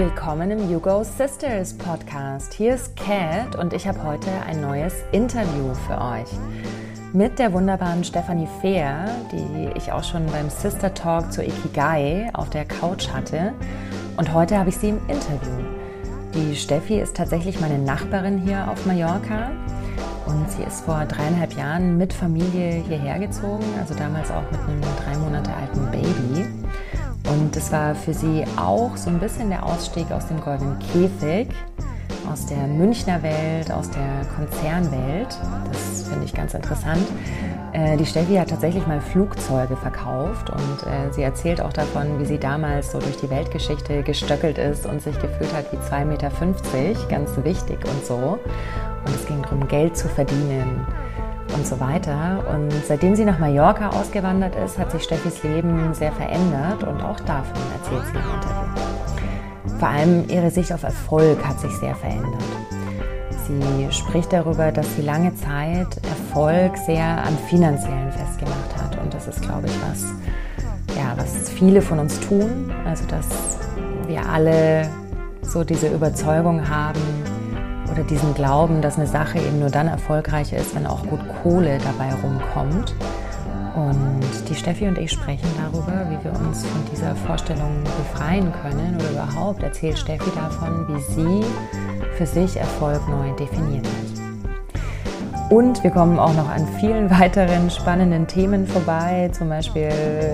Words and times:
Willkommen 0.00 0.50
im 0.50 0.66
Hugo 0.66 1.04
Sisters 1.04 1.76
Podcast. 1.76 2.54
Hier 2.54 2.74
ist 2.74 2.96
Kat 2.96 3.54
und 3.54 3.74
ich 3.74 3.86
habe 3.86 4.02
heute 4.02 4.30
ein 4.46 4.62
neues 4.62 4.94
Interview 5.12 5.74
für 5.86 6.00
euch 6.00 6.30
mit 7.12 7.38
der 7.38 7.52
wunderbaren 7.52 8.02
Stephanie 8.02 8.48
Fehr, 8.62 9.10
die 9.30 9.68
ich 9.76 9.92
auch 9.92 10.02
schon 10.02 10.24
beim 10.28 10.48
Sister 10.48 10.94
Talk 10.94 11.30
zur 11.30 11.44
Ikigai 11.44 12.30
auf 12.32 12.48
der 12.48 12.64
Couch 12.64 13.10
hatte. 13.10 13.52
Und 14.16 14.32
heute 14.32 14.56
habe 14.56 14.70
ich 14.70 14.78
sie 14.78 14.88
im 14.88 15.00
Interview. 15.06 15.66
Die 16.32 16.56
Steffi 16.56 16.98
ist 16.98 17.14
tatsächlich 17.14 17.60
meine 17.60 17.78
Nachbarin 17.78 18.38
hier 18.38 18.70
auf 18.70 18.86
Mallorca 18.86 19.50
und 20.24 20.50
sie 20.50 20.62
ist 20.62 20.86
vor 20.86 21.04
dreieinhalb 21.04 21.52
Jahren 21.52 21.98
mit 21.98 22.14
Familie 22.14 22.82
hierher 22.88 23.18
gezogen, 23.18 23.66
also 23.78 23.92
damals 23.92 24.30
auch 24.30 24.50
mit 24.50 24.60
einem 24.60 24.80
drei 24.80 25.18
Monate 25.18 25.52
alten 25.52 25.90
Baby. 25.90 26.59
Und 27.30 27.56
es 27.56 27.70
war 27.70 27.94
für 27.94 28.12
sie 28.12 28.44
auch 28.56 28.96
so 28.96 29.08
ein 29.08 29.20
bisschen 29.20 29.50
der 29.50 29.64
Ausstieg 29.64 30.10
aus 30.10 30.26
dem 30.26 30.40
goldenen 30.40 30.78
Käfig, 30.80 31.48
aus 32.30 32.46
der 32.46 32.66
Münchner 32.66 33.22
Welt, 33.22 33.70
aus 33.70 33.88
der 33.90 34.26
Konzernwelt. 34.34 35.38
Das 35.70 36.08
finde 36.08 36.24
ich 36.24 36.34
ganz 36.34 36.54
interessant. 36.54 37.06
Äh, 37.72 37.96
die 37.96 38.06
Steffi 38.06 38.34
hat 38.34 38.50
tatsächlich 38.50 38.84
mal 38.88 39.00
Flugzeuge 39.00 39.76
verkauft 39.76 40.50
und 40.50 40.82
äh, 40.86 41.12
sie 41.12 41.22
erzählt 41.22 41.60
auch 41.60 41.72
davon, 41.72 42.18
wie 42.18 42.24
sie 42.24 42.38
damals 42.38 42.90
so 42.90 42.98
durch 42.98 43.16
die 43.18 43.30
Weltgeschichte 43.30 44.02
gestöckelt 44.02 44.58
ist 44.58 44.86
und 44.86 45.00
sich 45.00 45.16
gefühlt 45.20 45.54
hat 45.54 45.70
wie 45.72 45.76
2,50 45.76 46.04
Meter, 46.04 46.30
ganz 47.08 47.30
wichtig 47.44 47.78
und 47.84 48.04
so. 48.04 48.38
Und 49.06 49.14
es 49.14 49.24
ging 49.26 49.40
darum, 49.42 49.68
Geld 49.68 49.96
zu 49.96 50.08
verdienen 50.08 50.84
und 51.54 51.66
so 51.66 51.80
weiter. 51.80 52.44
Und 52.52 52.70
seitdem 52.86 53.14
sie 53.14 53.24
nach 53.24 53.38
Mallorca 53.38 53.90
ausgewandert 53.90 54.54
ist, 54.56 54.78
hat 54.78 54.90
sich 54.92 55.02
Steffis 55.02 55.42
Leben 55.42 55.94
sehr 55.94 56.12
verändert 56.12 56.82
und 56.84 57.02
auch 57.02 57.20
davon 57.20 57.60
erzählt 57.74 58.04
sie 58.06 58.18
im 58.18 58.34
Interview. 58.34 59.78
Vor 59.78 59.88
allem 59.88 60.28
ihre 60.28 60.50
Sicht 60.50 60.72
auf 60.72 60.82
Erfolg 60.82 61.44
hat 61.46 61.58
sich 61.60 61.72
sehr 61.76 61.94
verändert. 61.94 62.42
Sie 63.46 63.92
spricht 63.92 64.32
darüber, 64.32 64.70
dass 64.70 64.94
sie 64.94 65.02
lange 65.02 65.34
Zeit 65.34 65.88
Erfolg 66.08 66.76
sehr 66.76 67.24
am 67.26 67.36
finanziellen 67.48 68.12
festgemacht 68.12 68.76
hat. 68.76 68.98
Und 69.02 69.12
das 69.12 69.26
ist, 69.26 69.42
glaube 69.42 69.66
ich, 69.66 69.74
was, 69.88 70.04
ja, 70.96 71.14
was 71.16 71.48
viele 71.48 71.82
von 71.82 71.98
uns 71.98 72.20
tun. 72.20 72.70
Also, 72.86 73.04
dass 73.06 73.26
wir 74.06 74.24
alle 74.28 74.88
so 75.42 75.64
diese 75.64 75.88
Überzeugung 75.88 76.68
haben, 76.68 77.00
oder 77.90 78.04
diesen 78.04 78.34
Glauben, 78.34 78.82
dass 78.82 78.96
eine 78.96 79.06
Sache 79.06 79.38
eben 79.38 79.58
nur 79.58 79.70
dann 79.70 79.88
erfolgreich 79.88 80.52
ist, 80.52 80.74
wenn 80.74 80.86
auch 80.86 81.04
gut 81.06 81.20
Kohle 81.42 81.78
dabei 81.78 82.12
rumkommt. 82.22 82.94
Und 83.74 84.48
die 84.48 84.54
Steffi 84.54 84.86
und 84.88 84.98
ich 84.98 85.12
sprechen 85.12 85.48
darüber, 85.56 86.04
wie 86.10 86.24
wir 86.24 86.32
uns 86.32 86.66
von 86.66 86.84
dieser 86.90 87.14
Vorstellung 87.14 87.82
befreien 87.84 88.52
können 88.62 88.96
oder 88.96 89.10
überhaupt 89.10 89.62
erzählt 89.62 89.98
Steffi 89.98 90.30
davon, 90.34 90.88
wie 90.88 91.00
sie 91.00 91.44
für 92.16 92.26
sich 92.26 92.56
Erfolg 92.56 93.00
neu 93.08 93.34
definiert 93.36 93.86
hat. 93.86 95.50
Und 95.50 95.82
wir 95.82 95.90
kommen 95.90 96.18
auch 96.18 96.34
noch 96.34 96.48
an 96.48 96.66
vielen 96.78 97.10
weiteren 97.10 97.70
spannenden 97.70 98.26
Themen 98.26 98.66
vorbei. 98.66 99.30
Zum 99.32 99.48
Beispiel 99.48 99.90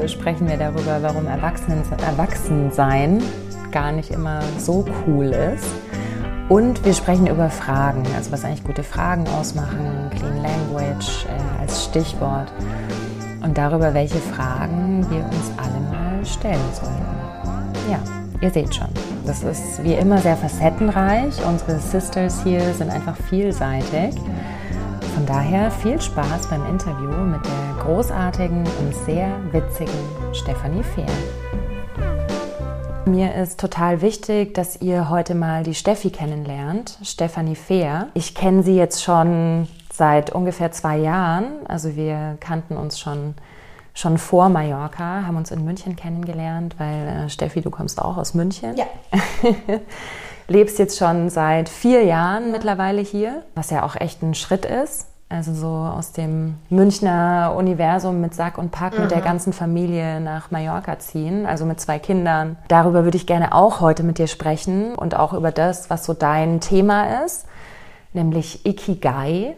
sprechen 0.07 0.49
wir 0.49 0.57
darüber, 0.57 0.99
warum 1.01 1.27
Erwachsenen, 1.27 1.83
Erwachsensein 2.07 3.23
gar 3.71 3.93
nicht 3.93 4.11
immer 4.11 4.41
so 4.59 4.85
cool 5.07 5.27
ist 5.27 5.86
und 6.49 6.85
wir 6.85 6.95
sprechen 6.95 7.27
über 7.27 7.51
Fragen, 7.51 8.05
also 8.15 8.33
was 8.33 8.45
eigentlich 8.45 8.65
gute 8.65 8.83
Fragen 8.83 9.27
ausmachen, 9.29 10.11
Clean 10.17 10.43
Language 10.43 11.27
äh, 11.27 11.61
als 11.61 11.85
Stichwort 11.85 12.53
und 13.43 13.57
darüber, 13.57 13.95
welche 13.95 14.19
Fragen 14.19 15.05
wir 15.11 15.25
uns 15.25 15.53
alle 15.57 15.81
mal 15.91 16.25
stellen 16.25 16.61
sollten. 16.73 17.05
Ja, 17.91 17.99
ihr 18.41 18.51
seht 18.51 18.75
schon, 18.75 18.89
das 19.25 19.43
ist 19.43 19.83
wie 19.83 19.95
immer 19.95 20.19
sehr 20.19 20.37
facettenreich. 20.37 21.35
Unsere 21.47 21.79
Sisters 21.79 22.43
hier 22.43 22.61
sind 22.75 22.91
einfach 22.91 23.17
vielseitig. 23.29 24.15
Von 25.15 25.27
daher 25.27 25.71
viel 25.71 26.01
Spaß 26.01 26.49
beim 26.49 26.67
Interview 26.67 27.11
mit 27.11 27.41
der 27.45 27.83
großartigen 27.85 28.59
und 28.59 28.95
sehr 29.07 29.29
witzigen 29.51 29.95
Stephanie 30.33 30.83
Fehr. 30.83 31.07
Mir 33.07 33.37
ist 33.37 33.61
total 33.61 34.03
wichtig, 34.03 34.55
dass 34.55 34.83
ihr 34.83 35.09
heute 35.09 35.37
mal 35.37 35.63
die 35.63 35.77
Steffi 35.77 36.11
kennenlernt, 36.11 36.99
Stefanie 37.05 37.55
Fehr. 37.55 38.09
Ich 38.15 38.35
kenne 38.35 38.65
sie 38.65 38.75
jetzt 38.75 39.05
schon 39.05 39.69
seit 39.93 40.31
ungefähr 40.31 40.73
zwei 40.73 40.97
Jahren. 40.99 41.65
Also 41.69 41.95
wir 41.95 42.37
kannten 42.41 42.77
uns 42.77 42.99
schon, 42.99 43.35
schon 43.95 44.19
vor 44.19 44.49
Mallorca, 44.49 45.23
haben 45.25 45.37
uns 45.37 45.53
in 45.53 45.65
München 45.65 45.95
kennengelernt, 45.95 46.75
weil 46.79 47.07
äh, 47.07 47.31
Steffi, 47.31 47.61
du 47.61 47.71
kommst 47.71 48.03
auch 48.03 48.17
aus 48.17 48.35
München. 48.35 48.75
Ja. 48.77 48.87
Lebst 50.49 50.81
jetzt 50.81 50.99
schon 50.99 51.31
seit 51.31 51.69
vier 51.69 52.03
Jahren 52.03 52.51
mittlerweile 52.51 53.03
hier, 53.03 53.45
was 53.55 53.71
ja 53.71 53.85
auch 53.85 53.95
echt 53.95 54.21
ein 54.23 54.35
Schritt 54.35 54.65
ist. 54.65 55.07
Also 55.29 55.55
so 55.55 55.67
aus 55.67 56.13
dem 56.13 56.55
Münchner 56.71 57.53
Universum 57.57 58.21
mit 58.21 58.33
Sack 58.35 58.59
und 58.59 58.71
Pack 58.71 58.95
mhm. 58.95 59.03
mit 59.03 59.11
der 59.11 59.19
mhm. 59.19 59.25
ganzen 59.25 59.53
Familie 59.53 60.21
nach 60.21 60.53
Mallorca 60.53 61.01
ziehen, 61.01 61.47
also 61.47 61.65
mit 61.65 61.81
zwei 61.81 61.99
Kindern. 61.99 62.57
Darüber 62.69 63.03
würde 63.03 63.17
ich 63.17 63.27
gerne 63.27 63.53
auch 63.53 63.81
heute 63.81 64.05
mit 64.05 64.19
dir 64.19 64.29
sprechen 64.29 64.95
und 64.95 65.17
auch 65.17 65.33
über 65.33 65.51
das, 65.51 65.91
was 65.91 66.05
so 66.05 66.15
dein 66.15 66.61
Thema 66.61 67.25
ist, 67.25 67.47
nämlich 68.13 68.65
Ikigai. 68.65 69.57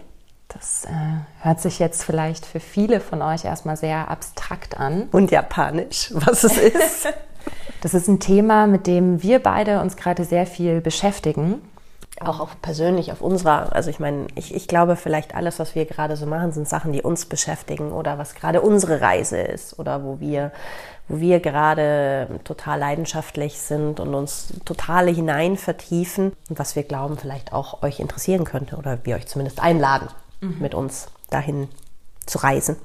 Das 0.48 0.86
äh, 0.86 1.44
hört 1.44 1.60
sich 1.60 1.78
jetzt 1.78 2.02
vielleicht 2.02 2.46
für 2.46 2.60
viele 2.60 3.00
von 3.00 3.20
euch 3.20 3.44
erstmal 3.44 3.76
sehr 3.76 4.10
abstrakt 4.10 4.80
an. 4.80 5.08
Und 5.12 5.30
japanisch, 5.30 6.12
was 6.14 6.44
es 6.44 6.56
ist. 6.56 7.08
das 7.82 7.92
ist 7.92 8.08
ein 8.08 8.20
Thema, 8.20 8.66
mit 8.66 8.86
dem 8.86 9.22
wir 9.22 9.42
beide 9.42 9.82
uns 9.82 9.98
gerade 9.98 10.24
sehr 10.24 10.46
viel 10.46 10.80
beschäftigen 10.80 11.60
auch 12.20 12.40
auf 12.40 12.60
persönlich 12.62 13.12
auf 13.12 13.20
unserer, 13.20 13.74
also 13.74 13.90
ich 13.90 14.00
meine, 14.00 14.26
ich, 14.34 14.54
ich 14.54 14.68
glaube 14.68 14.96
vielleicht 14.96 15.34
alles, 15.34 15.58
was 15.58 15.74
wir 15.74 15.84
gerade 15.84 16.16
so 16.16 16.26
machen, 16.26 16.52
sind 16.52 16.68
Sachen, 16.68 16.92
die 16.92 17.02
uns 17.02 17.26
beschäftigen 17.26 17.92
oder 17.92 18.18
was 18.18 18.34
gerade 18.34 18.60
unsere 18.60 19.00
Reise 19.00 19.38
ist 19.38 19.78
oder 19.78 20.04
wo 20.04 20.20
wir, 20.20 20.52
wo 21.08 21.20
wir 21.20 21.40
gerade 21.40 22.28
total 22.44 22.78
leidenschaftlich 22.78 23.60
sind 23.60 24.00
und 24.00 24.14
uns 24.14 24.54
total 24.64 25.08
hinein 25.08 25.56
vertiefen 25.56 26.32
und 26.48 26.58
was 26.58 26.76
wir 26.76 26.82
glauben 26.82 27.18
vielleicht 27.18 27.52
auch 27.52 27.82
euch 27.82 28.00
interessieren 28.00 28.44
könnte 28.44 28.76
oder 28.76 28.98
wir 29.04 29.16
euch 29.16 29.26
zumindest 29.26 29.60
einladen, 29.60 30.08
mhm. 30.40 30.56
mit 30.60 30.74
uns 30.74 31.08
dahin 31.30 31.68
zu 32.26 32.38
reisen. 32.38 32.76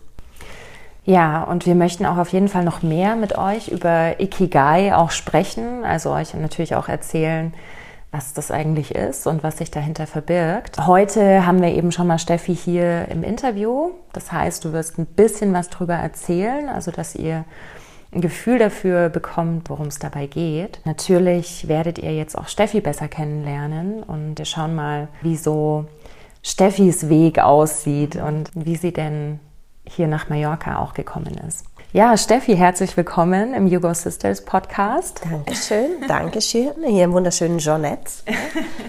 Ja, 1.05 1.43
und 1.43 1.65
wir 1.65 1.75
möchten 1.75 2.05
auch 2.05 2.17
auf 2.17 2.29
jeden 2.29 2.47
Fall 2.47 2.63
noch 2.63 2.81
mehr 2.81 3.17
mit 3.17 3.37
euch 3.37 3.67
über 3.67 4.21
Ikigai 4.21 4.95
auch 4.95 5.11
sprechen, 5.11 5.83
also 5.83 6.11
euch 6.11 6.33
natürlich 6.33 6.75
auch 6.75 6.87
erzählen, 6.87 7.53
was 8.13 8.33
das 8.33 8.51
eigentlich 8.51 8.93
ist 8.93 9.25
und 9.25 9.41
was 9.41 9.57
sich 9.57 9.71
dahinter 9.71 10.05
verbirgt. 10.05 10.77
Heute 10.85 11.47
haben 11.47 11.61
wir 11.63 11.69
eben 11.69 11.91
schon 11.91 12.05
mal 12.05 12.19
Steffi 12.19 12.55
hier 12.55 13.07
im 13.09 13.23
Interview. 13.23 13.89
Das 14.13 14.31
heißt, 14.31 14.63
du 14.63 14.71
wirst 14.71 14.99
ein 14.99 15.07
bisschen 15.07 15.51
was 15.51 15.69
drüber 15.69 15.95
erzählen, 15.95 16.69
also 16.69 16.91
dass 16.91 17.15
ihr 17.15 17.43
ein 18.13 18.21
Gefühl 18.21 18.59
dafür 18.59 19.09
bekommt, 19.09 19.71
worum 19.71 19.87
es 19.87 19.97
dabei 19.97 20.27
geht. 20.27 20.79
Natürlich 20.85 21.67
werdet 21.67 21.97
ihr 21.97 22.15
jetzt 22.15 22.37
auch 22.37 22.47
Steffi 22.47 22.81
besser 22.81 23.07
kennenlernen 23.07 24.03
und 24.03 24.37
wir 24.37 24.45
schauen 24.45 24.75
mal, 24.75 25.07
wie 25.23 25.35
so 25.35 25.85
Steffis 26.43 27.09
Weg 27.09 27.39
aussieht 27.39 28.17
und 28.17 28.51
wie 28.53 28.75
sie 28.75 28.93
denn 28.93 29.39
hier 29.87 30.07
nach 30.07 30.29
Mallorca 30.29 30.77
auch 30.77 30.93
gekommen 30.93 31.35
ist. 31.47 31.65
Ja, 31.93 32.17
Steffi, 32.17 32.55
herzlich 32.55 32.97
willkommen 32.97 33.53
im 33.53 33.69
Hugo 33.69 33.93
Sisters 33.93 34.43
Podcast. 34.43 35.21
Dankeschön, 35.29 35.91
Dankeschön. 36.07 36.71
Hier 36.87 37.03
im 37.03 37.13
wunderschönen 37.13 37.59
Jeanette. 37.59 38.11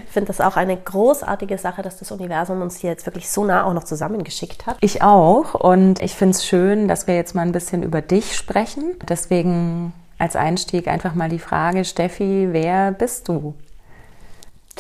Ich 0.07 0.11
finde 0.15 0.29
das 0.29 0.41
auch 0.41 0.57
eine 0.57 0.77
großartige 0.77 1.59
Sache, 1.59 1.83
dass 1.83 1.99
das 1.99 2.13
Universum 2.13 2.63
uns 2.63 2.77
hier 2.77 2.91
jetzt 2.91 3.05
wirklich 3.05 3.29
so 3.29 3.45
nah 3.45 3.65
auch 3.65 3.75
noch 3.75 3.85
zusammengeschickt 3.85 4.65
hat. 4.65 4.79
Ich 4.81 5.03
auch. 5.03 5.55
Und 5.55 6.01
ich 6.01 6.15
finde 6.15 6.37
es 6.37 6.47
schön, 6.47 6.89
dass 6.89 7.07
wir 7.07 7.15
jetzt 7.17 7.35
mal 7.35 7.43
ein 7.43 7.53
bisschen 7.53 7.83
über 7.83 8.01
dich 8.01 8.37
sprechen. 8.37 8.95
Deswegen 9.07 9.93
als 10.17 10.35
Einstieg 10.35 10.89
einfach 10.89 11.15
mal 11.15 11.29
die 11.29 11.41
Frage, 11.41 11.85
Steffi, 11.85 12.49
wer 12.53 12.93
bist 12.93 13.29
du? 13.29 13.55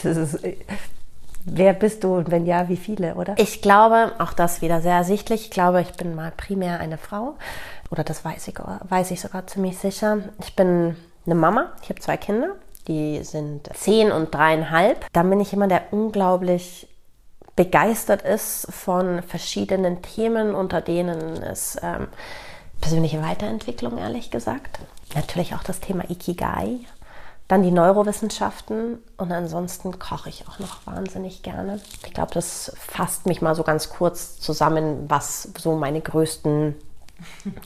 Das 0.03 0.17
ist 0.17 0.39
Wer 1.47 1.75
bist 1.75 2.05
du 2.05 2.17
und 2.17 2.31
wenn 2.31 2.47
ja, 2.47 2.71
wie 2.71 2.77
viele, 2.77 3.17
oder? 3.17 3.35
Ich 3.37 3.61
glaube, 3.61 4.13
auch 4.19 4.33
das 4.33 4.63
wieder 4.63 4.81
sehr 4.81 4.95
ersichtlich. 4.95 5.43
Ich 5.43 5.51
glaube, 5.51 5.83
ich 5.83 5.93
bin 5.93 6.15
mal 6.15 6.33
primär 6.35 6.81
eine 6.81 6.97
Frau. 6.97 7.35
Oder 7.91 8.05
das 8.05 8.25
weiß 8.25 8.49
ich, 8.49 8.57
weiß 8.59 9.11
ich 9.11 9.21
sogar 9.21 9.47
ziemlich 9.47 9.79
sicher. 9.79 10.19
Ich 10.41 10.57
bin 10.57 10.97
eine 11.27 11.35
Mama. 11.35 11.73
Ich 11.83 11.89
habe 11.89 12.01
zwei 12.01 12.17
Kinder. 12.17 12.55
Die 12.89 13.23
sind 13.25 13.71
zehn 13.75 14.13
und 14.13 14.35
dreieinhalb. 14.35 15.07
Dann 15.13 15.31
bin 15.31 15.41
ich 15.41 15.53
jemand, 15.53 15.73
der 15.73 15.93
unglaublich 15.93 16.89
begeistert 17.57 18.23
ist 18.23 18.67
von 18.71 19.23
verschiedenen 19.23 20.03
Themen, 20.03 20.55
unter 20.55 20.81
denen 20.81 21.43
es 21.43 21.79
ähm, 21.83 22.09
persönliche 22.81 23.23
Weiterentwicklung, 23.23 23.99
ehrlich 23.99 24.31
gesagt. 24.31 24.81
Natürlich 25.15 25.55
auch 25.55 25.63
das 25.63 25.81
Thema 25.81 26.11
Ikigai, 26.11 26.81
dann 27.47 27.63
die 27.63 27.71
Neurowissenschaften 27.71 28.99
und 29.17 29.33
ansonsten 29.33 29.99
koche 29.99 30.29
ich 30.29 30.49
auch 30.49 30.59
noch 30.59 30.87
wahnsinnig 30.87 31.43
gerne. 31.43 31.81
Ich 32.05 32.13
glaube, 32.13 32.35
das 32.35 32.73
fasst 32.77 33.27
mich 33.27 33.41
mal 33.41 33.55
so 33.55 33.63
ganz 33.63 33.91
kurz 33.91 34.41
zusammen, 34.41 35.05
was 35.09 35.51
so 35.59 35.77
meine 35.77 36.01
größten 36.01 36.75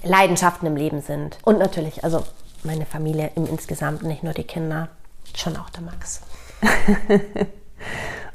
Leidenschaften 0.03 0.67
im 0.67 0.77
Leben 0.77 1.01
sind. 1.01 1.39
Und 1.43 1.59
natürlich, 1.59 2.05
also 2.05 2.25
meine 2.65 2.87
Familie 2.87 3.31
im 3.35 3.47
Insgesamt, 3.47 4.03
nicht 4.03 4.23
nur 4.23 4.35
die 4.35 4.45
Kinder. 4.45 4.89
schon 5.35 5.57
auch 5.57 5.71
der 5.71 5.83
Max. 5.83 6.23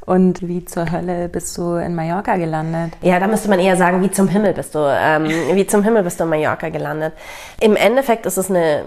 Und 0.05 0.45
wie 0.47 0.65
zur 0.65 0.91
Hölle 0.91 1.29
bist 1.29 1.57
du 1.57 1.75
in 1.75 1.95
Mallorca 1.95 2.35
gelandet? 2.35 2.94
Ja, 3.01 3.19
da 3.19 3.27
müsste 3.27 3.50
man 3.50 3.59
eher 3.59 3.77
sagen, 3.77 4.01
wie 4.01 4.11
zum 4.11 4.27
Himmel 4.27 4.53
bist 4.53 4.75
du, 4.75 4.79
ähm, 4.79 5.25
wie 5.53 5.65
zum 5.65 5.83
Himmel 5.83 6.03
bist 6.03 6.19
du 6.19 6.25
in 6.25 6.29
Mallorca 6.29 6.69
gelandet. 6.69 7.13
Im 7.59 7.75
Endeffekt 7.75 8.25
ist 8.25 8.38
es 8.38 8.50
eine 8.50 8.83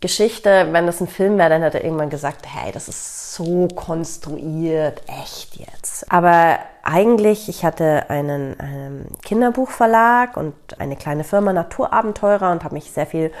Geschichte, 0.00 0.68
wenn 0.72 0.86
das 0.86 1.00
ein 1.00 1.06
Film 1.06 1.38
wäre, 1.38 1.48
dann 1.48 1.62
hätte 1.62 1.78
er 1.78 1.84
irgendwann 1.84 2.10
gesagt, 2.10 2.46
hey, 2.46 2.70
das 2.72 2.88
ist 2.88 3.34
so 3.34 3.68
konstruiert, 3.68 5.02
echt 5.22 5.56
jetzt. 5.56 6.10
Aber 6.12 6.58
eigentlich, 6.82 7.48
ich 7.48 7.64
hatte 7.64 8.10
einen, 8.10 8.58
einen 8.60 9.06
Kinderbuchverlag 9.24 10.36
und 10.36 10.54
eine 10.78 10.96
kleine 10.96 11.24
Firma 11.24 11.52
Naturabenteurer 11.52 12.52
und 12.52 12.62
habe 12.62 12.74
mich 12.74 12.90
sehr 12.90 13.06
viel 13.06 13.32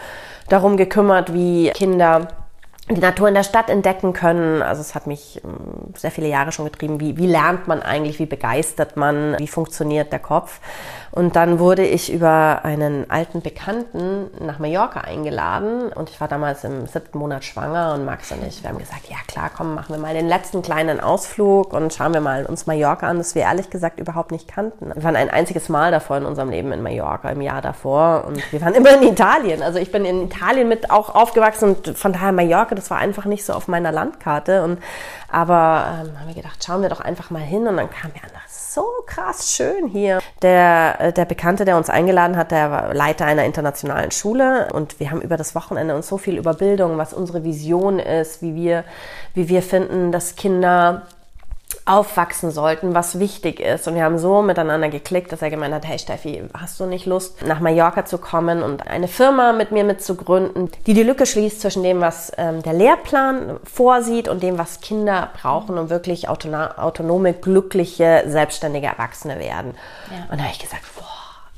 darum 0.48 0.76
gekümmert, 0.76 1.34
wie 1.34 1.70
Kinder 1.70 2.28
die 2.88 3.00
Natur 3.00 3.26
in 3.28 3.34
der 3.34 3.42
Stadt 3.42 3.68
entdecken 3.68 4.12
können. 4.12 4.62
Also 4.62 4.80
es 4.80 4.94
hat 4.94 5.06
mich 5.06 5.40
ähm, 5.44 5.92
sehr 5.96 6.10
viele 6.10 6.28
Jahre 6.28 6.52
schon 6.52 6.66
getrieben. 6.66 7.00
Wie, 7.00 7.16
wie 7.16 7.26
lernt 7.26 7.66
man 7.66 7.82
eigentlich? 7.82 8.18
Wie 8.18 8.26
begeistert 8.26 8.96
man? 8.96 9.36
Wie 9.38 9.48
funktioniert 9.48 10.12
der 10.12 10.20
Kopf? 10.20 10.60
Und 11.16 11.34
dann 11.34 11.58
wurde 11.58 11.82
ich 11.82 12.12
über 12.12 12.60
einen 12.62 13.10
alten 13.10 13.40
Bekannten 13.40 14.26
nach 14.38 14.58
Mallorca 14.58 15.00
eingeladen 15.00 15.90
und 15.90 16.10
ich 16.10 16.20
war 16.20 16.28
damals 16.28 16.62
im 16.62 16.86
siebten 16.86 17.16
Monat 17.16 17.42
schwanger 17.42 17.94
und 17.94 18.04
Max 18.04 18.32
und 18.32 18.46
ich, 18.46 18.62
wir 18.62 18.68
haben 18.68 18.76
gesagt, 18.76 19.08
ja 19.08 19.16
klar, 19.26 19.50
komm, 19.56 19.74
machen 19.74 19.94
wir 19.94 19.98
mal 19.98 20.12
den 20.12 20.28
letzten 20.28 20.60
kleinen 20.60 21.00
Ausflug 21.00 21.72
und 21.72 21.94
schauen 21.94 22.12
wir 22.12 22.20
mal 22.20 22.44
uns 22.44 22.66
Mallorca 22.66 23.08
an, 23.08 23.16
das 23.16 23.34
wir 23.34 23.40
ehrlich 23.44 23.70
gesagt 23.70 23.98
überhaupt 23.98 24.30
nicht 24.30 24.46
kannten. 24.46 24.92
Wir 24.94 25.02
waren 25.04 25.16
ein 25.16 25.30
einziges 25.30 25.70
Mal 25.70 25.90
davor 25.90 26.18
in 26.18 26.26
unserem 26.26 26.50
Leben 26.50 26.70
in 26.70 26.82
Mallorca, 26.82 27.30
im 27.30 27.40
Jahr 27.40 27.62
davor 27.62 28.24
und 28.26 28.52
wir 28.52 28.60
waren 28.60 28.74
immer 28.74 28.90
in 29.00 29.08
Italien. 29.08 29.62
Also 29.62 29.78
ich 29.78 29.90
bin 29.90 30.04
in 30.04 30.26
Italien 30.26 30.68
mit 30.68 30.90
auch 30.90 31.14
aufgewachsen 31.14 31.76
und 31.76 31.96
von 31.96 32.12
daher 32.12 32.32
Mallorca, 32.32 32.74
das 32.74 32.90
war 32.90 32.98
einfach 32.98 33.24
nicht 33.24 33.46
so 33.46 33.54
auf 33.54 33.68
meiner 33.68 33.90
Landkarte 33.90 34.62
und 34.64 34.80
aber 35.30 36.02
ähm, 36.04 36.20
haben 36.20 36.28
wir 36.28 36.34
gedacht, 36.34 36.62
schauen 36.62 36.82
wir 36.82 36.90
doch 36.90 37.00
einfach 37.00 37.30
mal 37.30 37.40
hin 37.40 37.66
und 37.66 37.78
dann 37.78 37.88
kam 37.88 38.12
wir 38.12 38.22
an, 38.22 38.30
so 38.76 38.84
krass 39.06 39.54
schön 39.54 39.88
hier. 39.88 40.20
Der, 40.42 40.96
äh, 40.98 41.12
der 41.12 41.24
Bekannte, 41.24 41.64
der 41.64 41.76
uns 41.76 41.90
eingeladen 41.90 42.36
hat, 42.36 42.50
der 42.50 42.70
war 42.70 42.94
Leiter 42.94 43.24
einer 43.24 43.44
internationalen 43.44 44.10
Schule 44.10 44.68
und 44.72 45.00
wir 45.00 45.10
haben 45.10 45.22
über 45.22 45.36
das 45.36 45.54
Wochenende 45.54 45.94
uns 45.94 46.08
so 46.08 46.18
viel 46.18 46.36
über 46.36 46.54
Bildung, 46.54 46.98
was 46.98 47.12
unsere 47.12 47.44
Vision 47.44 47.98
ist, 47.98 48.42
wie 48.42 48.54
wir, 48.54 48.84
wie 49.34 49.48
wir 49.48 49.62
finden, 49.62 50.12
dass 50.12 50.36
Kinder 50.36 51.06
aufwachsen 51.86 52.50
sollten, 52.50 52.94
was 52.94 53.20
wichtig 53.20 53.60
ist. 53.60 53.86
Und 53.86 53.94
wir 53.94 54.02
haben 54.02 54.18
so 54.18 54.42
miteinander 54.42 54.88
geklickt, 54.88 55.30
dass 55.30 55.40
er 55.40 55.50
gemeint 55.50 55.72
hat, 55.72 55.86
hey 55.86 55.98
Steffi, 55.98 56.42
hast 56.52 56.80
du 56.80 56.86
nicht 56.86 57.06
Lust, 57.06 57.46
nach 57.46 57.60
Mallorca 57.60 58.04
zu 58.04 58.18
kommen 58.18 58.62
und 58.62 58.86
eine 58.86 59.06
Firma 59.06 59.52
mit 59.52 59.70
mir 59.70 59.84
mitzugründen, 59.84 60.68
die 60.86 60.94
die 60.94 61.04
Lücke 61.04 61.26
schließt 61.26 61.60
zwischen 61.60 61.84
dem, 61.84 62.00
was 62.00 62.32
ähm, 62.36 62.62
der 62.62 62.72
Lehrplan 62.72 63.60
vorsieht 63.62 64.28
und 64.28 64.42
dem, 64.42 64.58
was 64.58 64.80
Kinder 64.80 65.30
brauchen, 65.40 65.78
um 65.78 65.88
wirklich 65.88 66.28
autonome, 66.28 67.32
glückliche, 67.32 68.24
selbstständige 68.26 68.88
Erwachsene 68.88 69.38
werden. 69.38 69.74
Ja. 70.10 70.24
Und 70.32 70.40
da 70.40 70.44
habe 70.44 70.52
ich 70.52 70.58
gesagt, 70.58 70.82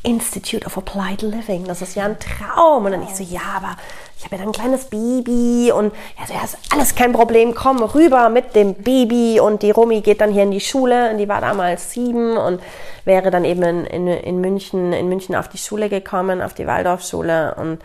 Institute 0.08 0.64
of 0.66 0.78
Applied 0.78 1.22
Living. 1.22 1.64
Das 1.66 1.82
ist 1.82 1.94
ja 1.94 2.05
ein 2.05 2.16
Traum. 2.19 2.87
Und 2.87 2.93
dann 2.93 3.02
ich 3.02 3.14
so, 3.14 3.22
ja, 3.22 3.40
aber 3.56 3.76
ich 4.19 4.25
habe 4.25 4.34
ja 4.34 4.43
dann 4.43 4.49
ein 4.49 4.52
kleines 4.52 4.87
Baby 4.87 5.70
und 5.70 5.93
ja, 6.19 6.26
so, 6.26 6.34
ja, 6.34 6.43
ist 6.43 6.58
alles 6.72 6.94
kein 6.94 7.12
Problem, 7.12 7.55
komm 7.55 7.82
rüber 7.82 8.28
mit 8.31 8.56
dem 8.56 8.75
Baby 8.75 9.38
und 9.38 9.62
die 9.62 9.70
Romy 9.70 10.00
geht 10.00 10.20
dann 10.20 10.32
hier 10.32 10.43
in 10.43 10.50
die 10.50 10.60
Schule 10.60 11.10
und 11.10 11.19
die 11.19 11.28
war 11.28 11.40
damals 11.40 11.93
sieben 11.93 12.37
und 12.37 12.60
wäre 13.05 13.31
dann 13.31 13.44
eben 13.44 13.62
in, 13.62 13.84
in, 13.84 14.08
in 14.08 14.40
München, 14.40 14.93
in 14.93 15.08
München 15.08 15.37
auf 15.37 15.49
die 15.49 15.58
Schule 15.58 15.88
gekommen, 15.88 16.43
auf 16.43 16.52
die 16.52 16.66
Waldorfschule 16.66 17.54
und 17.54 17.78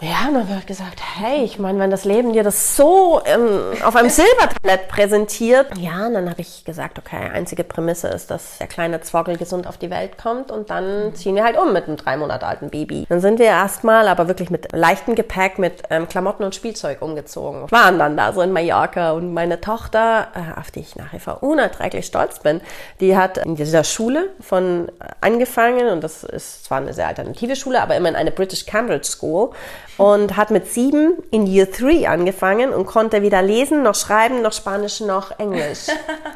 ja, 0.00 0.30
dann 0.32 0.48
wird 0.48 0.66
gesagt, 0.68 1.00
hey, 1.02 1.42
ich 1.42 1.58
meine, 1.58 1.80
wenn 1.80 1.90
das 1.90 2.04
Leben 2.04 2.32
dir 2.32 2.44
das 2.44 2.76
so 2.76 3.20
ähm, 3.24 3.72
auf 3.82 3.96
einem 3.96 4.10
Silbertablett 4.10 4.86
präsentiert, 4.86 5.76
ja, 5.76 6.06
und 6.06 6.14
dann 6.14 6.30
habe 6.30 6.40
ich 6.40 6.64
gesagt, 6.64 6.98
okay, 7.00 7.30
einzige 7.32 7.64
Prämisse 7.64 8.06
ist, 8.06 8.30
dass 8.30 8.58
der 8.58 8.68
kleine 8.68 9.00
Zwockel 9.00 9.36
gesund 9.36 9.66
auf 9.66 9.76
die 9.76 9.90
Welt 9.90 10.16
kommt 10.16 10.52
und 10.52 10.70
dann 10.70 11.14
ziehen 11.16 11.34
wir 11.34 11.42
halt 11.42 11.58
um 11.58 11.72
mit 11.72 11.88
einem 11.88 11.96
drei 11.96 12.16
Monate 12.16 12.46
alten 12.46 12.70
Baby. 12.70 13.06
Dann 13.08 13.20
sind 13.20 13.40
wir 13.40 13.46
erstmal, 13.46 14.06
aber 14.06 14.28
wirklich 14.28 14.50
mit 14.50 14.70
leichtem 14.72 15.16
Gepäck, 15.16 15.58
mit 15.58 15.82
ähm, 15.90 16.08
Klamotten 16.08 16.44
und 16.44 16.54
Spielzeug 16.54 17.02
umgezogen. 17.02 17.68
Waren 17.70 17.98
dann 17.98 18.16
da 18.16 18.32
so 18.32 18.40
in 18.40 18.52
Mallorca 18.52 19.12
und 19.12 19.34
meine 19.34 19.60
Tochter, 19.60 20.28
äh, 20.34 20.60
auf 20.60 20.70
die 20.70 20.80
ich 20.80 20.94
nach 20.94 21.12
wie 21.12 21.18
vor 21.18 21.42
unerträglich 21.42 22.06
stolz 22.06 22.38
bin, 22.38 22.60
die 23.00 23.16
hat 23.16 23.38
in 23.38 23.56
dieser 23.56 23.82
Schule 23.82 24.30
von 24.40 24.88
äh, 25.00 25.08
angefangen 25.20 25.88
und 25.88 26.04
das 26.04 26.22
ist 26.22 26.66
zwar 26.66 26.78
eine 26.78 26.94
sehr 26.94 27.08
alternative 27.08 27.56
Schule, 27.56 27.82
aber 27.82 27.96
immer 27.96 28.10
in 28.10 28.16
eine 28.16 28.30
British 28.30 28.64
Cambridge 28.64 29.08
School 29.08 29.50
und 29.98 30.36
hat 30.36 30.50
mit 30.50 30.72
sieben 30.72 31.22
in 31.30 31.46
Year 31.46 31.66
3 31.66 32.08
angefangen 32.08 32.72
und 32.72 32.86
konnte 32.86 33.20
weder 33.20 33.42
lesen, 33.42 33.82
noch 33.82 33.96
schreiben, 33.96 34.40
noch 34.40 34.52
Spanisch, 34.52 35.00
noch 35.00 35.38
Englisch. 35.38 35.86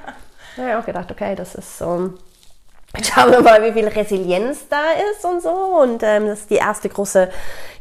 da 0.56 0.62
habe 0.62 0.70
ich 0.70 0.76
auch 0.76 0.86
gedacht, 0.86 1.10
okay, 1.10 1.34
das 1.34 1.54
ist 1.54 1.78
so. 1.78 2.12
Schauen 3.02 3.30
wir 3.30 3.40
mal, 3.40 3.64
wie 3.64 3.72
viel 3.72 3.88
Resilienz 3.88 4.68
da 4.68 4.82
ist 5.10 5.24
und 5.24 5.42
so. 5.42 5.50
Und 5.50 6.02
ähm, 6.02 6.26
das 6.26 6.40
ist 6.40 6.50
die 6.50 6.56
erste 6.56 6.90
große 6.90 7.30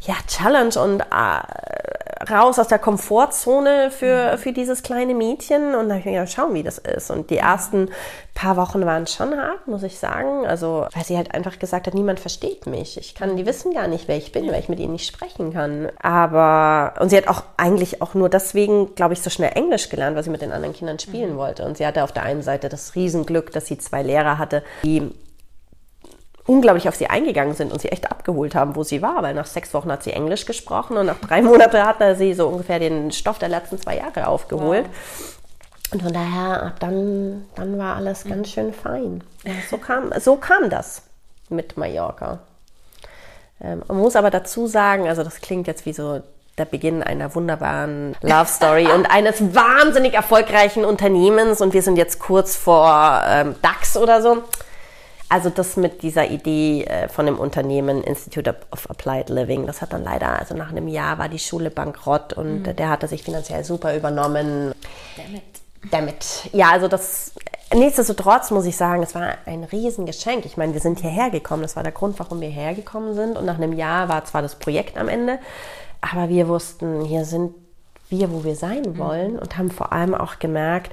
ja, 0.01 0.15
Challenge 0.25 0.79
und 0.79 1.01
äh, 1.01 2.10
raus 2.29 2.59
aus 2.59 2.67
der 2.67 2.79
Komfortzone 2.79 3.91
für, 3.91 4.37
für 4.37 4.51
dieses 4.53 4.83
kleine 4.83 5.13
Mädchen. 5.13 5.75
Und 5.75 5.89
dann 5.89 5.89
habe 5.89 5.99
ich 5.99 6.05
mir 6.05 6.11
gedacht, 6.13 6.31
schauen, 6.31 6.53
wie 6.53 6.63
das 6.63 6.77
ist. 6.77 7.11
Und 7.11 7.29
die 7.29 7.37
ersten 7.37 7.89
paar 8.33 8.57
Wochen 8.57 8.85
waren 8.85 9.07
schon 9.07 9.35
hart, 9.37 9.67
muss 9.67 9.83
ich 9.83 9.99
sagen. 9.99 10.45
Also, 10.45 10.87
weil 10.93 11.03
sie 11.03 11.17
halt 11.17 11.33
einfach 11.33 11.59
gesagt 11.59 11.87
hat, 11.87 11.93
niemand 11.93 12.19
versteht 12.19 12.65
mich. 12.65 12.97
Ich 12.97 13.15
kann, 13.15 13.35
die 13.35 13.45
wissen 13.45 13.73
gar 13.73 13.87
nicht, 13.87 14.07
wer 14.07 14.17
ich 14.17 14.31
bin, 14.31 14.47
weil 14.47 14.59
ich 14.59 14.69
mit 14.69 14.79
ihnen 14.79 14.93
nicht 14.93 15.07
sprechen 15.07 15.53
kann. 15.53 15.89
Aber, 15.99 16.93
und 17.01 17.09
sie 17.09 17.17
hat 17.17 17.27
auch 17.27 17.43
eigentlich 17.57 18.01
auch 18.01 18.13
nur 18.13 18.29
deswegen, 18.29 18.95
glaube 18.95 19.13
ich, 19.13 19.21
so 19.21 19.29
schnell 19.29 19.51
Englisch 19.55 19.89
gelernt, 19.89 20.15
weil 20.15 20.23
sie 20.23 20.29
mit 20.29 20.41
den 20.41 20.51
anderen 20.51 20.75
Kindern 20.75 20.99
spielen 20.99 21.33
mhm. 21.33 21.37
wollte. 21.37 21.65
Und 21.65 21.77
sie 21.77 21.85
hatte 21.85 22.03
auf 22.03 22.11
der 22.11 22.23
einen 22.23 22.41
Seite 22.41 22.69
das 22.69 22.95
Riesenglück, 22.95 23.51
dass 23.51 23.67
sie 23.67 23.77
zwei 23.77 24.03
Lehrer 24.03 24.37
hatte, 24.37 24.63
die 24.83 25.11
unglaublich 26.51 26.89
auf 26.89 26.95
sie 26.95 27.07
eingegangen 27.07 27.55
sind 27.55 27.71
und 27.71 27.81
sie 27.81 27.89
echt 27.89 28.11
abgeholt 28.11 28.55
haben, 28.55 28.75
wo 28.75 28.83
sie 28.83 29.01
war, 29.01 29.23
weil 29.23 29.33
nach 29.33 29.45
sechs 29.45 29.73
Wochen 29.73 29.89
hat 29.91 30.03
sie 30.03 30.11
Englisch 30.11 30.45
gesprochen 30.45 30.97
und 30.97 31.05
nach 31.05 31.19
drei 31.19 31.41
Monaten 31.41 31.85
hat 31.85 32.01
er 32.01 32.15
sie 32.15 32.33
so 32.33 32.47
ungefähr 32.47 32.79
den 32.79 33.11
Stoff 33.11 33.39
der 33.39 33.49
letzten 33.49 33.79
zwei 33.79 33.97
Jahre 33.97 34.27
aufgeholt. 34.27 34.85
Wow. 34.85 35.93
Und 35.93 36.03
von 36.03 36.13
daher, 36.13 36.63
ab 36.63 36.79
dann, 36.79 37.45
dann 37.55 37.77
war 37.77 37.95
alles 37.95 38.23
ganz 38.25 38.49
schön 38.49 38.73
fein. 38.73 39.23
So 39.69 39.77
kam, 39.77 40.11
so 40.19 40.37
kam 40.37 40.69
das 40.69 41.03
mit 41.49 41.77
Mallorca. 41.77 42.39
Ähm, 43.61 43.83
man 43.87 43.97
muss 43.97 44.15
aber 44.15 44.29
dazu 44.29 44.67
sagen, 44.67 45.07
also 45.07 45.23
das 45.23 45.41
klingt 45.41 45.67
jetzt 45.67 45.85
wie 45.85 45.93
so 45.93 46.21
der 46.57 46.65
Beginn 46.65 47.01
einer 47.03 47.33
wunderbaren 47.35 48.15
Love 48.21 48.47
Story 48.47 48.87
und 48.93 49.05
eines 49.05 49.53
wahnsinnig 49.53 50.13
erfolgreichen 50.13 50.85
Unternehmens 50.85 51.61
und 51.61 51.73
wir 51.73 51.81
sind 51.81 51.97
jetzt 51.97 52.19
kurz 52.19 52.55
vor 52.55 53.21
ähm, 53.27 53.55
DAX 53.61 53.97
oder 53.97 54.21
so. 54.21 54.43
Also 55.31 55.49
das 55.49 55.77
mit 55.77 56.03
dieser 56.03 56.29
Idee 56.29 56.83
äh, 56.83 57.07
von 57.07 57.25
dem 57.25 57.39
Unternehmen 57.39 58.03
Institute 58.03 58.53
of 58.71 58.89
Applied 58.89 59.29
Living, 59.29 59.65
das 59.65 59.81
hat 59.81 59.93
dann 59.93 60.03
leider, 60.03 60.37
also 60.37 60.55
nach 60.55 60.71
einem 60.71 60.89
Jahr 60.89 61.17
war 61.19 61.29
die 61.29 61.39
Schule 61.39 61.71
bankrott 61.71 62.33
und 62.33 62.63
mhm. 62.63 62.75
der 62.75 62.89
hatte 62.89 63.07
sich 63.07 63.23
finanziell 63.23 63.63
super 63.63 63.95
übernommen. 63.95 64.73
Damit 65.15 65.43
damit. 65.89 66.49
Ja, 66.51 66.71
also 66.71 66.87
das 66.87 67.31
nichtsdestotrotz 67.73 68.51
muss 68.51 68.65
ich 68.65 68.75
sagen, 68.75 69.01
es 69.01 69.15
war 69.15 69.37
ein 69.45 69.63
Riesengeschenk. 69.63 70.45
Ich 70.45 70.57
meine, 70.57 70.73
wir 70.73 70.81
sind 70.81 70.99
hierher 70.99 71.29
gekommen. 71.29 71.61
Das 71.63 71.75
war 71.75 71.83
der 71.83 71.91
Grund, 71.91 72.19
warum 72.19 72.41
wir 72.41 72.49
hergekommen 72.49 73.15
sind. 73.15 73.37
Und 73.37 73.45
nach 73.45 73.55
einem 73.55 73.73
Jahr 73.73 74.09
war 74.09 74.25
zwar 74.25 74.41
das 74.41 74.55
Projekt 74.55 74.97
am 74.97 75.07
Ende, 75.07 75.39
aber 76.01 76.29
wir 76.29 76.47
wussten, 76.47 77.05
hier 77.05 77.25
sind 77.25 77.53
wir, 78.09 78.31
wo 78.31 78.43
wir 78.43 78.55
sein 78.55 78.81
mhm. 78.81 78.97
wollen 78.97 79.39
und 79.39 79.57
haben 79.57 79.71
vor 79.71 79.93
allem 79.93 80.13
auch 80.13 80.39
gemerkt, 80.39 80.91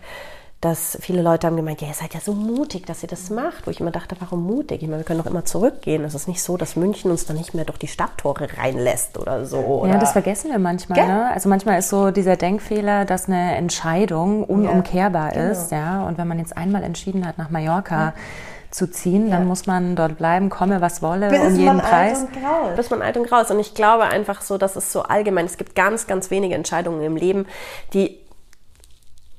dass 0.61 0.99
viele 1.01 1.23
Leute 1.23 1.47
haben 1.47 1.57
gemeint, 1.57 1.81
ja, 1.81 1.87
ihr 1.87 1.95
seid 1.95 2.15
ja 2.15 2.21
so 2.21 2.33
mutig, 2.33 2.85
dass 2.85 3.05
ihr 3.05 3.09
das 3.09 3.31
macht. 3.31 3.67
Wo 3.67 3.71
ich 3.71 3.79
immer 3.79 3.93
dachte, 3.93 4.17
warum 4.19 4.43
mutig? 4.45 4.83
Ich 4.83 4.89
meine, 4.89 4.99
wir 4.99 5.05
können 5.05 5.21
doch 5.21 5.31
immer 5.31 5.45
zurückgehen. 5.45 6.03
Es 6.03 6.15
ist 6.15 6.27
nicht 6.27 6.43
so, 6.43 6.57
dass 6.57 6.75
München 6.75 7.13
uns 7.13 7.27
dann 7.27 7.37
nicht 7.37 7.55
mehr 7.55 7.65
durch 7.65 7.79
die 7.79 7.87
Stadttore 7.87 8.49
reinlässt 8.59 9.19
oder 9.19 9.47
so. 9.47 9.59
Oder? 9.59 9.93
Ja, 9.93 9.99
das 9.99 10.13
vergessen 10.13 10.51
wir 10.51 10.59
manchmal. 10.59 11.07
Ne? 11.07 11.31
Also 11.31 11.49
manchmal 11.49 11.79
ist 11.79 11.91
so 11.91 12.11
dieser 12.11 12.35
Denkfehler, 12.35 13.05
dass 13.05 13.29
eine 13.29 13.55
Entscheidung 13.55 14.43
unumkehrbar 14.43 15.29
ja, 15.33 15.43
genau. 15.43 15.53
ist. 15.53 15.71
Ja? 15.71 16.05
Und 16.05 16.19
wenn 16.19 16.27
man 16.27 16.41
jetzt 16.41 16.57
einmal 16.57 16.83
entschieden 16.83 17.25
hat, 17.25 17.39
nach 17.39 17.51
Mallorca 17.51 18.07
ja. 18.07 18.15
zu 18.73 18.91
ziehen, 18.91 19.31
dann 19.31 19.47
muss 19.47 19.67
man 19.67 19.95
dort 19.95 20.19
bleiben, 20.19 20.51
komme 20.51 20.81
was 20.81 21.03
wolle, 21.03 21.29
Bis 21.29 21.41
um 21.41 21.55
jeden 21.55 21.79
Preis. 21.79 22.19
Alt 22.19 22.29
und 22.35 22.43
grau. 22.43 22.75
Bis 22.75 22.91
man 22.91 23.03
alt 23.03 23.17
und 23.17 23.29
grau 23.29 23.41
ist. 23.41 23.53
Und 23.53 23.61
ich 23.61 23.75
glaube 23.75 24.07
einfach 24.07 24.43
so, 24.43 24.59
dass 24.59 24.75
es 24.75 24.91
so 24.91 25.03
allgemein, 25.03 25.47
es 25.47 25.57
gibt 25.57 25.77
ganz, 25.77 26.09
ganz 26.09 26.33
wenige 26.33 26.57
Entscheidungen 26.57 27.01
im 27.03 27.15
Leben, 27.15 27.47
die 27.95 28.19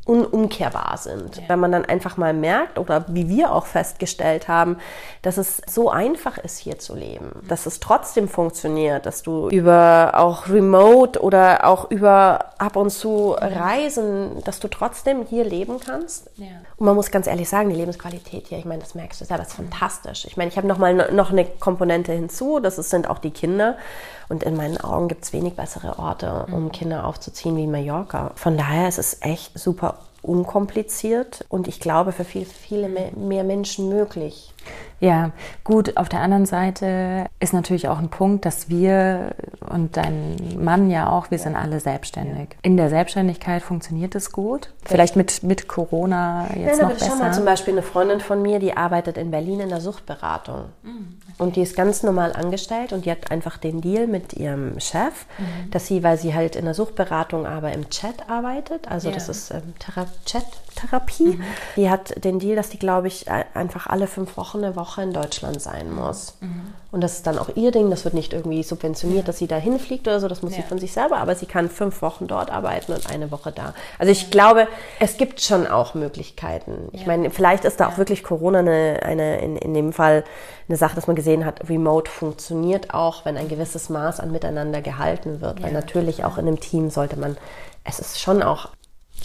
unumkehrbar 0.09 0.97
sind. 0.97 1.37
Ja. 1.37 1.43
Wenn 1.47 1.59
man 1.59 1.71
dann 1.71 1.85
einfach 1.85 2.17
mal 2.17 2.33
merkt 2.33 2.79
oder 2.79 3.05
wie 3.09 3.29
wir 3.29 3.53
auch 3.53 3.67
festgestellt 3.67 4.47
haben, 4.47 4.77
dass 5.21 5.37
es 5.37 5.61
so 5.67 5.91
einfach 5.91 6.39
ist, 6.39 6.57
hier 6.57 6.79
zu 6.79 6.95
leben, 6.95 7.31
dass 7.47 7.67
es 7.67 7.79
trotzdem 7.79 8.27
funktioniert, 8.27 9.05
dass 9.05 9.21
du 9.21 9.49
über 9.49 10.13
auch 10.15 10.49
remote 10.49 11.21
oder 11.21 11.65
auch 11.65 11.91
über 11.91 12.53
ab 12.57 12.75
und 12.75 12.89
zu 12.89 13.33
Reisen, 13.33 14.43
dass 14.45 14.59
du 14.59 14.67
trotzdem 14.67 15.25
hier 15.29 15.43
leben 15.43 15.79
kannst. 15.79 16.31
Ja. 16.37 16.47
Und 16.77 16.87
man 16.87 16.95
muss 16.95 17.11
ganz 17.11 17.27
ehrlich 17.27 17.47
sagen, 17.47 17.69
die 17.69 17.75
Lebensqualität 17.75 18.47
hier, 18.47 18.57
ich 18.57 18.65
meine, 18.65 18.81
das 18.81 18.95
merkst 18.95 19.21
du 19.21 19.25
selber, 19.25 19.43
ist 19.43 19.53
fantastisch. 19.53 20.25
Ich 20.25 20.37
meine, 20.37 20.49
ich 20.49 20.57
habe 20.57 20.67
noch 20.67 20.79
mal 20.79 21.11
noch 21.11 21.31
eine 21.31 21.45
Komponente 21.45 22.13
hinzu, 22.13 22.59
das 22.59 22.77
sind 22.77 23.07
auch 23.07 23.19
die 23.19 23.31
Kinder. 23.31 23.77
Und 24.29 24.43
in 24.43 24.55
meinen 24.55 24.77
Augen 24.77 25.07
gibt 25.07 25.23
es 25.23 25.33
wenig 25.33 25.55
bessere 25.55 25.99
Orte, 25.99 26.45
um 26.51 26.65
mhm. 26.65 26.71
Kinder 26.71 27.05
aufzuziehen 27.05 27.57
wie 27.57 27.67
Mallorca. 27.67 28.31
Von 28.35 28.57
daher 28.57 28.87
ist 28.87 28.99
es 28.99 29.17
echt 29.21 29.57
super 29.57 29.95
unkompliziert 30.21 31.45
und 31.49 31.67
ich 31.67 31.79
glaube 31.79 32.11
für 32.11 32.25
viel, 32.25 32.45
viele 32.45 32.89
mehr 32.89 33.43
Menschen 33.43 33.89
möglich. 33.89 34.53
Ja, 34.99 35.31
gut. 35.63 35.95
Auf 35.97 36.09
der 36.09 36.19
anderen 36.19 36.45
Seite 36.45 37.25
ist 37.39 37.53
natürlich 37.53 37.87
auch 37.87 37.99
ein 37.99 38.09
Punkt, 38.09 38.45
dass 38.45 38.69
wir 38.69 39.31
und 39.69 39.95
dein 39.95 40.35
Mann 40.61 40.89
ja 40.89 41.09
auch, 41.09 41.31
wir 41.31 41.37
ja. 41.37 41.43
sind 41.45 41.55
alle 41.55 41.79
selbstständig. 41.79 42.57
In 42.63 42.75
der 42.75 42.89
Selbstständigkeit 42.89 43.61
funktioniert 43.61 44.15
es 44.15 44.31
gut. 44.31 44.73
Vielleicht 44.85 45.15
mit, 45.15 45.43
mit 45.43 45.67
Corona 45.67 46.47
jetzt 46.55 46.79
Nein, 46.79 46.89
noch 46.89 46.93
besser. 46.95 47.11
Schau 47.11 47.15
mal 47.15 47.33
zum 47.33 47.45
Beispiel 47.45 47.73
eine 47.73 47.83
Freundin 47.83 48.19
von 48.19 48.41
mir, 48.41 48.59
die 48.59 48.75
arbeitet 48.75 49.17
in 49.17 49.31
Berlin 49.31 49.61
in 49.61 49.69
der 49.69 49.81
Suchtberatung. 49.81 50.65
Mhm. 50.83 51.17
Und 51.37 51.55
die 51.55 51.61
ist 51.61 51.75
ganz 51.75 52.03
normal 52.03 52.33
angestellt 52.33 52.91
und 52.91 53.05
die 53.05 53.11
hat 53.11 53.31
einfach 53.31 53.57
den 53.57 53.79
Deal 53.79 54.07
mit 54.07 54.33
ihrem 54.33 54.79
Chef, 54.79 55.25
mhm. 55.37 55.71
dass 55.71 55.87
sie, 55.87 56.03
weil 56.03 56.17
sie 56.17 56.33
halt 56.33 56.57
in 56.57 56.65
der 56.65 56.73
Suchtberatung 56.73 57.45
aber 57.45 57.71
im 57.71 57.89
Chat 57.89 58.29
arbeitet, 58.29 58.91
also 58.91 59.07
ja. 59.07 59.13
das 59.13 59.29
ist 59.29 59.51
ähm, 59.51 59.73
Chat-Therapie, 60.79 61.37
mhm. 61.37 61.43
die 61.75 61.89
hat 61.89 62.23
den 62.23 62.39
Deal, 62.39 62.55
dass 62.55 62.69
die, 62.69 62.79
glaube 62.79 63.07
ich, 63.07 63.29
einfach 63.29 63.87
alle 63.87 64.07
fünf 64.07 64.37
Wochen 64.37 64.59
eine 64.59 64.75
Woche 64.75 65.01
in 65.01 65.13
Deutschland 65.13 65.61
sein 65.61 65.93
muss. 65.93 66.37
Mhm. 66.41 66.73
Und 66.91 67.01
das 67.01 67.13
ist 67.13 67.27
dann 67.27 67.37
auch 67.37 67.49
ihr 67.55 67.71
Ding, 67.71 67.91
das 67.91 68.03
wird 68.03 68.15
nicht 68.15 68.33
irgendwie 68.33 68.63
subventioniert, 68.63 69.27
dass 69.27 69.37
sie 69.37 69.45
da 69.45 69.57
hinfliegt 69.57 70.07
oder 70.07 70.19
so, 70.19 70.27
das 70.27 70.41
muss 70.41 70.55
ja. 70.55 70.63
sie 70.63 70.67
von 70.67 70.79
sich 70.79 70.91
selber, 70.91 71.17
aber 71.17 71.35
sie 71.35 71.45
kann 71.45 71.69
fünf 71.69 72.01
Wochen 72.01 72.25
dort 72.25 72.49
arbeiten 72.49 72.93
und 72.93 73.09
eine 73.11 73.31
Woche 73.31 73.51
da. 73.51 73.73
Also 73.99 74.11
ich 74.11 74.23
ja. 74.23 74.29
glaube, 74.29 74.67
es 74.99 75.17
gibt 75.17 75.41
schon 75.41 75.67
auch 75.67 75.93
Möglichkeiten. 75.93 76.89
Ich 76.91 77.05
meine, 77.05 77.29
vielleicht 77.29 77.65
ist 77.65 77.79
da 77.79 77.89
auch 77.89 77.97
wirklich 77.97 78.23
Corona 78.23 78.59
eine, 78.59 79.01
eine 79.03 79.39
in, 79.39 79.55
in 79.55 79.73
dem 79.73 79.93
Fall 79.93 80.23
eine 80.67 80.77
Sache, 80.77 80.95
dass 80.95 81.05
man 81.05 81.15
gesehen 81.15 81.45
hat, 81.45 81.69
Remote 81.69 82.09
funktioniert 82.09 82.93
auch, 82.93 83.25
wenn 83.25 83.37
ein 83.37 83.49
gewisses 83.49 83.89
Maß 83.89 84.19
an 84.19 84.31
Miteinander 84.31 84.81
gehalten 84.81 85.41
wird. 85.41 85.61
Weil 85.61 85.71
natürlich 85.71 86.25
auch 86.25 86.37
in 86.37 86.47
einem 86.47 86.59
Team 86.59 86.89
sollte 86.89 87.17
man, 87.19 87.37
es 87.83 87.99
ist 87.99 88.19
schon 88.19 88.41
auch 88.41 88.69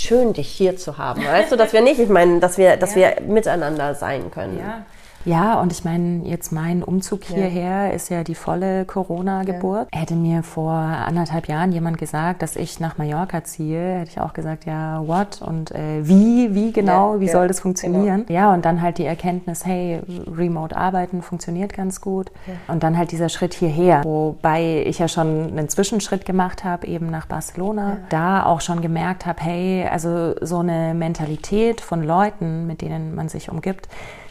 schön, 0.00 0.32
dich 0.32 0.48
hier 0.48 0.76
zu 0.76 0.98
haben. 0.98 1.24
Weißt 1.24 1.52
du, 1.52 1.56
dass 1.56 1.72
wir 1.72 1.80
nicht, 1.80 1.98
ich 2.00 2.08
meine, 2.08 2.40
dass 2.40 2.58
wir, 2.58 2.76
dass 2.76 2.94
wir 2.96 3.16
miteinander 3.26 3.94
sein 3.94 4.30
können. 4.30 4.58
Ja. 4.58 4.84
Ja, 5.24 5.60
und 5.60 5.72
ich 5.72 5.84
meine, 5.84 6.26
jetzt 6.26 6.52
mein 6.52 6.82
Umzug 6.82 7.24
hierher 7.24 7.86
ja. 7.86 7.88
ist 7.88 8.10
ja 8.10 8.24
die 8.24 8.34
volle 8.34 8.84
Corona-Geburt. 8.84 9.88
Ja. 9.92 10.00
Hätte 10.00 10.14
mir 10.14 10.42
vor 10.42 10.72
anderthalb 10.72 11.48
Jahren 11.48 11.72
jemand 11.72 11.98
gesagt, 11.98 12.42
dass 12.42 12.56
ich 12.56 12.80
nach 12.80 12.98
Mallorca 12.98 13.42
ziehe, 13.44 14.00
hätte 14.00 14.10
ich 14.10 14.20
auch 14.20 14.32
gesagt, 14.32 14.66
ja, 14.66 15.02
what? 15.06 15.40
Und 15.40 15.70
äh, 15.70 16.06
wie, 16.06 16.54
wie 16.54 16.72
genau, 16.72 17.14
ja, 17.14 17.20
wie 17.20 17.28
soll 17.28 17.48
das 17.48 17.60
funktionieren? 17.60 18.26
Genau. 18.26 18.38
Ja, 18.38 18.52
und 18.52 18.64
dann 18.64 18.82
halt 18.82 18.98
die 18.98 19.06
Erkenntnis, 19.06 19.64
hey, 19.64 20.00
remote 20.30 20.76
arbeiten 20.76 21.22
funktioniert 21.22 21.72
ganz 21.72 22.00
gut. 22.00 22.30
Und 22.68 22.82
dann 22.82 22.98
halt 22.98 23.12
dieser 23.12 23.28
Schritt 23.28 23.54
hierher, 23.54 24.04
wobei 24.04 24.84
ich 24.86 24.98
ja 24.98 25.08
schon 25.08 25.48
einen 25.48 25.68
Zwischenschritt 25.68 26.24
gemacht 26.24 26.64
habe, 26.64 26.86
eben 26.86 27.10
nach 27.10 27.26
Barcelona. 27.26 27.98
Da 28.10 28.44
auch 28.44 28.60
schon 28.60 28.82
gemerkt 28.82 29.26
habe, 29.26 29.40
hey, 29.42 29.86
also 29.90 30.34
so 30.40 30.58
eine 30.58 30.94
Mentalität 30.94 31.80
von 31.80 32.02
Leuten, 32.02 32.66
mit 32.66 32.82
denen 32.82 33.14
man 33.14 33.28
sich 33.28 33.50
umgibt, 33.50 33.88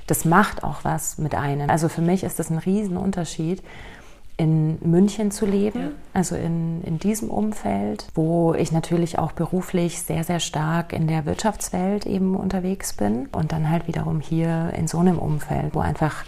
das 0.07 0.25
macht 0.25 0.63
auch 0.63 0.83
was 0.83 1.17
mit 1.17 1.35
einem. 1.35 1.69
Also 1.69 1.89
für 1.89 2.01
mich 2.01 2.23
ist 2.23 2.39
das 2.39 2.49
ein 2.49 2.57
Riesenunterschied, 2.57 3.61
in 4.35 4.79
München 4.81 5.29
zu 5.29 5.45
leben, 5.45 5.79
ja. 5.79 5.89
also 6.13 6.35
in, 6.35 6.81
in 6.83 6.97
diesem 6.97 7.29
Umfeld, 7.29 8.07
wo 8.15 8.55
ich 8.55 8.71
natürlich 8.71 9.19
auch 9.19 9.31
beruflich 9.31 10.01
sehr, 10.01 10.23
sehr 10.23 10.39
stark 10.39 10.91
in 10.91 11.07
der 11.07 11.25
Wirtschaftswelt 11.25 12.07
eben 12.07 12.35
unterwegs 12.35 12.93
bin 12.93 13.27
und 13.27 13.51
dann 13.51 13.69
halt 13.69 13.87
wiederum 13.87 14.21
hier 14.21 14.73
in 14.75 14.87
so 14.87 14.97
einem 14.97 15.19
Umfeld, 15.19 15.75
wo 15.75 15.79
einfach 15.79 16.23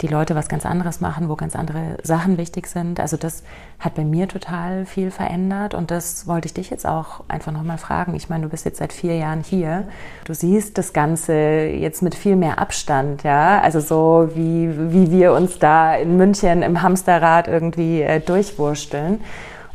die 0.00 0.06
Leute 0.06 0.36
was 0.36 0.48
ganz 0.48 0.64
anderes 0.64 1.00
machen, 1.00 1.28
wo 1.28 1.34
ganz 1.34 1.56
andere 1.56 1.96
Sachen 2.04 2.38
wichtig 2.38 2.68
sind. 2.68 3.00
Also 3.00 3.16
das 3.16 3.42
hat 3.80 3.94
bei 3.94 4.04
mir 4.04 4.28
total 4.28 4.86
viel 4.86 5.10
verändert 5.10 5.74
und 5.74 5.90
das 5.90 6.28
wollte 6.28 6.46
ich 6.46 6.54
dich 6.54 6.70
jetzt 6.70 6.86
auch 6.86 7.24
einfach 7.26 7.50
nochmal 7.50 7.78
fragen. 7.78 8.14
Ich 8.14 8.28
meine, 8.28 8.44
du 8.44 8.48
bist 8.48 8.64
jetzt 8.64 8.78
seit 8.78 8.92
vier 8.92 9.16
Jahren 9.16 9.42
hier. 9.42 9.88
Du 10.24 10.34
siehst 10.34 10.78
das 10.78 10.92
Ganze 10.92 11.34
jetzt 11.34 12.02
mit 12.02 12.14
viel 12.14 12.36
mehr 12.36 12.58
Abstand, 12.58 13.24
ja? 13.24 13.60
Also 13.60 13.80
so 13.80 14.30
wie, 14.34 14.92
wie 14.92 15.10
wir 15.10 15.32
uns 15.32 15.58
da 15.58 15.96
in 15.96 16.16
München 16.16 16.62
im 16.62 16.80
Hamsterrad 16.82 17.48
irgendwie 17.48 18.02
äh, 18.02 18.20
durchwursteln. 18.20 19.20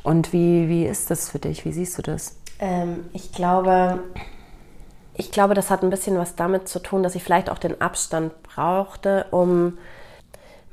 Und 0.04 0.32
wie, 0.32 0.70
wie 0.70 0.86
ist 0.86 1.12
das 1.12 1.30
für 1.30 1.40
dich? 1.40 1.66
Wie 1.66 1.72
siehst 1.74 1.98
du 1.98 2.02
das? 2.02 2.36
Ähm, 2.60 3.06
ich 3.12 3.34
glaube, 3.34 4.00
ich 5.16 5.32
glaube, 5.32 5.54
das 5.54 5.70
hat 5.70 5.84
ein 5.84 5.90
bisschen 5.90 6.18
was 6.18 6.36
damit 6.36 6.68
zu 6.70 6.80
tun, 6.80 7.04
dass 7.04 7.16
ich 7.16 7.24
vielleicht 7.24 7.50
auch 7.50 7.58
den 7.58 7.82
Abstand 7.82 8.32
brauchte, 8.44 9.26
um 9.32 9.78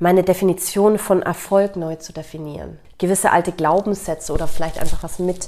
meine 0.01 0.23
Definition 0.23 0.97
von 0.97 1.21
Erfolg 1.21 1.75
neu 1.75 1.95
zu 1.95 2.11
definieren. 2.11 2.79
Gewisse 2.97 3.31
alte 3.31 3.51
Glaubenssätze 3.51 4.33
oder 4.33 4.47
vielleicht 4.47 4.79
einfach 4.79 5.03
was 5.03 5.19
mit 5.19 5.47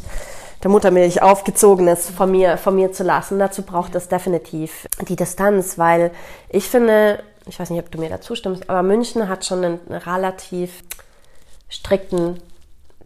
der 0.62 0.70
Muttermilch 0.70 1.24
aufgezogenes 1.24 2.10
von 2.10 2.32
mir, 2.32 2.58
von 2.58 2.76
mir 2.76 2.94
zu 2.94 3.04
lassen. 3.04 3.40
Dazu 3.40 3.64
braucht 3.64 3.96
es 3.96 4.08
definitiv 4.08 4.88
die 5.08 5.16
Distanz, 5.16 5.80
weil 5.80 6.12
ich 6.50 6.70
finde, 6.70 7.24
ich 7.48 7.60
weiß 7.60 7.72
nicht, 7.72 7.80
ob 7.80 7.92
du 7.92 7.98
mir 7.98 8.10
dazu 8.10 8.36
stimmst, 8.36 8.70
aber 8.70 8.84
München 8.84 9.28
hat 9.28 9.44
schon 9.44 9.66
einen 9.66 9.80
relativ 9.90 10.84
strikten 11.68 12.40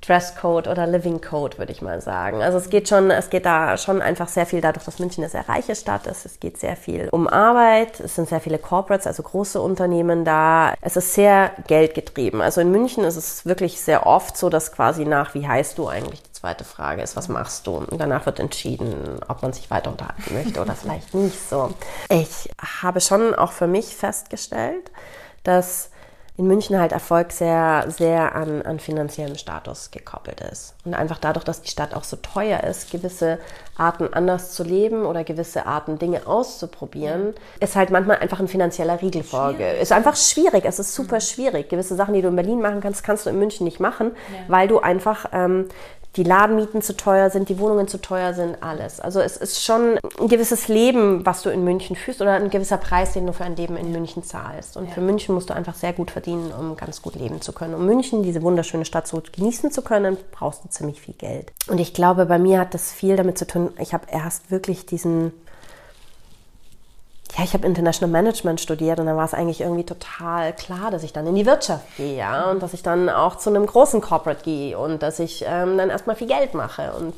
Dresscode 0.01 0.67
oder 0.67 0.87
Living 0.87 1.21
Code, 1.21 1.57
würde 1.57 1.71
ich 1.71 1.81
mal 1.81 2.01
sagen. 2.01 2.41
Also 2.41 2.57
es 2.57 2.69
geht 2.69 2.87
schon, 2.87 3.11
es 3.11 3.29
geht 3.29 3.45
da 3.45 3.77
schon 3.77 4.01
einfach 4.01 4.27
sehr 4.27 4.45
viel 4.45 4.61
dadurch, 4.61 4.85
dass 4.85 4.99
München 4.99 5.23
eine 5.23 5.29
sehr 5.29 5.47
reiche 5.47 5.75
Stadt 5.75 6.07
ist. 6.07 6.25
Es 6.25 6.39
geht 6.39 6.57
sehr 6.57 6.75
viel 6.75 7.09
um 7.11 7.27
Arbeit. 7.27 7.99
Es 7.99 8.15
sind 8.15 8.29
sehr 8.29 8.39
viele 8.39 8.59
Corporates, 8.59 9.07
also 9.07 9.23
große 9.23 9.61
Unternehmen 9.61 10.25
da. 10.25 10.73
Es 10.81 10.95
ist 10.97 11.13
sehr 11.13 11.51
geldgetrieben. 11.67 12.41
Also 12.41 12.61
in 12.61 12.71
München 12.71 13.03
ist 13.03 13.17
es 13.17 13.45
wirklich 13.45 13.81
sehr 13.81 14.05
oft 14.05 14.37
so, 14.37 14.49
dass 14.49 14.71
quasi 14.71 15.05
nach, 15.05 15.33
wie 15.33 15.47
heißt 15.47 15.77
du 15.77 15.87
eigentlich? 15.87 16.21
Die 16.21 16.31
zweite 16.31 16.63
Frage 16.63 17.01
ist, 17.01 17.15
was 17.15 17.27
machst 17.27 17.67
du? 17.67 17.77
Und 17.77 17.99
danach 17.99 18.25
wird 18.25 18.39
entschieden, 18.39 19.19
ob 19.27 19.41
man 19.41 19.53
sich 19.53 19.71
weiter 19.71 19.91
unterhalten 19.91 20.33
möchte 20.33 20.61
oder 20.61 20.73
vielleicht 20.75 21.13
nicht 21.13 21.49
so. 21.49 21.73
Ich 22.09 22.49
habe 22.83 23.01
schon 23.01 23.33
auch 23.33 23.51
für 23.51 23.67
mich 23.67 23.95
festgestellt, 23.95 24.91
dass 25.43 25.89
in 26.37 26.45
München 26.45 26.79
halt 26.79 26.91
Erfolg 26.91 27.31
sehr, 27.31 27.85
sehr 27.87 28.35
an, 28.35 28.61
an 28.61 28.79
finanziellem 28.79 29.35
Status 29.35 29.89
gekoppelt 29.89 30.39
ist. 30.39 30.75
Und 30.85 30.93
einfach 30.93 31.17
dadurch, 31.17 31.43
dass 31.43 31.63
die 31.63 31.69
Stadt 31.69 31.95
auch 31.95 32.03
so 32.03 32.15
teuer 32.17 32.63
ist, 32.63 32.91
gewisse 32.91 33.39
Arten 33.75 34.13
anders 34.13 34.51
zu 34.51 34.63
leben 34.63 35.05
oder 35.05 35.23
gewisse 35.23 35.65
Arten 35.65 35.97
Dinge 35.97 36.27
auszuprobieren, 36.27 37.33
ist 37.59 37.75
halt 37.75 37.89
manchmal 37.89 38.17
einfach 38.17 38.39
ein 38.39 38.47
finanzieller 38.47 39.01
Riegel 39.01 39.23
vorge. 39.23 39.67
Ist 39.67 39.91
einfach 39.91 40.15
schwierig, 40.15 40.63
es 40.65 40.77
ist 40.77 40.93
super 40.93 41.15
mhm. 41.15 41.21
schwierig. 41.21 41.69
Gewisse 41.69 41.95
Sachen, 41.95 42.13
die 42.13 42.21
du 42.21 42.27
in 42.27 42.35
Berlin 42.35 42.61
machen 42.61 42.81
kannst, 42.81 43.03
kannst 43.03 43.25
du 43.25 43.31
in 43.31 43.39
München 43.39 43.63
nicht 43.63 43.79
machen, 43.79 44.11
ja. 44.31 44.39
weil 44.47 44.67
du 44.67 44.79
einfach 44.79 45.25
ähm, 45.33 45.69
die 46.17 46.23
Ladenmieten 46.23 46.81
zu 46.81 46.97
teuer 46.97 47.29
sind, 47.29 47.47
die 47.47 47.59
Wohnungen 47.59 47.87
zu 47.87 47.99
teuer 48.01 48.33
sind, 48.33 48.57
alles. 48.61 48.99
Also 48.99 49.21
es 49.21 49.37
ist 49.37 49.63
schon 49.63 49.99
ein 50.19 50.27
gewisses 50.27 50.67
Leben, 50.67 51.25
was 51.25 51.43
du 51.43 51.49
in 51.49 51.63
München 51.63 51.95
führst 51.95 52.21
oder 52.21 52.33
ein 52.33 52.49
gewisser 52.49 52.77
Preis, 52.77 53.13
den 53.13 53.27
du 53.27 53.33
für 53.33 53.43
ein 53.43 53.55
Leben 53.55 53.77
in 53.77 53.91
München 53.91 54.23
zahlst. 54.23 54.75
Und 54.77 54.87
ja. 54.87 54.91
für 54.93 55.01
München 55.01 55.35
musst 55.35 55.49
du 55.51 55.53
einfach 55.53 55.75
sehr 55.75 55.93
gut 55.93 56.11
verdienen, 56.11 56.51
um 56.51 56.75
ganz 56.75 57.01
gut 57.01 57.15
leben 57.15 57.41
zu 57.41 57.53
können. 57.53 57.75
Um 57.75 57.85
München, 57.85 58.23
diese 58.23 58.41
wunderschöne 58.41 58.85
Stadt 58.85 59.07
so 59.07 59.21
genießen 59.31 59.71
zu 59.71 59.83
können, 59.83 60.17
brauchst 60.31 60.63
du 60.63 60.69
ziemlich 60.69 60.99
viel 60.99 61.13
Geld. 61.13 61.53
Und 61.67 61.79
ich 61.79 61.93
glaube, 61.93 62.25
bei 62.25 62.39
mir 62.39 62.59
hat 62.59 62.73
das 62.73 62.91
viel 62.91 63.15
damit 63.15 63.37
zu 63.37 63.45
tun, 63.45 63.69
ich 63.79 63.93
habe 63.93 64.07
erst 64.11 64.49
wirklich 64.49 64.87
diesen 64.87 65.31
ja, 67.37 67.43
ich 67.43 67.53
habe 67.53 67.67
International 67.67 68.11
Management 68.11 68.59
studiert 68.59 68.99
und 68.99 69.05
dann 69.05 69.15
war 69.15 69.25
es 69.25 69.35
eigentlich 69.35 69.61
irgendwie 69.61 69.83
total 69.83 70.53
klar, 70.53 70.89
dass 70.89 71.03
ich 71.03 71.13
dann 71.13 71.27
in 71.27 71.35
die 71.35 71.45
Wirtschaft 71.45 71.85
gehe, 71.95 72.17
ja, 72.17 72.49
und 72.49 72.63
dass 72.63 72.73
ich 72.73 72.81
dann 72.81 73.09
auch 73.09 73.35
zu 73.35 73.51
einem 73.51 73.67
großen 73.67 74.01
Corporate 74.01 74.43
gehe 74.43 74.77
und 74.77 75.03
dass 75.03 75.19
ich 75.19 75.45
ähm, 75.47 75.77
dann 75.77 75.91
erstmal 75.91 76.15
viel 76.15 76.27
Geld 76.27 76.55
mache. 76.55 76.93
Und 76.99 77.13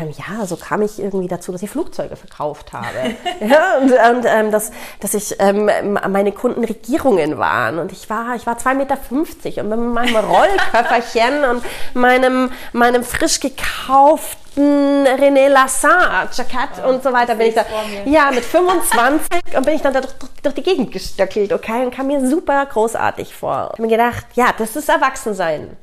ähm, 0.00 0.12
ja, 0.16 0.46
so 0.46 0.56
kam 0.56 0.82
ich 0.82 0.98
irgendwie 0.98 1.28
dazu, 1.28 1.52
dass 1.52 1.62
ich 1.62 1.70
Flugzeuge 1.70 2.16
verkauft 2.16 2.72
habe. 2.72 3.14
ja, 3.40 3.78
und, 3.78 3.92
und 3.92 4.26
ähm, 4.26 4.50
dass, 4.50 4.70
dass 5.00 5.14
ich 5.14 5.36
ähm, 5.38 5.70
meine 6.08 6.32
Kunden 6.32 6.64
Regierungen 6.64 7.38
waren. 7.38 7.78
Und 7.78 7.92
ich 7.92 8.08
war, 8.08 8.34
ich 8.34 8.46
war 8.46 8.56
2,50 8.56 8.74
Meter 8.74 9.62
und 9.62 9.68
mit 9.68 9.94
meinem 9.94 10.16
Rollköfferchen 10.16 11.44
und 11.44 11.64
meinem, 11.94 12.50
meinem 12.72 13.04
frisch 13.04 13.40
gekauften 13.40 14.32
René 14.56 15.48
Lassin 15.48 15.90
Jackett 16.32 16.78
ja, 16.78 16.84
und 16.86 17.02
so 17.02 17.12
weiter 17.12 17.34
bin 17.34 17.48
ich 17.48 17.54
da. 17.54 17.64
Ja, 18.04 18.30
mit 18.30 18.44
25 18.44 19.56
und 19.56 19.64
bin 19.64 19.74
ich 19.74 19.82
dann 19.82 19.94
da 19.94 20.00
durch, 20.00 20.14
durch 20.42 20.54
die 20.54 20.62
Gegend 20.62 20.92
gestöckelt, 20.92 21.52
okay, 21.52 21.84
und 21.84 21.94
kam 21.94 22.08
mir 22.08 22.26
super 22.26 22.64
großartig 22.66 23.34
vor. 23.34 23.70
Ich 23.72 23.78
habe 23.78 23.82
mir 23.82 23.88
gedacht, 23.88 24.26
ja, 24.34 24.50
das 24.56 24.76
ist 24.76 24.88
Erwachsensein. 24.88 25.76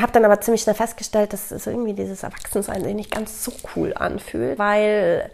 Habe 0.00 0.12
dann 0.12 0.24
aber 0.24 0.40
ziemlich 0.40 0.62
schnell 0.62 0.74
festgestellt, 0.74 1.32
dass 1.32 1.50
es 1.50 1.66
irgendwie 1.66 1.94
dieses 1.94 2.22
Erwachsensein 2.22 2.84
sich 2.84 2.94
nicht 2.94 3.10
ganz 3.10 3.44
so 3.44 3.52
cool 3.74 3.92
anfühlt, 3.94 4.58
weil 4.58 5.30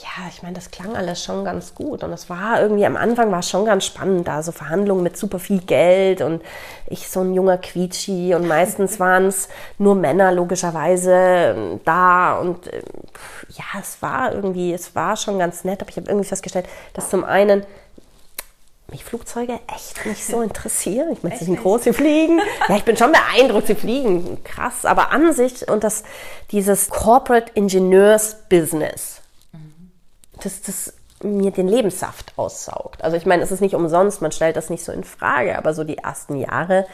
ja, 0.00 0.28
ich 0.28 0.44
meine, 0.44 0.54
das 0.54 0.70
klang 0.70 0.94
alles 0.94 1.24
schon 1.24 1.44
ganz 1.44 1.74
gut 1.74 2.04
und 2.04 2.12
es 2.12 2.30
war 2.30 2.60
irgendwie 2.62 2.86
am 2.86 2.96
Anfang 2.96 3.32
war 3.32 3.40
es 3.40 3.50
schon 3.50 3.64
ganz 3.64 3.84
spannend, 3.84 4.28
da 4.28 4.44
so 4.44 4.52
Verhandlungen 4.52 5.02
mit 5.02 5.16
super 5.16 5.40
viel 5.40 5.60
Geld 5.60 6.20
und 6.20 6.40
ich 6.86 7.08
so 7.08 7.20
ein 7.20 7.34
junger 7.34 7.58
Quietschi 7.58 8.32
und 8.34 8.46
meistens 8.46 9.00
waren 9.00 9.26
es 9.26 9.48
nur 9.76 9.96
Männer 9.96 10.30
logischerweise 10.30 11.12
ähm, 11.56 11.80
da 11.84 12.38
und 12.38 12.68
äh, 12.72 12.80
ja, 13.48 13.80
es 13.80 14.00
war 14.00 14.32
irgendwie, 14.32 14.72
es 14.72 14.94
war 14.94 15.16
schon 15.16 15.40
ganz 15.40 15.64
nett, 15.64 15.80
aber 15.80 15.90
ich 15.90 15.96
habe 15.96 16.08
irgendwie 16.08 16.28
festgestellt, 16.28 16.66
dass 16.94 17.10
zum 17.10 17.24
einen 17.24 17.66
mich 18.90 19.04
Flugzeuge 19.04 19.60
echt 19.72 20.06
nicht 20.06 20.24
so 20.24 20.40
interessieren. 20.42 21.12
Ich 21.12 21.22
meine, 21.22 21.36
sie 21.36 21.44
sind 21.44 21.60
groß, 21.60 21.84
sie 21.84 21.92
fliegen. 21.92 22.40
Ja, 22.68 22.76
ich 22.76 22.84
bin 22.84 22.96
schon 22.96 23.12
beeindruckt, 23.12 23.66
sie 23.66 23.74
fliegen. 23.74 24.42
Krass. 24.44 24.84
Aber 24.84 25.10
an 25.12 25.32
sich 25.32 25.68
und 25.68 25.84
das, 25.84 26.04
dieses 26.50 26.90
Corporate 26.90 27.52
Ingenieurs 27.54 28.36
Business, 28.48 29.20
das, 30.42 30.62
das 30.62 30.94
mir 31.22 31.50
den 31.50 31.68
Lebenssaft 31.68 32.32
aussaugt. 32.36 33.02
Also 33.02 33.16
ich 33.16 33.26
meine, 33.26 33.42
es 33.42 33.50
ist 33.50 33.60
nicht 33.60 33.74
umsonst, 33.74 34.22
man 34.22 34.32
stellt 34.32 34.56
das 34.56 34.70
nicht 34.70 34.84
so 34.84 34.92
in 34.92 35.04
Frage, 35.04 35.58
aber 35.58 35.74
so 35.74 35.84
die 35.84 35.98
ersten 35.98 36.36
Jahre, 36.36 36.86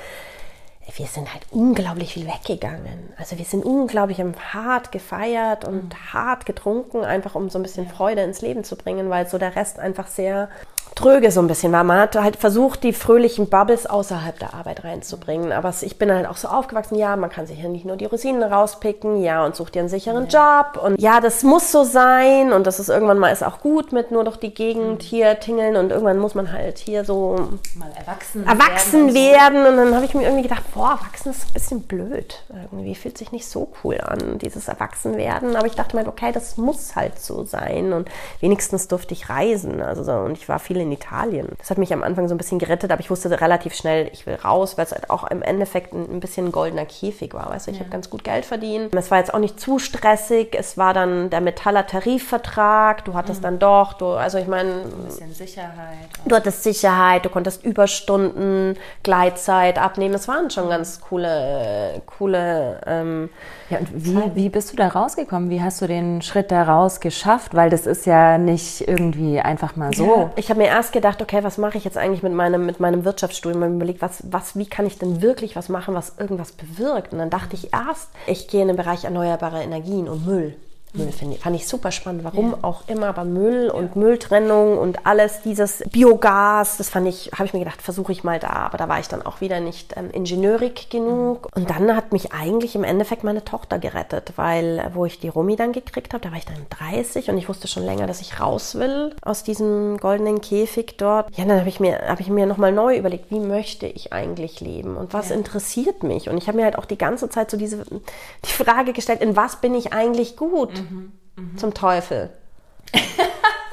wir 0.96 1.06
sind 1.06 1.32
halt 1.32 1.46
unglaublich 1.50 2.12
viel 2.14 2.26
weggegangen. 2.26 3.12
Also 3.16 3.38
wir 3.38 3.44
sind 3.44 3.64
unglaublich 3.64 4.22
hart 4.52 4.92
gefeiert 4.92 5.64
und 5.64 5.84
mhm. 5.84 6.12
hart 6.12 6.46
getrunken, 6.46 7.04
einfach 7.04 7.34
um 7.34 7.48
so 7.48 7.58
ein 7.58 7.62
bisschen 7.62 7.88
Freude 7.88 8.22
ins 8.22 8.42
Leben 8.42 8.64
zu 8.64 8.76
bringen, 8.76 9.10
weil 9.10 9.26
so 9.28 9.38
der 9.38 9.56
Rest 9.56 9.78
einfach 9.78 10.06
sehr 10.06 10.48
tröge 10.94 11.30
so 11.30 11.40
ein 11.40 11.48
bisschen 11.48 11.72
war. 11.72 11.82
Man 11.84 11.98
hat 11.98 12.14
halt 12.14 12.36
versucht, 12.36 12.82
die 12.82 12.92
fröhlichen 12.92 13.48
Bubbles 13.48 13.86
außerhalb 13.86 14.38
der 14.38 14.54
Arbeit 14.54 14.84
reinzubringen. 14.84 15.52
Aber 15.52 15.74
ich 15.80 15.98
bin 15.98 16.12
halt 16.12 16.26
auch 16.26 16.36
so 16.36 16.48
aufgewachsen, 16.48 16.96
ja, 16.96 17.16
man 17.16 17.30
kann 17.30 17.46
sich 17.46 17.60
ja 17.60 17.68
nicht 17.68 17.84
nur 17.84 17.96
die 17.96 18.04
Rosinen 18.04 18.42
rauspicken, 18.42 19.20
ja, 19.20 19.44
und 19.44 19.56
sucht 19.56 19.74
dir 19.74 19.80
einen 19.80 19.88
sicheren 19.88 20.28
ja. 20.28 20.60
Job. 20.62 20.82
Und 20.82 21.00
ja, 21.00 21.20
das 21.20 21.42
muss 21.42 21.72
so 21.72 21.84
sein 21.84 22.52
und 22.52 22.66
das 22.66 22.78
ist 22.78 22.88
irgendwann 22.88 23.18
mal 23.18 23.30
ist 23.30 23.42
auch 23.42 23.60
gut 23.60 23.92
mit 23.92 24.10
nur 24.10 24.24
durch 24.24 24.36
die 24.36 24.54
Gegend 24.54 25.02
mhm. 25.02 25.04
hier 25.04 25.40
tingeln 25.40 25.76
und 25.76 25.90
irgendwann 25.90 26.18
muss 26.18 26.34
man 26.34 26.52
halt 26.52 26.78
hier 26.78 27.04
so 27.04 27.36
mal 27.74 27.90
erwachsen, 27.96 28.46
erwachsen 28.46 29.14
werden. 29.14 29.58
Und, 29.58 29.64
so. 29.64 29.70
und 29.70 29.76
dann 29.76 29.94
habe 29.94 30.04
ich 30.04 30.14
mir 30.14 30.22
irgendwie 30.22 30.42
gedacht, 30.42 30.62
boah, 30.74 30.98
erwachsen 31.00 31.30
ist 31.30 31.48
ein 31.48 31.52
bisschen 31.54 31.82
blöd. 31.82 32.42
Irgendwie 32.70 32.94
fühlt 32.94 33.18
sich 33.18 33.32
nicht 33.32 33.48
so 33.48 33.72
cool 33.82 34.00
an, 34.00 34.38
dieses 34.38 34.68
Erwachsenwerden. 34.68 35.56
Aber 35.56 35.66
ich 35.66 35.74
dachte 35.74 35.96
mir, 35.96 36.06
okay, 36.06 36.30
das 36.32 36.56
muss 36.56 36.94
halt 36.94 37.18
so 37.18 37.44
sein. 37.44 37.92
Und 37.92 38.08
wenigstens 38.40 38.88
durfte 38.88 39.14
ich 39.14 39.28
reisen. 39.28 39.82
Also 39.82 40.04
so, 40.04 40.12
und 40.12 40.38
ich 40.38 40.48
war 40.48 40.58
viel 40.58 40.73
in 40.80 40.92
Italien. 40.92 41.48
Das 41.58 41.70
hat 41.70 41.78
mich 41.78 41.92
am 41.92 42.02
Anfang 42.02 42.28
so 42.28 42.34
ein 42.34 42.38
bisschen 42.38 42.58
gerettet, 42.58 42.90
aber 42.90 43.00
ich 43.00 43.10
wusste 43.10 43.30
relativ 43.40 43.74
schnell, 43.74 44.10
ich 44.12 44.26
will 44.26 44.34
raus, 44.34 44.76
weil 44.76 44.86
es 44.86 44.92
halt 44.92 45.10
auch 45.10 45.24
im 45.30 45.42
Endeffekt 45.42 45.92
ein, 45.92 46.20
bisschen 46.20 46.46
ein 46.46 46.52
goldener 46.52 46.86
Käfig 46.86 47.34
war. 47.34 47.50
Weißt 47.50 47.66
du, 47.66 47.70
ich 47.70 47.78
ja. 47.78 47.82
habe 47.82 47.90
ganz 47.90 48.10
gut 48.10 48.24
Geld 48.24 48.44
verdient. 48.44 48.94
Es 48.94 49.10
war 49.10 49.18
jetzt 49.18 49.32
auch 49.32 49.38
nicht 49.38 49.58
zu 49.58 49.78
stressig. 49.78 50.54
Es 50.58 50.76
war 50.78 50.94
dann 50.94 51.30
der 51.30 51.40
Metaller 51.40 51.86
Tarifvertrag. 51.86 53.04
Du 53.04 53.14
hattest 53.14 53.40
mhm. 53.40 53.44
dann 53.44 53.58
doch, 53.58 53.94
du, 53.94 54.06
also 54.08 54.38
ich 54.38 54.46
meine. 54.46 54.70
Ein 54.70 55.04
bisschen 55.06 55.32
Sicherheit. 55.32 56.08
Du 56.24 56.34
hattest 56.34 56.62
Sicherheit, 56.62 57.24
du 57.24 57.28
konntest 57.28 57.64
Überstunden, 57.64 58.76
Gleitzeit 59.02 59.78
abnehmen. 59.78 60.14
Es 60.14 60.28
waren 60.28 60.50
schon 60.50 60.68
ganz 60.68 61.00
coole, 61.00 62.02
coole. 62.06 62.80
Ähm, 62.86 63.30
ja, 63.70 63.78
und 63.78 63.88
wie, 63.92 64.34
wie 64.34 64.48
bist 64.48 64.72
du 64.72 64.76
da 64.76 64.88
rausgekommen? 64.88 65.48
Wie 65.50 65.62
hast 65.62 65.80
du 65.80 65.86
den 65.86 66.22
Schritt 66.22 66.50
da 66.50 66.64
raus 66.64 67.00
geschafft? 67.00 67.54
Weil 67.54 67.70
das 67.70 67.86
ist 67.86 68.06
ja 68.06 68.36
nicht 68.38 68.86
irgendwie 68.86 69.40
einfach 69.40 69.76
mal 69.76 69.92
so. 69.94 70.04
Ja, 70.04 70.30
ich 70.36 70.50
habe 70.50 70.60
mir 70.60 70.66
erst 70.66 70.92
gedacht, 70.92 71.22
okay, 71.22 71.42
was 71.42 71.56
mache 71.58 71.78
ich 71.78 71.84
jetzt 71.84 71.96
eigentlich 71.96 72.22
mit 72.22 72.32
meinem, 72.32 72.66
mit 72.66 72.80
meinem 72.80 73.04
Wirtschaftsstudium? 73.04 73.62
Ich 73.62 73.66
habe 73.66 73.76
überlegt, 73.76 74.02
was, 74.02 74.22
was, 74.30 74.56
wie 74.56 74.66
kann 74.66 74.86
ich 74.86 74.98
denn 74.98 75.22
wirklich 75.22 75.56
was 75.56 75.68
machen, 75.68 75.94
was 75.94 76.14
irgendwas 76.18 76.52
bewirkt? 76.52 77.12
Und 77.12 77.18
dann 77.18 77.30
dachte 77.30 77.54
ich 77.54 77.72
erst, 77.72 78.10
ich 78.26 78.48
gehe 78.48 78.62
in 78.62 78.68
den 78.68 78.76
Bereich 78.76 79.04
erneuerbare 79.04 79.62
Energien 79.62 80.08
und 80.08 80.26
Müll. 80.26 80.56
Müll 80.94 81.12
finde 81.12 81.36
fand 81.38 81.56
ich 81.56 81.66
super 81.66 81.90
spannend. 81.90 82.24
Warum 82.24 82.52
ja. 82.52 82.58
auch 82.62 82.88
immer, 82.88 83.08
aber 83.08 83.24
Müll 83.24 83.68
und 83.68 83.96
Mülltrennung 83.96 84.78
und 84.78 85.06
alles 85.06 85.42
dieses 85.42 85.82
Biogas, 85.90 86.76
das 86.76 86.88
fand 86.88 87.08
ich, 87.08 87.30
habe 87.34 87.46
ich 87.46 87.52
mir 87.52 87.58
gedacht, 87.58 87.82
versuche 87.82 88.12
ich 88.12 88.22
mal 88.22 88.38
da. 88.38 88.50
Aber 88.50 88.78
da 88.78 88.88
war 88.88 89.00
ich 89.00 89.08
dann 89.08 89.22
auch 89.22 89.40
wieder 89.40 89.60
nicht 89.60 89.94
ähm, 89.96 90.10
ingenieurig 90.10 90.88
genug. 90.90 91.48
Mhm. 91.54 91.62
Und 91.62 91.70
dann 91.70 91.96
hat 91.96 92.12
mich 92.12 92.32
eigentlich 92.32 92.74
im 92.76 92.84
Endeffekt 92.84 93.24
meine 93.24 93.44
Tochter 93.44 93.78
gerettet, 93.78 94.34
weil 94.36 94.90
wo 94.94 95.04
ich 95.04 95.18
die 95.18 95.28
Romy 95.28 95.56
dann 95.56 95.72
gekriegt 95.72 96.14
habe, 96.14 96.22
da 96.22 96.30
war 96.30 96.38
ich 96.38 96.46
dann 96.46 96.66
30 96.70 97.28
und 97.30 97.38
ich 97.38 97.48
wusste 97.48 97.66
schon 97.66 97.84
länger, 97.84 98.06
dass 98.06 98.20
ich 98.20 98.40
raus 98.40 98.76
will 98.76 99.14
aus 99.22 99.42
diesem 99.42 99.98
goldenen 99.98 100.40
Käfig 100.40 100.96
dort. 100.96 101.36
Ja, 101.36 101.44
dann 101.44 101.58
habe 101.58 101.68
ich 101.68 101.80
mir, 101.80 102.06
habe 102.06 102.22
ich 102.22 102.28
mir 102.28 102.46
nochmal 102.46 102.72
neu 102.72 102.96
überlegt, 102.96 103.30
wie 103.30 103.40
möchte 103.40 103.86
ich 103.86 104.12
eigentlich 104.12 104.60
leben 104.60 104.96
und 104.96 105.12
was 105.12 105.30
ja. 105.30 105.36
interessiert 105.36 106.02
mich? 106.02 106.28
Und 106.28 106.38
ich 106.38 106.46
habe 106.46 106.58
mir 106.58 106.64
halt 106.64 106.78
auch 106.78 106.84
die 106.84 106.98
ganze 106.98 107.28
Zeit 107.28 107.50
so 107.50 107.56
diese, 107.56 107.84
die 107.84 108.52
Frage 108.52 108.92
gestellt, 108.92 109.20
in 109.20 109.36
was 109.36 109.56
bin 109.56 109.74
ich 109.74 109.92
eigentlich 109.92 110.36
gut? 110.36 110.72
Mhm. 110.72 110.83
Mhm. 110.90 111.12
Mhm. 111.36 111.58
Zum 111.58 111.74
Teufel. 111.74 112.30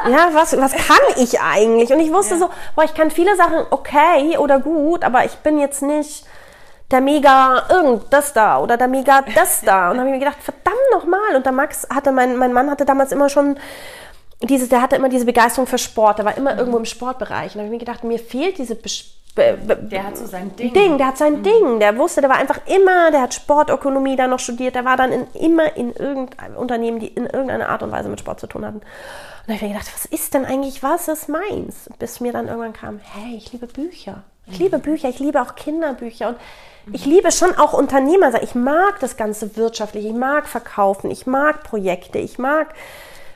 ja, 0.10 0.30
was, 0.34 0.58
was 0.58 0.74
kann 0.74 0.98
ich 1.18 1.40
eigentlich? 1.40 1.92
Und 1.92 2.00
ich 2.00 2.12
wusste 2.12 2.36
ja. 2.36 2.40
so, 2.42 2.50
boah, 2.76 2.84
ich 2.84 2.94
kann 2.94 3.12
viele 3.12 3.36
Sachen 3.36 3.66
okay 3.70 4.38
oder 4.38 4.60
gut, 4.60 5.04
aber 5.04 5.26
ich 5.26 5.36
bin 5.38 5.60
jetzt 5.60 5.82
nicht 5.82 6.26
der 6.92 7.02
Mega 7.02 7.64
irgend 7.70 8.04
das 8.12 8.34
da 8.34 8.60
oder 8.60 8.78
der 8.78 8.88
Mega 8.88 9.24
das 9.34 9.62
da. 9.62 9.92
Und 9.92 9.98
dann 9.98 10.06
habe 10.06 10.10
ich 10.10 10.20
mir 10.20 10.26
gedacht, 10.26 10.44
verdammt 10.44 10.78
nochmal. 10.92 11.36
Und 11.36 11.46
der 11.46 11.54
Max 11.54 11.88
hatte, 11.94 12.12
mein, 12.12 12.38
mein 12.38 12.54
Mann 12.54 12.70
hatte 12.70 12.86
damals 12.86 13.12
immer 13.12 13.30
schon 13.30 13.58
dieses, 14.44 14.70
der 14.70 14.82
hatte 14.82 14.96
immer 14.96 15.10
diese 15.10 15.26
Begeisterung 15.26 15.68
für 15.68 15.78
Sport, 15.78 16.18
der 16.18 16.26
war 16.26 16.36
immer 16.36 16.54
mhm. 16.54 16.60
irgendwo 16.60 16.78
im 16.78 16.86
Sportbereich. 16.86 17.54
Und 17.54 17.56
dann 17.56 17.66
habe 17.66 17.76
ich 17.76 17.82
mir 17.82 17.86
gedacht, 17.86 18.04
mir 18.04 18.20
fehlt 18.20 18.58
diese 18.58 18.76
Be 18.76 18.90
der 19.36 20.04
hat 20.04 20.18
so 20.18 20.26
sein 20.26 20.56
Ding. 20.56 20.74
Ding 20.74 20.98
der 20.98 21.08
hat 21.08 21.18
sein 21.18 21.40
mhm. 21.40 21.44
Ding. 21.44 21.80
Der 21.80 21.98
wusste, 21.98 22.22
der 22.22 22.30
war 22.30 22.38
einfach 22.38 22.60
immer, 22.68 23.12
der 23.12 23.22
hat 23.22 23.34
Sportökonomie 23.34 24.16
da 24.16 24.28
noch 24.28 24.40
studiert, 24.40 24.76
der 24.76 24.86
war 24.86 24.98
dann 24.98 25.12
in, 25.12 25.28
immer 25.34 25.76
in 25.78 25.94
irgendeinem 25.94 26.58
Unternehmen, 26.58 27.00
die 27.00 27.08
in 27.08 27.26
irgendeiner 27.26 27.70
Art 27.70 27.84
und 27.84 27.92
Weise 27.92 28.10
mit 28.10 28.20
Sport 28.20 28.40
zu 28.40 28.48
tun 28.48 28.66
hatten. 28.66 28.78
Und 28.78 28.84
da 29.48 29.54
habe 29.54 29.56
ich 29.56 29.62
mir 29.62 29.70
gedacht, 29.70 29.92
was 29.94 30.06
ist 30.06 30.34
denn 30.34 30.46
eigentlich, 30.46 30.84
was 30.84 31.08
ist 31.08 31.30
meins? 31.30 31.90
Bis 31.98 32.20
mir 32.20 32.34
dann 32.34 32.48
irgendwann 32.48 32.74
kam, 32.74 33.00
hey, 33.00 33.38
ich 33.38 33.52
liebe 33.52 33.68
Bücher. 33.68 34.24
Ich 34.48 34.60
mhm. 34.60 34.66
liebe 34.66 34.80
Bücher, 34.80 35.10
ich 35.10 35.20
liebe 35.20 35.42
auch 35.42 35.56
Kinderbücher 35.56 36.30
und 36.30 36.38
mhm. 36.86 36.96
ich 36.96 37.06
liebe 37.06 37.32
schon 37.32 37.58
auch 37.58 37.74
Unternehmer. 37.74 38.42
Ich 38.44 38.54
mag 38.54 39.00
das 39.00 39.18
ganze 39.18 39.56
wirtschaftliche, 39.56 40.10
ich 40.10 40.14
mag 40.14 40.48
verkaufen, 40.48 41.10
ich 41.10 41.26
mag 41.26 41.64
Projekte, 41.64 42.20
ich 42.20 42.38
mag 42.38 42.74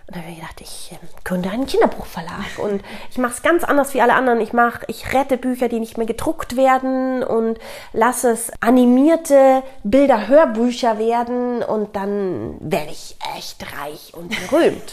und 0.07 0.15
dann 0.15 0.23
habe 0.23 0.33
ich 0.33 0.39
gedacht, 0.39 0.61
ich 0.61 0.91
äh, 0.91 0.97
gründe 1.23 1.49
einen 1.49 1.65
Kinderbuchverlag 1.65 2.59
und 2.59 2.83
ich 3.09 3.17
mache 3.17 3.33
es 3.33 3.41
ganz 3.41 3.63
anders 3.63 3.95
wie 3.95 4.01
alle 4.01 4.13
anderen. 4.13 4.39
Ich 4.39 4.53
mache, 4.53 4.85
ich 4.87 5.13
rette 5.13 5.35
Bücher, 5.35 5.67
die 5.67 5.79
nicht 5.79 5.97
mehr 5.97 6.05
gedruckt 6.05 6.55
werden 6.55 7.23
und 7.23 7.57
lasse 7.91 8.29
es 8.29 8.51
animierte 8.61 9.63
Bilder-Hörbücher 9.83 10.99
werden 10.99 11.63
und 11.63 11.95
dann 11.95 12.57
werde 12.59 12.91
ich 12.91 13.17
echt 13.35 13.65
reich 13.79 14.13
und 14.13 14.29
berühmt. 14.29 14.91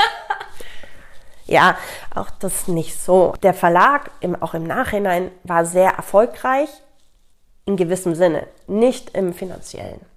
ja, 1.46 1.76
auch 2.14 2.30
das 2.40 2.66
nicht 2.66 2.98
so. 2.98 3.34
Der 3.42 3.52
Verlag, 3.52 4.10
im, 4.20 4.40
auch 4.40 4.54
im 4.54 4.64
Nachhinein, 4.64 5.30
war 5.44 5.66
sehr 5.66 5.90
erfolgreich 5.90 6.70
in 7.66 7.76
gewissem 7.76 8.14
Sinne, 8.14 8.46
nicht 8.66 9.14
im 9.14 9.34
finanziellen. 9.34 10.11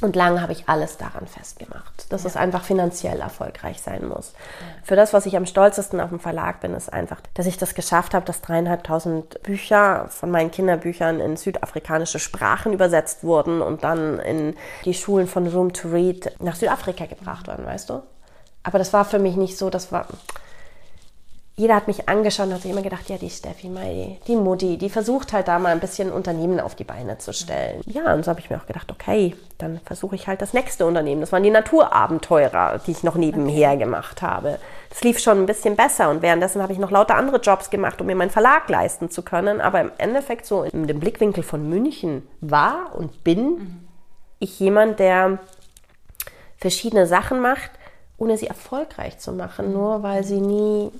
Und 0.00 0.16
lange 0.16 0.40
habe 0.42 0.52
ich 0.52 0.68
alles 0.68 0.96
daran 0.96 1.26
festgemacht, 1.28 2.10
dass 2.12 2.24
ja. 2.24 2.30
es 2.30 2.36
einfach 2.36 2.64
finanziell 2.64 3.20
erfolgreich 3.20 3.80
sein 3.80 4.08
muss. 4.08 4.32
Ja. 4.32 4.66
Für 4.82 4.96
das, 4.96 5.12
was 5.12 5.26
ich 5.26 5.36
am 5.36 5.46
stolzesten 5.46 6.00
auf 6.00 6.08
dem 6.08 6.18
Verlag 6.18 6.60
bin, 6.60 6.74
ist 6.74 6.92
einfach, 6.92 7.20
dass 7.34 7.46
ich 7.46 7.56
das 7.56 7.74
geschafft 7.74 8.12
habe, 8.12 8.26
dass 8.26 8.40
dreieinhalbtausend 8.40 9.42
Bücher 9.44 10.06
von 10.08 10.30
meinen 10.30 10.50
Kinderbüchern 10.50 11.20
in 11.20 11.36
südafrikanische 11.36 12.18
Sprachen 12.18 12.72
übersetzt 12.72 13.22
wurden 13.22 13.62
und 13.62 13.84
dann 13.84 14.18
in 14.18 14.56
die 14.84 14.94
Schulen 14.94 15.28
von 15.28 15.46
Room 15.46 15.72
to 15.72 15.88
Read 15.88 16.32
nach 16.40 16.56
Südafrika 16.56 17.06
gebracht 17.06 17.46
wurden, 17.46 17.64
weißt 17.64 17.90
du? 17.90 18.02
Aber 18.64 18.78
das 18.78 18.92
war 18.92 19.04
für 19.04 19.18
mich 19.18 19.36
nicht 19.36 19.56
so, 19.56 19.70
das 19.70 19.92
war, 19.92 20.06
jeder 21.62 21.76
hat 21.76 21.86
mich 21.86 22.08
angeschaut 22.08 22.48
und 22.48 22.54
hat 22.54 22.62
sich 22.62 22.72
immer 22.72 22.82
gedacht, 22.82 23.08
ja, 23.08 23.16
die 23.18 23.30
Steffi, 23.30 23.68
Mai, 23.68 24.18
die 24.26 24.34
Mutti, 24.34 24.78
die 24.78 24.90
versucht 24.90 25.32
halt 25.32 25.46
da 25.46 25.60
mal 25.60 25.70
ein 25.70 25.78
bisschen 25.78 26.10
Unternehmen 26.10 26.58
auf 26.58 26.74
die 26.74 26.82
Beine 26.82 27.18
zu 27.18 27.32
stellen. 27.32 27.82
Ja, 27.86 28.12
und 28.12 28.24
so 28.24 28.30
habe 28.30 28.40
ich 28.40 28.50
mir 28.50 28.56
auch 28.56 28.66
gedacht, 28.66 28.90
okay, 28.90 29.36
dann 29.58 29.78
versuche 29.84 30.16
ich 30.16 30.26
halt 30.26 30.42
das 30.42 30.54
nächste 30.54 30.86
Unternehmen. 30.86 31.20
Das 31.20 31.30
waren 31.30 31.44
die 31.44 31.50
Naturabenteurer, 31.50 32.80
die 32.84 32.90
ich 32.90 33.04
noch 33.04 33.14
nebenher 33.14 33.76
gemacht 33.76 34.22
habe. 34.22 34.58
Das 34.90 35.04
lief 35.04 35.20
schon 35.20 35.38
ein 35.38 35.46
bisschen 35.46 35.76
besser 35.76 36.10
und 36.10 36.20
währenddessen 36.20 36.60
habe 36.60 36.72
ich 36.72 36.80
noch 36.80 36.90
lauter 36.90 37.14
andere 37.14 37.40
Jobs 37.40 37.70
gemacht, 37.70 38.00
um 38.00 38.08
mir 38.08 38.16
meinen 38.16 38.30
Verlag 38.30 38.68
leisten 38.68 39.08
zu 39.08 39.22
können. 39.22 39.60
Aber 39.60 39.80
im 39.80 39.92
Endeffekt 39.98 40.46
so 40.46 40.64
in 40.64 40.88
dem 40.88 40.98
Blickwinkel 40.98 41.44
von 41.44 41.68
München 41.68 42.26
war 42.40 42.92
und 42.96 43.22
bin 43.22 43.44
mhm. 43.44 43.88
ich 44.40 44.58
jemand, 44.58 44.98
der 44.98 45.38
verschiedene 46.56 47.06
Sachen 47.06 47.40
macht, 47.40 47.70
ohne 48.18 48.36
sie 48.36 48.48
erfolgreich 48.48 49.20
zu 49.20 49.32
machen, 49.32 49.68
mhm. 49.68 49.72
nur 49.74 50.02
weil 50.02 50.24
sie 50.24 50.40
nie 50.40 50.90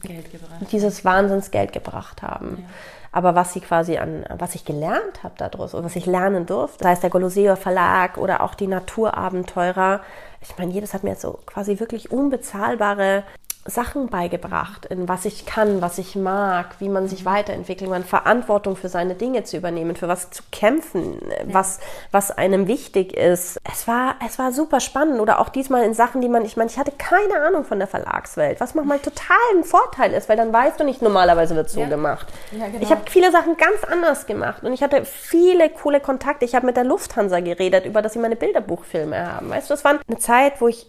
Geld 0.00 0.30
gebracht. 0.30 0.72
dieses 0.72 1.04
Wahnsinnsgeld 1.04 1.72
gebracht 1.72 2.22
haben. 2.22 2.58
Ja. 2.60 2.68
Aber 3.12 3.34
was 3.34 3.54
sie 3.54 3.60
quasi 3.60 3.96
an, 3.96 4.26
was 4.36 4.54
ich 4.54 4.64
gelernt 4.64 5.22
habe 5.22 5.34
daraus 5.38 5.72
und 5.72 5.84
was 5.84 5.96
ich 5.96 6.04
lernen 6.04 6.44
durfte, 6.44 6.84
sei 6.84 6.92
es 6.92 7.00
der 7.00 7.08
Goloseo 7.10 7.56
Verlag 7.56 8.18
oder 8.18 8.42
auch 8.42 8.54
die 8.54 8.66
Naturabenteurer, 8.66 10.00
ich 10.42 10.56
meine, 10.58 10.72
jedes 10.72 10.92
hat 10.92 11.02
mir 11.02 11.10
jetzt 11.10 11.22
so 11.22 11.38
quasi 11.46 11.80
wirklich 11.80 12.10
unbezahlbare 12.10 13.24
Sachen 13.66 14.08
beigebracht, 14.08 14.86
in 14.86 15.08
was 15.08 15.24
ich 15.24 15.46
kann, 15.46 15.82
was 15.82 15.98
ich 15.98 16.16
mag, 16.16 16.76
wie 16.78 16.88
man 16.88 17.08
sich 17.08 17.24
weiterentwickelt, 17.24 17.90
man 17.90 18.04
Verantwortung 18.04 18.76
für 18.76 18.88
seine 18.88 19.14
Dinge 19.14 19.44
zu 19.44 19.56
übernehmen, 19.56 19.96
für 19.96 20.08
was 20.08 20.30
zu 20.30 20.42
kämpfen, 20.52 21.20
ja. 21.28 21.54
was, 21.54 21.80
was 22.10 22.30
einem 22.30 22.66
wichtig 22.66 23.16
ist. 23.16 23.58
Es 23.70 23.86
war, 23.86 24.16
es 24.26 24.38
war 24.38 24.52
super 24.52 24.80
spannend 24.80 25.20
oder 25.20 25.38
auch 25.38 25.48
diesmal 25.48 25.84
in 25.84 25.94
Sachen, 25.94 26.20
die 26.20 26.28
man, 26.28 26.44
ich 26.44 26.56
meine, 26.56 26.70
ich 26.70 26.78
hatte 26.78 26.92
keine 26.96 27.40
Ahnung 27.46 27.64
von 27.64 27.78
der 27.78 27.88
Verlagswelt, 27.88 28.60
was 28.60 28.74
manchmal 28.74 28.98
total 29.00 29.36
ein 29.54 29.64
Vorteil 29.64 30.12
ist, 30.12 30.28
weil 30.28 30.36
dann 30.36 30.52
weißt 30.52 30.80
du 30.80 30.84
nicht, 30.84 31.02
normalerweise 31.02 31.54
wird 31.54 31.70
so 31.70 31.80
ja. 31.80 31.88
gemacht. 31.88 32.26
Ja, 32.52 32.66
genau. 32.66 32.80
Ich 32.80 32.90
habe 32.90 33.02
viele 33.10 33.30
Sachen 33.30 33.56
ganz 33.56 33.84
anders 33.84 34.26
gemacht 34.26 34.64
und 34.64 34.72
ich 34.72 34.82
hatte 34.82 35.04
viele 35.04 35.68
coole 35.70 36.00
Kontakte. 36.00 36.44
Ich 36.44 36.54
habe 36.54 36.66
mit 36.66 36.76
der 36.76 36.84
Lufthansa 36.84 37.40
geredet, 37.40 37.86
über 37.86 38.02
dass 38.02 38.12
sie 38.14 38.18
meine 38.18 38.36
Bilderbuchfilme 38.36 39.32
haben. 39.32 39.50
Weißt 39.50 39.70
du, 39.70 39.74
das 39.74 39.84
war 39.84 39.98
eine 40.06 40.18
Zeit, 40.18 40.60
wo 40.60 40.68
ich 40.68 40.86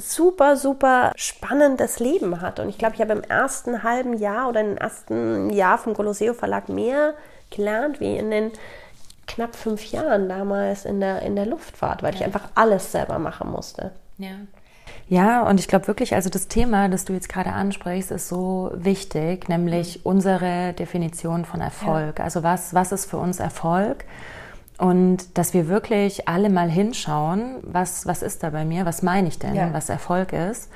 super, 0.00 0.56
super 0.56 1.12
spannendes 1.16 1.98
Leben 2.00 2.40
hat. 2.40 2.60
Und 2.60 2.68
ich 2.68 2.78
glaube, 2.78 2.94
ich 2.94 3.00
habe 3.00 3.12
im 3.12 3.22
ersten 3.22 3.82
halben 3.82 4.14
Jahr 4.14 4.48
oder 4.48 4.60
im 4.60 4.76
ersten 4.76 5.50
Jahr 5.50 5.78
vom 5.78 5.94
Colosseo 5.94 6.34
Verlag 6.34 6.68
mehr 6.68 7.14
gelernt 7.50 8.00
wie 8.00 8.16
in 8.16 8.30
den 8.30 8.52
knapp 9.26 9.54
fünf 9.54 9.84
Jahren 9.92 10.28
damals 10.28 10.84
in 10.84 11.00
der, 11.00 11.22
in 11.22 11.36
der 11.36 11.46
Luftfahrt, 11.46 12.02
weil 12.02 12.14
ja. 12.14 12.20
ich 12.20 12.24
einfach 12.24 12.48
alles 12.54 12.92
selber 12.92 13.18
machen 13.18 13.50
musste. 13.50 13.92
Ja. 14.18 14.30
Ja, 15.10 15.42
und 15.42 15.58
ich 15.58 15.68
glaube 15.68 15.86
wirklich, 15.86 16.14
also 16.14 16.28
das 16.28 16.48
Thema, 16.48 16.88
das 16.88 17.06
du 17.06 17.14
jetzt 17.14 17.30
gerade 17.30 17.52
ansprichst, 17.52 18.10
ist 18.10 18.28
so 18.28 18.70
wichtig, 18.74 19.48
nämlich 19.48 20.04
unsere 20.04 20.74
Definition 20.74 21.46
von 21.46 21.60
Erfolg. 21.60 22.18
Ja. 22.18 22.24
Also 22.24 22.42
was, 22.42 22.74
was 22.74 22.92
ist 22.92 23.06
für 23.06 23.16
uns 23.16 23.40
Erfolg? 23.40 24.04
Und 24.78 25.36
dass 25.36 25.54
wir 25.54 25.68
wirklich 25.68 26.28
alle 26.28 26.50
mal 26.50 26.70
hinschauen, 26.70 27.56
was, 27.62 28.06
was 28.06 28.22
ist 28.22 28.42
da 28.42 28.50
bei 28.50 28.64
mir, 28.64 28.86
was 28.86 29.02
meine 29.02 29.28
ich 29.28 29.38
denn, 29.38 29.54
ja. 29.54 29.72
was 29.72 29.88
Erfolg 29.88 30.32
ist. 30.32 30.70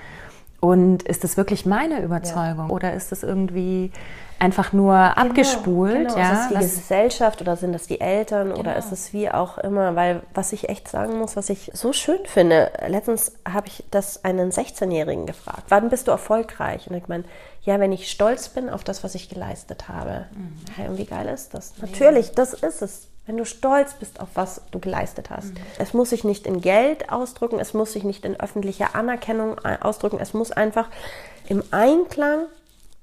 Und 0.61 1.03
ist 1.05 1.25
das 1.25 1.37
wirklich 1.37 1.67
meine 1.67 2.03
Überzeugung 2.03 2.69
ja. 2.69 2.75
oder 2.75 2.93
ist 2.95 3.11
das 3.11 3.25
irgendwie 3.25 3.91
einfach 4.38 4.73
nur 4.73 4.95
genau, 4.95 5.29
abgespult? 5.29 6.09
Genau. 6.09 6.17
Ja, 6.17 6.33
ist 6.33 6.41
es 6.41 6.49
die 6.49 6.55
was, 6.55 6.62
Gesellschaft 6.62 7.41
oder 7.41 7.57
sind 7.57 7.73
das 7.73 7.87
die 7.87 8.01
Eltern 8.01 8.49
genau. 8.49 8.61
oder 8.61 8.77
ist 8.77 8.93
es 8.93 9.12
wie 9.12 9.31
auch 9.31 9.59
immer? 9.59 9.95
Weil 9.95 10.23
was 10.35 10.53
ich 10.53 10.69
echt 10.69 10.88
sagen 10.88 11.19
muss, 11.19 11.37
was 11.37 11.49
ich 11.49 11.71
so 11.75 11.93
schön 11.93 12.25
finde, 12.25 12.73
letztens 12.87 13.33
habe 13.49 13.69
ich 13.69 13.85
das 13.91 14.25
einen 14.25 14.51
16-Jährigen 14.51 15.27
gefragt, 15.27 15.65
wann 15.69 15.91
bist 15.91 16.09
du 16.09 16.12
erfolgreich? 16.12 16.88
Und 16.88 16.97
ich 16.97 17.09
meine, 17.09 17.25
ja, 17.62 17.79
wenn 17.79 17.93
ich 17.93 18.11
stolz 18.11 18.49
bin 18.49 18.69
auf 18.69 18.83
das, 18.83 19.05
was 19.05 19.15
ich 19.15 19.29
geleistet 19.29 19.88
habe. 19.88 20.27
Mhm. 20.35 20.57
Hey, 20.77 20.88
und 20.88 20.99
wie 20.99 21.07
geil 21.07 21.29
ist 21.29 21.55
das? 21.55 21.75
Natürlich, 21.81 22.33
das 22.33 22.55
ist 22.55 22.83
es. 22.83 23.09
Wenn 23.27 23.37
du 23.37 23.45
stolz 23.45 23.95
bist 23.95 24.21
auf 24.21 24.29
was 24.35 24.63
du 24.73 24.81
geleistet 24.81 25.31
hast. 25.31 25.55
Mhm. 25.55 25.59
Es 25.79 25.95
muss 25.95 26.11
sich 26.11 26.25
nicht 26.25 26.47
in 26.47 26.61
Geld 26.61 27.11
ausdrücken, 27.11 27.61
es 27.61 27.73
muss 27.73 27.93
sich 27.93 28.05
nicht 28.05 28.25
in 28.25 28.39
öffentlicher 28.39 28.95
Anerkennung 28.95 29.59
ausdrücken, 29.59 30.19
es 30.21 30.35
muss 30.35 30.51
einfach 30.51 30.89
im 31.49 31.63
Einklang 31.71 32.47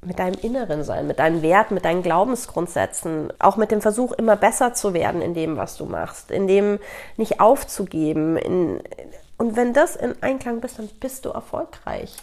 mit 0.02 0.20
deinem 0.20 0.40
Inneren 0.42 0.84
sein, 0.84 1.08
mit 1.08 1.20
deinen 1.20 1.42
Werten, 1.42 1.74
mit 1.74 1.86
deinen 1.86 2.04
Glaubensgrundsätzen, 2.04 3.34
auch 3.40 3.58
mit 3.58 3.72
dem 3.72 3.82
Versuch, 3.82 4.14
immer 4.14 4.38
besser 4.38 4.74
zu 4.74 4.94
werden 4.94 5.22
in 5.22 5.34
dem, 5.34 5.58
was 5.58 5.76
du 5.76 5.86
machst, 5.86 6.32
in 6.32 6.48
dem 6.48 6.80
nicht 7.18 7.42
aufzugeben. 7.42 8.38
In, 8.38 8.82
und 9.38 9.56
wenn 9.56 9.74
das 9.74 9.96
in 9.96 10.22
Einklang 10.22 10.62
bist, 10.62 10.80
dann 10.80 10.88
bist 11.00 11.26
du 11.26 11.30
erfolgreich. 11.30 12.16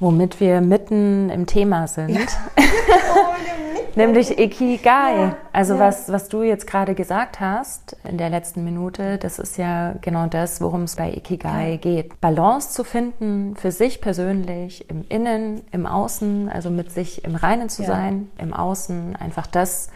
Womit 0.00 0.40
wir 0.40 0.62
mitten 0.62 1.28
im 1.28 1.46
Thema 1.46 1.86
sind. 1.86 2.10
Ja. 2.10 2.20
Nämlich 3.96 4.38
Ikigai. 4.38 5.16
Ja, 5.16 5.36
also 5.52 5.74
ja. 5.74 5.80
Was, 5.80 6.10
was 6.10 6.28
du 6.28 6.42
jetzt 6.42 6.66
gerade 6.66 6.94
gesagt 6.94 7.40
hast 7.40 7.96
in 8.08 8.16
der 8.16 8.30
letzten 8.30 8.64
Minute, 8.64 9.18
das 9.18 9.38
ist 9.38 9.58
ja 9.58 9.94
genau 10.00 10.26
das, 10.26 10.60
worum 10.60 10.84
es 10.84 10.96
bei 10.96 11.12
Ikigai 11.12 11.76
geht. 11.76 12.20
Balance 12.20 12.70
zu 12.70 12.84
finden 12.84 13.56
für 13.56 13.72
sich 13.72 14.00
persönlich, 14.00 14.88
im 14.88 15.04
Innen, 15.08 15.62
im 15.70 15.86
Außen, 15.86 16.48
also 16.48 16.70
mit 16.70 16.90
sich 16.92 17.24
im 17.24 17.34
Reinen 17.34 17.68
zu 17.68 17.82
sein, 17.84 18.30
im 18.38 18.54
Außen 18.54 19.16
einfach 19.16 19.46
das 19.46 19.90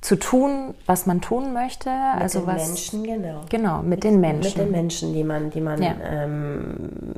zu 0.00 0.16
tun, 0.16 0.74
was 0.86 1.06
man 1.06 1.20
tun 1.20 1.52
möchte. 1.52 1.90
Mit 1.90 2.22
also 2.22 2.40
den 2.40 2.46
was, 2.46 2.68
Menschen, 2.68 3.04
genau. 3.04 3.40
Genau, 3.48 3.78
mit, 3.78 3.88
mit 3.88 4.04
den 4.04 4.20
Menschen. 4.20 4.58
Mit 4.58 4.66
den 4.66 4.70
Menschen, 4.70 5.12
die 5.12 5.24
man, 5.24 5.50
die 5.50 5.60
man 5.60 5.82
ähm, 5.82 7.14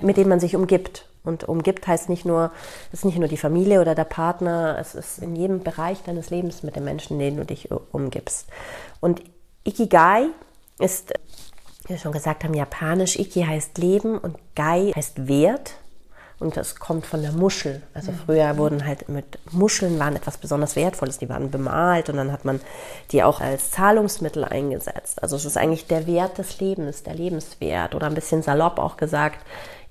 mit 0.00 0.16
denen 0.16 0.28
man 0.28 0.40
sich 0.40 0.56
umgibt. 0.56 1.06
Und 1.24 1.48
umgibt 1.48 1.86
heißt 1.86 2.08
nicht 2.08 2.24
nur, 2.24 2.50
es 2.92 3.00
ist 3.00 3.04
nicht 3.04 3.18
nur 3.18 3.28
die 3.28 3.36
Familie 3.36 3.80
oder 3.80 3.94
der 3.94 4.04
Partner, 4.04 4.76
es 4.80 4.94
ist 4.94 5.18
in 5.18 5.36
jedem 5.36 5.62
Bereich 5.62 6.02
deines 6.02 6.30
Lebens 6.30 6.62
mit 6.62 6.74
den 6.74 6.84
Menschen, 6.84 7.18
denen 7.18 7.36
du 7.36 7.44
dich 7.44 7.68
umgibst. 7.92 8.48
Und 9.00 9.22
Ikigai 9.64 10.26
ist, 10.78 11.12
wie 11.84 11.90
wir 11.90 11.98
schon 11.98 12.12
gesagt 12.12 12.44
haben, 12.44 12.54
japanisch. 12.54 13.16
Iki 13.16 13.44
heißt 13.44 13.78
Leben 13.78 14.18
und 14.18 14.36
Gai 14.54 14.92
heißt 14.94 15.28
Wert. 15.28 15.74
Und 16.40 16.56
das 16.56 16.74
kommt 16.74 17.06
von 17.06 17.22
der 17.22 17.30
Muschel. 17.30 17.82
Also 17.94 18.10
mhm. 18.10 18.16
früher 18.26 18.58
wurden 18.58 18.84
halt 18.84 19.08
mit 19.08 19.38
Muscheln 19.52 20.00
waren 20.00 20.16
etwas 20.16 20.38
besonders 20.38 20.74
Wertvolles. 20.74 21.18
Die 21.18 21.28
waren 21.28 21.52
bemalt 21.52 22.08
und 22.08 22.16
dann 22.16 22.32
hat 22.32 22.44
man 22.44 22.60
die 23.12 23.22
auch 23.22 23.40
als 23.40 23.70
Zahlungsmittel 23.70 24.44
eingesetzt. 24.44 25.22
Also 25.22 25.36
es 25.36 25.44
ist 25.44 25.56
eigentlich 25.56 25.86
der 25.86 26.08
Wert 26.08 26.38
des 26.38 26.58
Lebens, 26.58 27.04
der 27.04 27.14
Lebenswert. 27.14 27.94
Oder 27.94 28.08
ein 28.08 28.14
bisschen 28.14 28.42
salopp 28.42 28.80
auch 28.80 28.96
gesagt, 28.96 29.38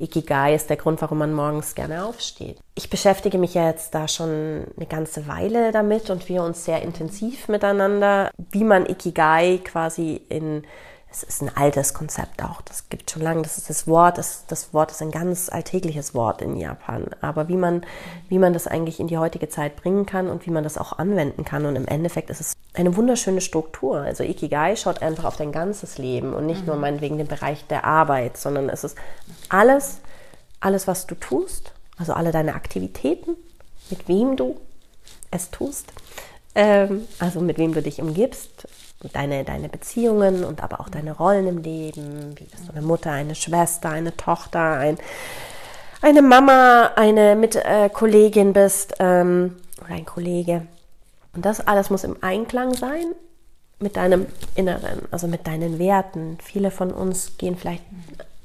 Ikigai 0.02 0.56
ist 0.56 0.70
der 0.70 0.78
Grund, 0.78 1.02
warum 1.02 1.20
man 1.20 1.34
morgens 1.34 1.76
gerne 1.76 2.04
aufsteht. 2.06 2.58
Ich 2.76 2.90
beschäftige 2.90 3.38
mich 3.38 3.54
ja 3.54 3.68
jetzt 3.68 3.94
da 3.94 4.08
schon 4.08 4.66
eine 4.76 4.86
ganze 4.90 5.28
Weile 5.28 5.72
damit 5.72 6.10
und 6.10 6.28
wir 6.28 6.44
uns 6.44 6.66
sehr 6.66 6.82
intensiv 6.82 7.48
miteinander, 7.48 8.32
wie 8.52 8.64
man 8.64 8.86
Ikigai 8.86 9.60
quasi 9.64 10.22
in 10.30 10.64
es 11.12 11.24
ist 11.24 11.42
ein 11.42 11.56
altes 11.56 11.94
Konzept 11.94 12.42
auch, 12.42 12.62
das 12.62 12.88
gibt 12.88 13.12
schon 13.12 13.22
lange, 13.22 13.42
das 13.42 13.58
ist 13.58 13.70
das 13.70 13.86
Wort, 13.86 14.18
das, 14.18 14.46
das 14.48 14.74
Wort 14.74 14.92
ist 14.92 15.02
ein 15.02 15.12
ganz 15.12 15.50
alltägliches 15.50 16.16
Wort 16.16 16.42
in 16.42 16.56
Japan, 16.56 17.08
aber 17.20 17.50
wie 17.50 17.58
man, 17.58 17.86
wie 18.30 18.40
man 18.40 18.54
das 18.54 18.66
eigentlich 18.66 19.02
in 19.02 19.08
die 19.08 19.18
heutige 19.18 19.50
Zeit 19.50 19.76
bringen 19.76 20.06
kann 20.06 20.30
und 20.30 20.46
wie 20.46 20.52
man 20.52 20.64
das 20.64 20.78
auch 20.78 20.98
anwenden 21.00 21.44
kann. 21.44 21.66
Und 21.66 21.76
im 21.76 21.86
Endeffekt 21.86 22.30
ist 22.30 22.40
es 22.40 22.54
eine 22.74 22.96
wunderschöne 22.96 23.42
Struktur, 23.42 24.00
also 24.00 24.24
Ikigai 24.24 24.78
schaut 24.78 25.02
einfach 25.02 25.26
auf 25.26 25.36
dein 25.36 25.52
ganzes 25.52 25.98
Leben 25.98 26.34
und 26.34 26.46
nicht 26.46 26.62
mhm. 26.62 26.68
nur 26.68 26.76
meinetwegen 26.78 27.18
den 27.18 27.28
Bereich 27.28 27.68
der 27.68 27.84
Arbeit, 27.84 28.38
sondern 28.38 28.70
es 28.70 28.86
ist 28.86 28.98
alles, 29.50 30.00
alles 30.62 30.88
was 30.88 31.08
du 31.08 31.16
tust, 31.16 31.74
also 31.98 32.14
alle 32.14 32.32
deine 32.32 32.56
Aktivitäten, 32.56 33.36
mit 33.90 34.08
wem 34.08 34.38
du 34.38 34.56
es 35.30 35.52
tust, 35.52 35.92
ähm, 36.56 37.06
also 37.20 37.42
mit 37.42 37.58
wem 37.58 37.74
du 37.74 37.82
dich 37.82 38.02
umgibst 38.02 38.68
deine, 39.10 39.44
deine 39.44 39.70
Beziehungen 39.70 40.44
und 40.44 40.64
aber 40.64 40.80
auch 40.80 40.90
deine 40.90 41.14
Rollen 41.14 41.48
im 41.48 41.58
Leben. 41.58 42.36
Wie 42.38 42.44
bist 42.46 42.68
du 42.68 42.74
eine 42.74 42.86
Mutter, 42.86 43.12
eine 43.12 43.36
Schwester, 43.36 43.90
eine 43.90 44.16
Tochter, 44.16 44.78
ein, 44.78 44.98
eine 46.02 46.22
Mama, 46.22 46.92
eine 46.96 47.36
Mitkollegin 47.36 48.50
äh, 48.50 48.54
bist 48.54 48.96
ähm, 49.00 49.58
oder 49.84 49.96
ein 49.96 50.06
Kollege. 50.06 50.68
Und 51.34 51.46
das 51.46 51.66
alles 51.66 51.90
muss 51.90 52.04
im 52.04 52.18
Einklang 52.22 52.74
sein 52.74 53.14
mit 53.80 53.98
deinem 53.98 54.28
Inneren, 54.56 55.02
also 55.12 55.28
mit 55.28 55.48
deinen 55.48 55.80
Werten. 55.80 56.38
Viele 56.44 56.72
von 56.72 56.92
uns 56.92 57.38
gehen 57.38 57.58
vielleicht 57.58 57.84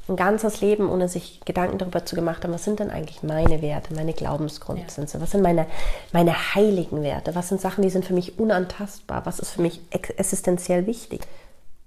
ein 0.08 0.16
ganzes 0.16 0.60
Leben, 0.60 0.88
ohne 0.88 1.08
sich 1.08 1.40
Gedanken 1.44 1.78
darüber 1.78 2.04
zu 2.04 2.14
gemacht 2.14 2.44
haben, 2.44 2.52
was 2.52 2.64
sind 2.64 2.78
denn 2.78 2.90
eigentlich 2.90 3.22
meine 3.22 3.60
Werte, 3.60 3.94
meine 3.94 4.12
Glaubensgrundsätze, 4.12 5.18
ja. 5.18 5.22
was 5.22 5.32
sind 5.32 5.42
meine, 5.42 5.66
meine 6.12 6.54
heiligen 6.54 7.02
Werte, 7.02 7.34
was 7.34 7.48
sind 7.48 7.60
Sachen, 7.60 7.82
die 7.82 7.90
sind 7.90 8.04
für 8.04 8.14
mich 8.14 8.38
unantastbar, 8.38 9.26
was 9.26 9.40
ist 9.40 9.50
für 9.50 9.62
mich 9.62 9.80
existenziell 9.90 10.86
wichtig. 10.86 11.22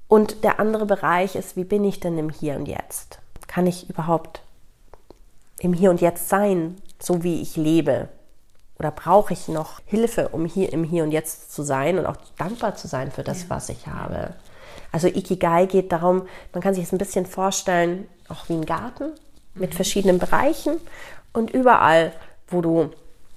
Und 0.08 0.43
der 0.43 0.60
andere 0.60 0.86
Bereich 0.86 1.36
ist, 1.36 1.55
wie 1.55 1.63
bin 1.63 1.84
ich 1.84 1.99
denn 1.99 2.17
im 2.17 2.29
Hier 2.29 2.55
und 2.55 2.67
Jetzt? 2.67 3.19
Kann 3.47 3.67
ich 3.67 3.89
überhaupt 3.89 4.41
im 5.60 5.73
Hier 5.73 5.91
und 5.91 6.01
Jetzt 6.01 6.29
sein, 6.29 6.77
so 6.99 7.23
wie 7.23 7.41
ich 7.41 7.55
lebe? 7.55 8.10
Oder 8.79 8.91
brauche 8.91 9.34
ich 9.34 9.47
noch 9.47 9.82
Hilfe, 9.86 10.29
um 10.29 10.45
hier 10.45 10.71
im 10.73 10.84
Hier 10.84 11.03
und 11.03 11.12
Jetzt 11.12 11.53
zu 11.53 11.63
sein 11.63 11.99
und 11.99 12.05
auch 12.05 12.15
dankbar 12.38 12.75
zu 12.75 12.88
sein 12.88 13.12
für 13.12 13.23
das, 13.23 13.43
ja. 13.43 13.49
was 13.49 13.69
ich 13.69 13.88
habe? 13.88 14.34
Also 14.91 15.08
Ikigai 15.08 15.65
geht 15.65 15.91
darum, 15.91 16.28
man 16.54 16.62
kann 16.62 16.73
sich 16.73 16.86
es 16.86 16.91
ein 16.91 16.97
bisschen 16.97 17.25
vorstellen, 17.25 18.08
auch 18.28 18.49
wie 18.49 18.54
ein 18.54 18.65
Garten 18.65 19.12
mit 19.56 19.75
verschiedenen 19.75 20.19
Bereichen 20.19 20.78
und 21.34 21.52
überall, 21.52 22.12
wo 22.47 22.62
du 22.62 22.89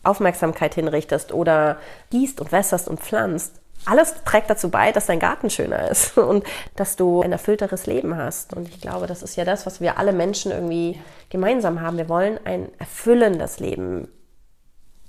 Aufmerksamkeit 0.03 0.75
hinrichtest 0.75 1.33
oder 1.33 1.79
gießt 2.11 2.41
und 2.41 2.53
wässerst 2.53 2.89
und 2.89 3.01
pflanzt, 3.01 3.63
alles 3.85 4.15
trägt 4.25 4.49
dazu 4.49 4.71
bei, 4.71 4.93
dass 4.93 5.07
dein 5.07 5.19
Garten 5.19 5.51
schöner 5.51 5.91
ist 5.91 6.17
und 6.19 6.45
dass 6.77 6.97
du 6.97 7.23
ein 7.23 7.33
erfüllteres 7.33 7.87
Leben 7.87 8.17
hast. 8.17 8.55
Und 8.55 8.69
ich 8.69 8.81
glaube, 8.81 9.07
das 9.07 9.23
ist 9.23 9.37
ja 9.37 9.45
das, 9.45 9.67
was 9.67 9.81
wir 9.81 9.99
alle 9.99 10.13
Menschen 10.13 10.53
irgendwie 10.53 11.01
gemeinsam 11.31 11.81
haben. 11.81 11.97
Wir 11.97 12.09
wollen 12.09 12.39
ein 12.45 12.69
erfüllendes 12.79 13.59
Leben 13.59 14.09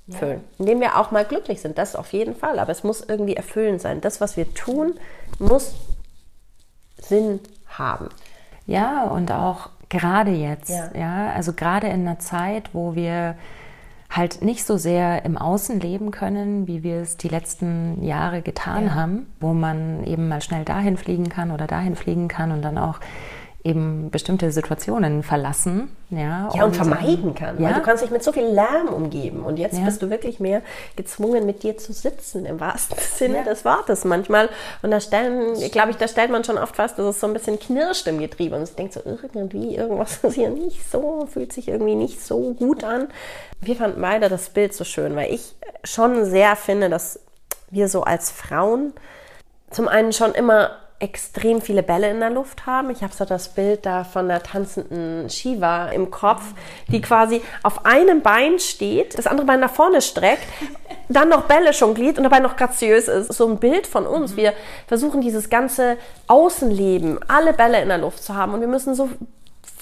füllen, 0.10 0.42
ja. 0.42 0.60
indem 0.60 0.82
wir 0.82 0.98
auch 0.98 1.12
mal 1.12 1.24
glücklich 1.24 1.62
sind. 1.62 1.78
Das 1.78 1.96
auf 1.96 2.14
jeden 2.14 2.36
Fall. 2.36 2.60
Aber 2.60 2.72
es 2.72 2.84
muss 2.84 3.02
irgendwie 3.02 3.36
erfüllend 3.36 3.82
sein. 3.82 4.02
Das, 4.02 4.22
was 4.22 4.38
wir 4.38 4.54
tun, 4.54 5.00
muss 5.40 5.76
Sinn 7.08 7.40
haben. 7.68 8.10
Ja, 8.66 9.04
und 9.04 9.32
auch 9.32 9.70
gerade 9.90 10.32
jetzt, 10.32 10.70
ja. 10.70 10.90
ja, 10.98 11.32
also 11.32 11.54
gerade 11.54 11.88
in 11.88 12.02
einer 12.02 12.20
Zeit, 12.20 12.70
wo 12.74 12.96
wir 12.96 13.36
halt 14.10 14.42
nicht 14.42 14.64
so 14.66 14.78
sehr 14.78 15.26
im 15.26 15.38
Außen 15.38 15.80
leben 15.80 16.12
können, 16.12 16.68
wie 16.68 16.84
wir 16.84 16.98
es 16.98 17.18
die 17.18 17.30
letzten 17.30 18.04
Jahre 18.04 18.42
getan 18.42 18.86
ja. 18.86 18.94
haben, 18.94 19.28
wo 19.40 19.54
man 19.54 20.04
eben 20.06 20.28
mal 20.28 20.42
schnell 20.42 20.66
dahin 20.66 20.98
fliegen 20.98 21.30
kann 21.30 21.52
oder 21.52 21.68
dahin 21.68 21.96
fliegen 21.96 22.28
kann 22.28 22.52
und 22.52 22.62
dann 22.62 22.78
auch 22.78 23.00
eben 23.64 24.12
bestimmte 24.12 24.52
Situationen 24.52 25.24
verlassen. 25.24 25.96
Ja, 26.10 26.50
ja 26.54 26.64
und, 26.64 26.64
und 26.64 26.76
vermeiden 26.76 27.30
ähm, 27.30 27.36
kann. 27.36 27.62
Ja? 27.62 27.70
Weil 27.70 27.74
du 27.76 27.82
kannst 27.82 28.04
dich 28.04 28.12
mit 28.12 28.22
so 28.22 28.34
viel 28.34 28.44
Lärm 28.44 28.90
umgeben. 28.90 29.44
Und 29.44 29.58
jetzt 29.58 29.78
ja. 29.78 29.86
bist 29.86 30.02
du 30.02 30.10
wirklich 30.10 30.40
mehr 30.40 30.62
gezwungen, 30.98 31.46
mit 31.46 31.64
dir 31.64 31.78
zu 31.78 31.94
sitzen, 31.94 32.46
im 32.46 32.60
wahrsten 32.60 32.98
Sinne 33.16 33.38
ja. 33.38 33.44
des 33.44 33.64
Wortes 33.64 34.04
manchmal. 34.04 34.50
Und 34.82 34.92
da 34.92 35.00
stellen, 35.00 35.56
glaube 35.72 35.92
ich, 35.92 35.98
da 35.98 36.08
stellt 36.10 36.30
man 36.30 36.44
schon 36.44 36.58
oft 36.58 36.76
fest, 36.76 37.00
dass 37.00 37.06
es 37.06 37.20
so 37.22 37.28
ein 37.28 37.34
bisschen 37.34 37.58
knirscht 37.58 38.06
im 38.08 38.20
Getriebe. 38.20 38.56
Und 38.56 38.64
ich 38.64 38.76
denke 38.76 38.94
so, 38.94 39.02
irgendwie, 39.06 39.76
irgendwas 39.76 40.18
ist 40.24 40.34
hier 40.36 40.50
nicht 40.50 40.90
so, 40.92 41.28
fühlt 41.32 41.54
sich 41.54 41.70
irgendwie 41.70 41.96
nicht 41.96 42.22
so 42.24 42.54
gut 42.54 42.84
an. 42.84 43.08
Wir 43.62 43.78
fanden 43.78 44.02
beide 44.02 44.28
das 44.28 44.50
Bild 44.50 44.74
so 44.74 44.84
schön, 44.84 45.16
weil 45.16 45.34
ich 45.34 45.56
schon 45.86 46.26
sehr 46.26 46.58
finde, 46.58 46.90
dass 46.90 47.22
wir 47.72 47.88
so 47.88 48.04
als 48.04 48.30
Frauen 48.30 48.94
zum 49.72 49.88
einen 49.88 50.14
schon 50.14 50.34
immer 50.34 50.72
extrem 51.04 51.60
viele 51.60 51.84
Bälle 51.84 52.10
in 52.10 52.22
der 52.22 52.30
Luft 52.30 52.66
haben. 52.66 52.90
Ich 52.90 53.04
habe 53.04 53.14
so 53.14 53.26
das 53.26 53.50
Bild 53.50 53.86
da 53.86 54.06
von 54.06 54.30
der 54.30 54.42
tanzenden 54.42 55.30
Shiva 55.30 55.88
im 55.90 56.10
Kopf, 56.10 56.42
die 56.88 57.02
quasi 57.02 57.42
auf 57.62 57.86
einem 57.86 58.22
Bein 58.22 58.58
steht, 58.58 59.18
das 59.18 59.28
andere 59.28 59.46
Bein 59.46 59.60
nach 59.60 59.74
vorne 59.74 60.02
streckt, 60.02 60.48
dann 61.10 61.28
noch 61.28 61.42
Bälle 61.42 61.72
jongliert 61.72 62.18
und 62.18 62.24
dabei 62.24 62.40
noch 62.40 62.56
graziös 62.56 63.10
ist. 63.10 63.34
So 63.34 63.48
ein 63.48 63.58
Bild 63.58 63.86
von 63.86 64.08
uns. 64.08 64.38
Wir 64.38 64.54
versuchen 64.88 65.20
dieses 65.20 65.50
ganze 65.50 65.98
Außenleben, 66.28 67.20
alle 67.28 67.52
Bälle 67.52 67.82
in 67.82 67.90
der 67.90 67.98
Luft 67.98 68.24
zu 68.24 68.36
haben 68.36 68.54
und 68.54 68.62
wir 68.62 68.70
müssen 68.70 68.96
so 68.96 69.10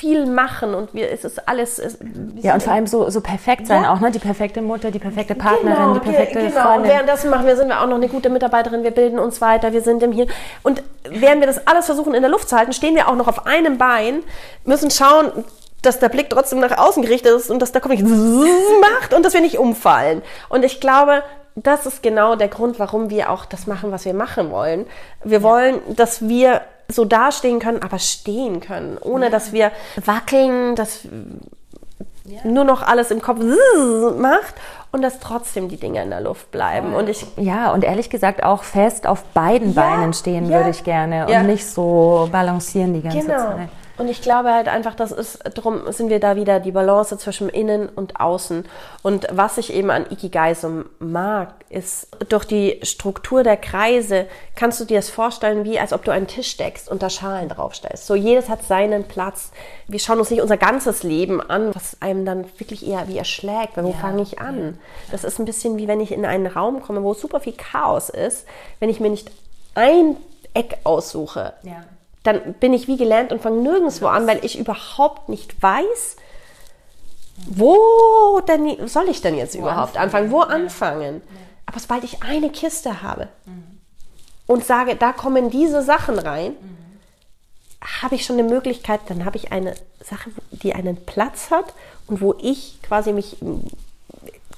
viel 0.02 0.26
machen 0.26 0.74
und 0.74 0.96
wir, 0.96 1.12
es 1.12 1.24
ist 1.24 1.48
alles. 1.48 1.78
Es, 1.78 2.00
ja, 2.42 2.56
und 2.56 2.64
vor 2.64 2.74
allem 2.74 2.88
so, 2.88 3.12
so 3.12 3.22
perfekt 3.22 3.68
sein 3.68 3.84
ja. 3.84 3.94
auch, 3.94 4.00
ne? 4.00 4.10
Die 4.10 4.18
perfekte 4.18 4.60
Mutter, 4.64 4.90
die 4.90 4.98
perfekte 4.98 5.36
Partnerin, 5.36 5.78
genau, 5.78 5.94
die 5.94 6.00
perfekte 6.00 6.40
genau. 6.40 6.60
Freundin. 6.60 6.82
Und 6.82 6.88
währenddessen 6.88 7.30
machen 7.30 7.46
wir, 7.46 7.56
sind 7.56 7.68
wir 7.68 7.80
auch 7.80 7.86
noch 7.86 7.98
eine 7.98 8.08
gute 8.08 8.30
Mitarbeiterin, 8.30 8.84
wir 8.84 8.90
bilden 8.90 9.20
uns 9.20 9.42
weiter, 9.42 9.74
wir 9.74 9.82
sind 9.82 10.02
im 10.02 10.12
Hier. 10.12 10.26
Und 10.64 10.82
während 11.08 11.42
wir 11.42 11.46
das 11.46 11.68
alles 11.68 11.86
versuchen 11.86 12.16
in 12.16 12.24
der 12.24 12.32
Luft 12.32 12.50
zu 12.50 12.58
halten, 12.58 12.74
stehen 12.74 12.96
wir 12.96 13.10
auch 13.10 13.16
noch 13.16 13.28
auf 13.28 13.46
einem 13.46 13.78
Bein, 13.78 14.24
müssen 14.66 14.90
schauen, 14.90 15.32
dass 15.84 16.00
der 16.00 16.10
Blick 16.10 16.32
trotzdem 16.32 16.60
nach 16.60 16.80
außen 16.80 17.04
gerichtet 17.04 17.36
ist 17.36 17.52
und 17.52 17.60
dass 17.60 17.72
der 17.72 17.82
Kopf 17.82 17.92
nicht 17.92 18.04
macht 18.82 19.14
und 19.14 19.24
dass 19.24 19.36
wir 19.36 19.42
nicht 19.42 19.60
umfallen. 19.60 20.24
Und 20.50 20.66
ich 20.66 20.82
glaube, 20.82 21.22
das 21.56 21.86
ist 21.86 22.02
genau 22.02 22.36
der 22.36 22.48
Grund, 22.48 22.80
warum 22.80 23.12
wir 23.12 23.30
auch 23.30 23.46
das 23.46 23.68
machen, 23.68 23.92
was 23.92 24.06
wir 24.06 24.16
machen 24.16 24.50
wollen. 24.50 24.88
Wir 25.24 25.44
wollen, 25.44 25.80
dass 25.96 26.28
wir 26.28 26.62
so 26.88 27.06
dastehen 27.06 27.60
können, 27.60 27.82
aber 27.82 28.00
stehen 28.00 28.60
können, 28.60 28.98
ohne 29.00 29.26
ja. 29.26 29.32
dass 29.32 29.54
wir 29.54 29.72
wackeln, 30.06 30.76
dass 30.76 31.08
ja. 32.26 32.40
nur 32.44 32.64
noch 32.64 32.82
alles 32.82 33.12
im 33.12 33.22
Kopf 33.22 33.40
macht 34.18 34.56
und 34.92 35.02
dass 35.02 35.20
trotzdem 35.20 35.70
die 35.70 35.78
Dinge 35.78 36.04
in 36.04 36.10
der 36.10 36.22
Luft 36.22 36.52
bleiben. 36.52 36.94
Und 36.94 37.10
ich 37.10 37.26
ja, 37.38 37.72
und 37.72 37.84
ehrlich 37.84 38.10
gesagt 38.10 38.44
auch 38.44 38.64
fest 38.64 39.08
auf 39.08 39.24
beiden 39.26 39.74
ja, 39.74 39.82
Beinen 39.82 40.14
stehen 40.14 40.50
würde 40.50 40.70
ich 40.70 40.84
gerne 40.84 41.28
und 41.28 41.48
nicht 41.48 41.66
so 41.66 42.30
balancieren 42.32 42.94
die 42.94 43.02
ganze 43.02 43.20
genau. 43.20 43.38
Zeit. 43.38 43.70
Und 44.02 44.08
ich 44.08 44.24
glaube 44.24 44.52
halt 44.52 44.68
einfach, 44.68 44.96
das 44.96 45.12
ist, 45.12 45.42
darum 45.56 45.92
sind 45.92 46.10
wir 46.10 46.20
da 46.20 46.36
wieder 46.36 46.60
die 46.60 46.72
Balance 46.72 47.16
zwischen 47.20 47.50
innen 47.50 47.88
und 47.88 48.20
außen. 48.20 48.66
Und 49.04 49.28
was 49.30 49.60
ich 49.60 49.72
eben 49.72 49.92
an 49.92 50.08
Ikigai 50.10 50.56
so 50.56 50.86
mag, 50.98 51.54
ist, 51.70 52.08
durch 52.28 52.46
die 52.46 52.80
Struktur 52.82 53.44
der 53.44 53.58
Kreise 53.58 54.26
kannst 54.56 54.80
du 54.80 54.86
dir 54.86 54.98
das 54.98 55.12
vorstellen, 55.12 55.66
wie 55.66 55.80
als 55.80 55.94
ob 55.94 56.04
du 56.04 56.10
einen 56.10 56.26
Tisch 56.26 56.58
deckst 56.58 56.90
und 56.90 57.04
da 57.04 57.12
Schalen 57.12 57.48
draufstellst. 57.48 58.08
So 58.08 58.16
jedes 58.16 58.50
hat 58.50 58.64
seinen 58.64 59.04
Platz. 59.04 59.52
Wir 59.88 60.00
schauen 60.00 60.18
uns 60.18 60.32
nicht 60.32 60.42
unser 60.42 60.58
ganzes 60.58 61.04
Leben 61.04 61.40
an, 61.40 61.76
was 61.76 62.02
einem 62.02 62.26
dann 62.26 62.46
wirklich 62.58 62.88
eher 62.88 63.08
wie 63.08 63.20
erschlägt. 63.20 63.78
Weil 63.78 63.84
wo 63.84 63.92
ja. 63.92 63.98
fange 63.98 64.24
ich 64.24 64.40
an? 64.40 64.80
Das 65.12 65.24
ist 65.24 65.38
ein 65.38 65.46
bisschen 65.46 65.78
wie 65.78 65.88
wenn 65.88 66.02
ich 66.02 66.12
in 66.12 66.26
einen 66.26 66.48
Raum 66.48 66.82
komme, 66.82 67.04
wo 67.04 67.14
super 67.14 67.40
viel 67.40 67.54
Chaos 67.54 68.10
ist, 68.10 68.48
wenn 68.80 68.90
ich 68.90 69.00
mir 69.00 69.12
nicht 69.12 69.30
ein 69.76 70.18
Eck 70.56 70.80
aussuche. 70.86 71.54
Ja 71.62 71.84
dann 72.24 72.54
bin 72.60 72.74
ich 72.74 72.88
wie 72.88 72.98
gelernt 72.98 73.32
und 73.32 73.42
fange 73.42 73.62
nirgendwo 73.62 74.08
an, 74.08 74.28
weil 74.28 74.44
ich 74.46 74.60
überhaupt 74.60 75.30
nicht 75.30 75.62
weiß, 75.62 76.18
wo 77.48 78.42
denn 78.48 78.88
soll 78.88 79.10
ich 79.10 79.22
denn 79.22 79.36
jetzt 79.36 79.56
wo 79.56 79.62
überhaupt 79.62 79.98
anfangen? 79.98 80.26
anfangen? 80.26 80.32
Wo 80.32 80.42
anfangen? 80.42 81.22
Aber 81.66 81.80
sobald 81.80 82.04
ich 82.04 82.22
eine 82.22 82.50
Kiste 82.50 83.02
habe 83.02 83.30
mhm. 83.46 83.80
und 84.46 84.66
sage, 84.66 84.96
da 84.96 85.14
kommen 85.14 85.50
diese 85.50 85.82
Sachen 85.82 86.20
rein, 86.20 86.52
mhm. 86.52 88.02
habe 88.04 88.16
ich 88.16 88.26
schon 88.26 88.38
eine 88.38 88.48
Möglichkeit, 88.48 89.02
dann 89.08 89.26
habe 89.26 89.38
ich 89.38 89.52
eine 89.52 89.74
Sache, 90.04 90.30
die 90.52 90.74
einen 90.74 90.98
Platz 91.06 91.50
hat 91.50 91.74
und 92.08 92.22
wo 92.22 92.36
ich 92.40 92.80
quasi 92.84 93.14
mich 93.14 93.38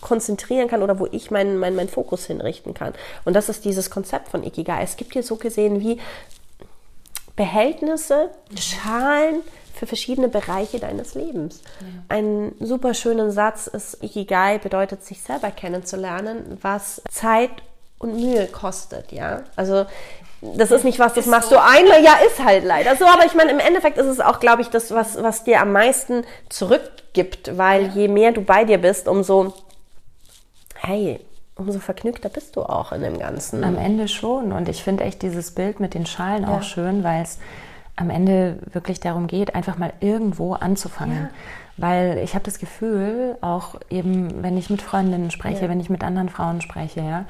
konzentrieren 0.02 0.68
kann 0.68 0.84
oder 0.84 1.00
wo 1.00 1.08
ich 1.12 1.32
meinen 1.32 1.58
mein, 1.58 1.76
mein 1.76 1.88
Fokus 1.88 2.26
hinrichten 2.26 2.74
kann. 2.74 2.94
Und 3.24 3.34
das 3.34 3.48
ist 3.48 3.64
dieses 3.64 3.90
Konzept 3.90 4.30
von 4.30 4.44
Ikigai. 4.44 4.84
Es 4.84 4.98
gibt 4.98 5.14
hier 5.14 5.24
so 5.24 5.38
gesehen 5.38 5.80
wie 5.80 6.00
Behältnisse, 7.36 8.30
Schalen 8.58 9.42
für 9.74 9.88
verschiedene 9.88 10.28
Bereiche 10.28 10.80
deines 10.80 11.16
Lebens. 11.16 11.62
Ja. 11.82 11.88
Ein 12.10 12.54
super 12.60 12.94
schöner 12.94 13.32
Satz 13.32 13.68
ist, 13.68 14.04
Ikigai 14.04 14.60
bedeutet, 14.60 15.04
sich 15.04 15.22
selber 15.22 15.52
kennenzulernen, 15.52 16.58
was 16.62 17.02
Zeit 17.10 17.52
und 17.98 18.16
Mühe 18.16 18.48
kostet, 18.48 19.12
ja. 19.12 19.44
Also, 19.56 19.86
das 20.42 20.72
ist 20.72 20.84
nicht 20.84 21.00
was, 21.00 21.14
das 21.14 21.26
ist 21.26 21.32
machst 21.32 21.50
so. 21.50 21.56
du 21.56 21.62
einmal, 21.62 22.04
ja, 22.04 22.16
ist 22.28 22.44
halt 22.44 22.66
leider 22.66 22.96
so, 22.96 23.06
aber 23.06 23.26
ich 23.26 23.34
meine, 23.34 23.52
im 23.52 23.60
Endeffekt 23.60 23.98
ist 23.98 24.08
es 24.08 24.20
auch, 24.20 24.40
glaube 24.40 24.62
ich, 24.62 24.70
das, 24.70 24.92
was, 24.92 25.22
was 25.24 25.44
dir 25.44 25.62
am 25.62 25.72
meisten 25.72 26.26
zurückgibt, 26.50 27.58
weil 27.58 27.88
ja. 27.88 27.92
je 27.94 28.08
mehr 28.10 28.32
du 28.32 28.42
bei 28.42 28.66
dir 28.66 28.78
bist, 28.78 29.08
umso, 29.08 29.54
hey, 30.76 31.20
umso 31.56 31.80
vergnügter 31.80 32.30
bist 32.30 32.56
du 32.56 32.64
auch 32.64 32.92
in 32.92 33.02
dem 33.02 33.20
Ganzen. 33.20 33.64
Am 33.64 33.78
Ende 33.78 34.08
schon. 34.08 34.52
Und 34.52 34.70
ich 34.70 34.84
finde 34.84 35.04
echt 35.04 35.22
dieses 35.22 35.52
Bild 35.52 35.80
mit 35.80 35.94
den 35.94 36.06
Schalen 36.06 36.44
ja. 36.44 36.50
auch 36.50 36.64
schön, 36.64 37.04
weil 37.04 37.22
es 37.22 37.40
am 37.96 38.10
Ende 38.10 38.58
wirklich 38.72 39.00
darum 39.00 39.28
geht, 39.28 39.54
einfach 39.54 39.78
mal 39.78 39.94
irgendwo 40.00 40.54
anzufangen. 40.54 41.24
Ja. 41.24 41.30
Weil 41.78 42.20
ich 42.24 42.34
habe 42.34 42.44
das 42.44 42.60
Gefühl, 42.60 43.38
auch 43.42 43.76
eben, 43.90 44.44
wenn 44.44 44.58
ich 44.58 44.70
mit 44.70 44.82
Freundinnen 44.82 45.32
spreche, 45.32 45.64
ja. 45.64 45.70
wenn 45.70 45.80
ich 45.80 45.90
mit 45.90 46.04
anderen 46.04 46.30
Frauen 46.30 46.62
spreche, 46.62 47.02
ja, 47.02 47.26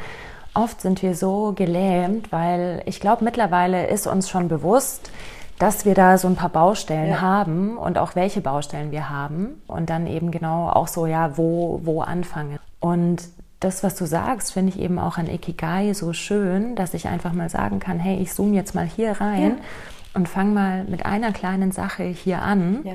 oft 0.54 0.82
sind 0.82 1.02
wir 1.02 1.16
so 1.16 1.54
gelähmt, 1.54 2.32
weil 2.32 2.82
ich 2.86 3.00
glaube, 3.00 3.24
mittlerweile 3.24 3.88
ist 3.88 4.08
uns 4.08 4.30
schon 4.30 4.48
bewusst, 4.48 5.12
dass 5.60 5.86
wir 5.86 5.96
da 5.96 6.18
so 6.18 6.28
ein 6.28 6.36
paar 6.36 6.50
Baustellen 6.50 7.12
ja. 7.12 7.22
haben 7.22 7.78
und 7.78 7.98
auch 7.98 8.16
welche 8.16 8.42
Baustellen 8.42 8.92
wir 8.92 9.10
haben 9.10 9.62
und 9.68 9.90
dann 9.90 10.08
eben 10.08 10.32
genau 10.32 10.70
auch 10.70 10.88
so, 10.88 11.06
ja, 11.06 11.38
wo, 11.38 11.82
wo 11.84 12.02
anfangen. 12.02 12.60
Und 12.80 13.24
das, 13.64 13.84
was 13.84 13.96
du 13.96 14.06
sagst, 14.06 14.54
finde 14.54 14.74
ich 14.74 14.80
eben 14.80 15.00
auch 15.00 15.18
an 15.18 15.28
Ikigai 15.28 15.94
so 15.94 16.14
schön, 16.14 16.76
dass 16.76 16.94
ich 16.94 17.08
einfach 17.08 17.34
mal 17.34 17.50
sagen 17.50 17.80
kann, 17.80 18.00
hey, 18.00 18.22
ich 18.22 18.34
zoome 18.34 18.56
jetzt 18.56 18.76
mal 18.76 18.86
hier 18.86 19.14
rein 19.22 19.58
ja. 19.58 19.64
und 20.14 20.30
fange 20.30 20.54
mal 20.54 20.84
mit 20.86 21.06
einer 21.06 21.32
kleinen 21.32 21.72
Sache 21.72 22.04
hier 22.04 22.42
an. 22.42 22.82
Ja. 22.84 22.94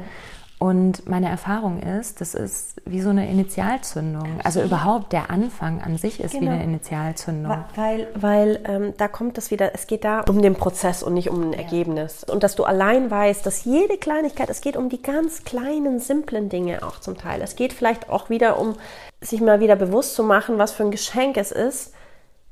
Und 0.60 1.08
meine 1.08 1.28
Erfahrung 1.28 1.78
ist, 1.78 2.20
das 2.20 2.34
ist 2.34 2.82
wie 2.84 3.00
so 3.00 3.10
eine 3.10 3.30
Initialzündung. 3.30 4.22
Absolut. 4.22 4.44
Also 4.44 4.62
überhaupt 4.62 5.12
der 5.12 5.30
Anfang 5.30 5.80
an 5.80 5.98
sich 5.98 6.18
ist 6.18 6.32
genau. 6.32 6.46
wie 6.46 6.48
eine 6.48 6.64
Initialzündung. 6.64 7.58
Weil, 7.76 8.08
weil 8.16 8.60
ähm, 8.64 8.92
da 8.96 9.06
kommt 9.06 9.38
das 9.38 9.52
wieder, 9.52 9.72
es 9.74 9.86
geht 9.86 10.02
da 10.02 10.22
um 10.22 10.42
den 10.42 10.56
Prozess 10.56 11.04
und 11.04 11.14
nicht 11.14 11.30
um 11.30 11.42
ein 11.42 11.52
ja. 11.52 11.60
Ergebnis. 11.60 12.24
Und 12.24 12.42
dass 12.42 12.56
du 12.56 12.64
allein 12.64 13.08
weißt, 13.08 13.46
dass 13.46 13.64
jede 13.64 13.98
Kleinigkeit, 13.98 14.50
es 14.50 14.60
geht 14.60 14.76
um 14.76 14.88
die 14.88 15.00
ganz 15.00 15.44
kleinen, 15.44 16.00
simplen 16.00 16.48
Dinge 16.48 16.82
auch 16.82 16.98
zum 16.98 17.16
Teil. 17.16 17.40
Es 17.40 17.54
geht 17.54 17.72
vielleicht 17.72 18.10
auch 18.10 18.28
wieder 18.28 18.58
um 18.58 18.74
sich 19.20 19.40
mal 19.40 19.60
wieder 19.60 19.76
bewusst 19.76 20.14
zu 20.14 20.22
machen, 20.22 20.58
was 20.58 20.72
für 20.72 20.84
ein 20.84 20.90
Geschenk 20.90 21.36
es 21.36 21.52
ist, 21.52 21.92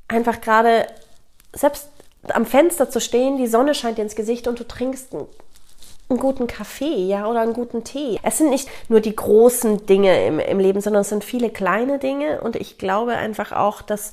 einfach 0.07 0.41
gerade 0.41 0.87
selbst 1.53 1.89
am 2.29 2.45
Fenster 2.45 2.89
zu 2.89 2.99
stehen, 2.99 3.37
die 3.37 3.47
Sonne 3.47 3.73
scheint 3.73 3.97
dir 3.97 4.03
ins 4.03 4.15
Gesicht 4.15 4.47
und 4.47 4.59
du 4.59 4.67
trinkst 4.67 5.13
einen, 5.13 5.27
einen 6.09 6.19
guten 6.19 6.47
Kaffee, 6.47 7.05
ja, 7.07 7.29
oder 7.29 7.41
einen 7.41 7.53
guten 7.53 7.83
Tee. 7.83 8.19
Es 8.23 8.37
sind 8.37 8.49
nicht 8.49 8.69
nur 8.89 8.99
die 8.99 9.15
großen 9.15 9.85
Dinge 9.85 10.25
im, 10.25 10.39
im 10.39 10.59
Leben, 10.59 10.81
sondern 10.81 11.01
es 11.01 11.09
sind 11.09 11.23
viele 11.23 11.49
kleine 11.49 11.99
Dinge 11.99 12.41
und 12.41 12.55
ich 12.55 12.77
glaube 12.77 13.13
einfach 13.13 13.51
auch, 13.51 13.81
dass 13.81 14.11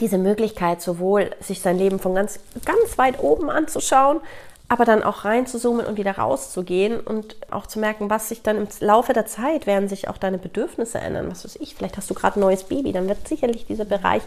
diese 0.00 0.18
Möglichkeit 0.18 0.80
sowohl 0.82 1.30
sich 1.40 1.60
sein 1.60 1.78
Leben 1.78 1.98
von 1.98 2.14
ganz, 2.14 2.38
ganz 2.64 2.98
weit 2.98 3.20
oben 3.20 3.50
anzuschauen, 3.50 4.20
aber 4.68 4.84
dann 4.84 5.04
auch 5.04 5.24
reinzuzoomen 5.24 5.86
und 5.86 5.96
wieder 5.96 6.18
rauszugehen 6.18 6.98
und 6.98 7.36
auch 7.50 7.66
zu 7.66 7.78
merken, 7.78 8.10
was 8.10 8.28
sich 8.28 8.42
dann 8.42 8.56
im 8.56 8.68
Laufe 8.80 9.12
der 9.12 9.26
Zeit 9.26 9.66
werden 9.66 9.88
sich 9.88 10.08
auch 10.08 10.18
deine 10.18 10.38
Bedürfnisse 10.38 10.98
ändern. 10.98 11.30
Was 11.30 11.44
weiß 11.44 11.56
ich, 11.60 11.76
vielleicht 11.76 11.96
hast 11.96 12.10
du 12.10 12.14
gerade 12.14 12.38
ein 12.38 12.40
neues 12.40 12.64
Baby, 12.64 12.92
dann 12.92 13.08
wird 13.08 13.28
sicherlich 13.28 13.66
dieser 13.66 13.84
Bereich 13.84 14.22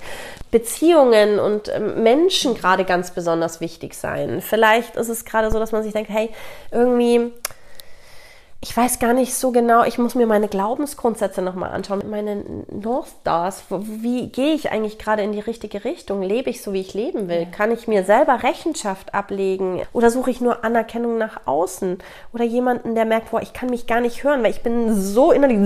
Beziehungen 0.50 1.40
und 1.40 1.68
ähm, 1.68 2.04
Menschen 2.04 2.56
gerade 2.56 2.86
ganz 2.86 3.12
besonders 3.12 3.60
wichtig 3.60 3.96
sein. 3.96 4.42
Vielleicht 4.42 4.96
ist 4.96 5.10
es 5.10 5.26
gerade 5.26 5.52
so, 5.52 5.60
dass 5.60 5.74
man 5.74 5.84
sich 5.84 5.92
denkt, 5.92 6.10
hey, 6.10 6.30
irgendwie 6.72 7.34
ich 8.62 8.76
weiß 8.76 9.00
gar 9.00 9.14
nicht 9.14 9.34
so 9.36 9.52
genau, 9.52 9.86
ich 9.86 9.98
muss 9.98 10.16
mir 10.16 10.28
meine 10.28 10.50
Glaubensgrundsätze 10.50 11.42
nochmal 11.42 11.72
anschauen, 11.72 12.04
meine 12.10 12.44
North 12.70 13.08
Stars, 13.22 13.64
wie 13.70 14.28
gehe 14.28 14.54
ich 14.54 14.70
eigentlich 14.70 15.00
gerade 15.00 15.24
in 15.24 15.32
die 15.32 15.40
richtige 15.40 15.86
Richtung? 15.86 16.22
Lebe 16.22 16.50
ich 16.50 16.62
so, 16.62 16.74
wie 16.74 16.82
ich 16.82 16.94
leben 16.94 17.30
will? 17.30 17.48
Kann 17.50 17.72
ich 17.72 17.88
mir 17.88 18.04
selber 18.04 18.44
Rechenschaft 18.44 19.14
ablegen? 19.14 19.82
Oder 19.94 20.12
suche 20.12 20.32
ich 20.32 20.42
nur 20.42 20.66
Anerkennung 20.66 21.18
nach 21.18 21.42
außen? 21.46 22.00
Oder 22.34 22.44
jemanden, 22.44 22.96
der 22.96 23.06
merkt, 23.06 23.32
boah, 23.32 23.42
ich 23.42 23.54
kann 23.54 23.70
mich 23.70 23.88
gar 23.88 24.02
nicht 24.02 24.26
hören, 24.26 24.44
weil 24.44 24.52
ich 24.52 24.62
bin 24.62 24.94
so 24.94 25.32
innerlich 25.32 25.58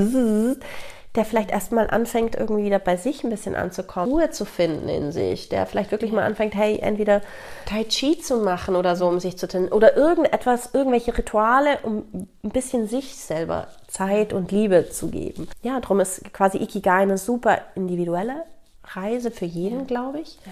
der 1.16 1.26
vielleicht 1.26 1.52
erstmal 1.52 1.90
anfängt, 1.90 2.36
irgendwie 2.36 2.66
wieder 2.66 2.80
bei 2.80 2.98
sich 2.98 3.24
ein 3.24 3.30
bisschen 3.30 3.56
anzukommen, 3.56 4.12
Ruhe 4.12 4.32
zu 4.32 4.46
finden 4.46 4.90
in 4.90 5.12
sich, 5.12 5.48
der 5.48 5.66
vielleicht 5.66 5.92
wirklich 5.92 6.12
mal 6.12 6.24
anfängt, 6.24 6.56
hey, 6.56 6.80
entweder 6.80 7.22
Tai 7.66 7.84
Chi 7.84 8.20
zu 8.20 8.38
machen 8.38 8.76
oder 8.76 8.96
so, 8.96 9.08
um 9.08 9.20
sich 9.20 9.38
zu 9.38 9.48
trennen, 9.48 9.68
oder 9.68 9.96
irgendetwas, 9.96 10.72
irgendwelche 10.74 11.16
Rituale, 11.16 11.80
um 11.84 12.06
ein 12.44 12.50
bisschen 12.50 12.88
sich 12.88 13.16
selber 13.16 13.68
Zeit 13.88 14.34
und 14.34 14.52
Liebe 14.52 14.90
zu 14.90 15.10
geben. 15.10 15.48
Ja, 15.62 15.80
darum 15.80 16.00
ist 16.00 16.34
quasi 16.34 16.58
Ikigai 16.58 17.04
eine 17.04 17.18
super 17.18 17.60
individuelle 17.76 18.44
Reise 18.84 19.32
für 19.32 19.46
jeden, 19.46 19.82
ja. 19.82 19.86
glaube 19.86 20.20
ich. 20.20 20.38
Ja. 20.46 20.52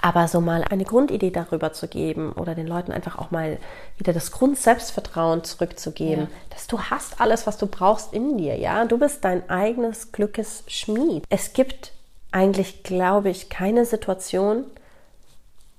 Aber 0.00 0.28
so 0.28 0.40
mal 0.40 0.64
eine 0.64 0.84
Grundidee 0.84 1.30
darüber 1.30 1.72
zu 1.72 1.88
geben 1.88 2.32
oder 2.32 2.54
den 2.54 2.66
Leuten 2.66 2.92
einfach 2.92 3.18
auch 3.18 3.30
mal 3.30 3.58
wieder 3.96 4.12
das 4.12 4.30
Grundselbstvertrauen 4.30 5.44
zurückzugeben, 5.44 6.24
ja. 6.24 6.30
dass 6.50 6.66
du 6.66 6.80
hast 6.80 7.20
alles, 7.20 7.46
was 7.46 7.58
du 7.58 7.66
brauchst 7.66 8.12
in 8.12 8.38
dir, 8.38 8.56
ja. 8.56 8.84
Du 8.84 8.98
bist 8.98 9.24
dein 9.24 9.48
eigenes 9.48 10.12
Glückes 10.12 10.64
Schmied. 10.66 11.24
Es 11.28 11.52
gibt 11.52 11.92
eigentlich, 12.32 12.82
glaube 12.82 13.30
ich, 13.30 13.48
keine 13.48 13.86
Situation, 13.86 14.64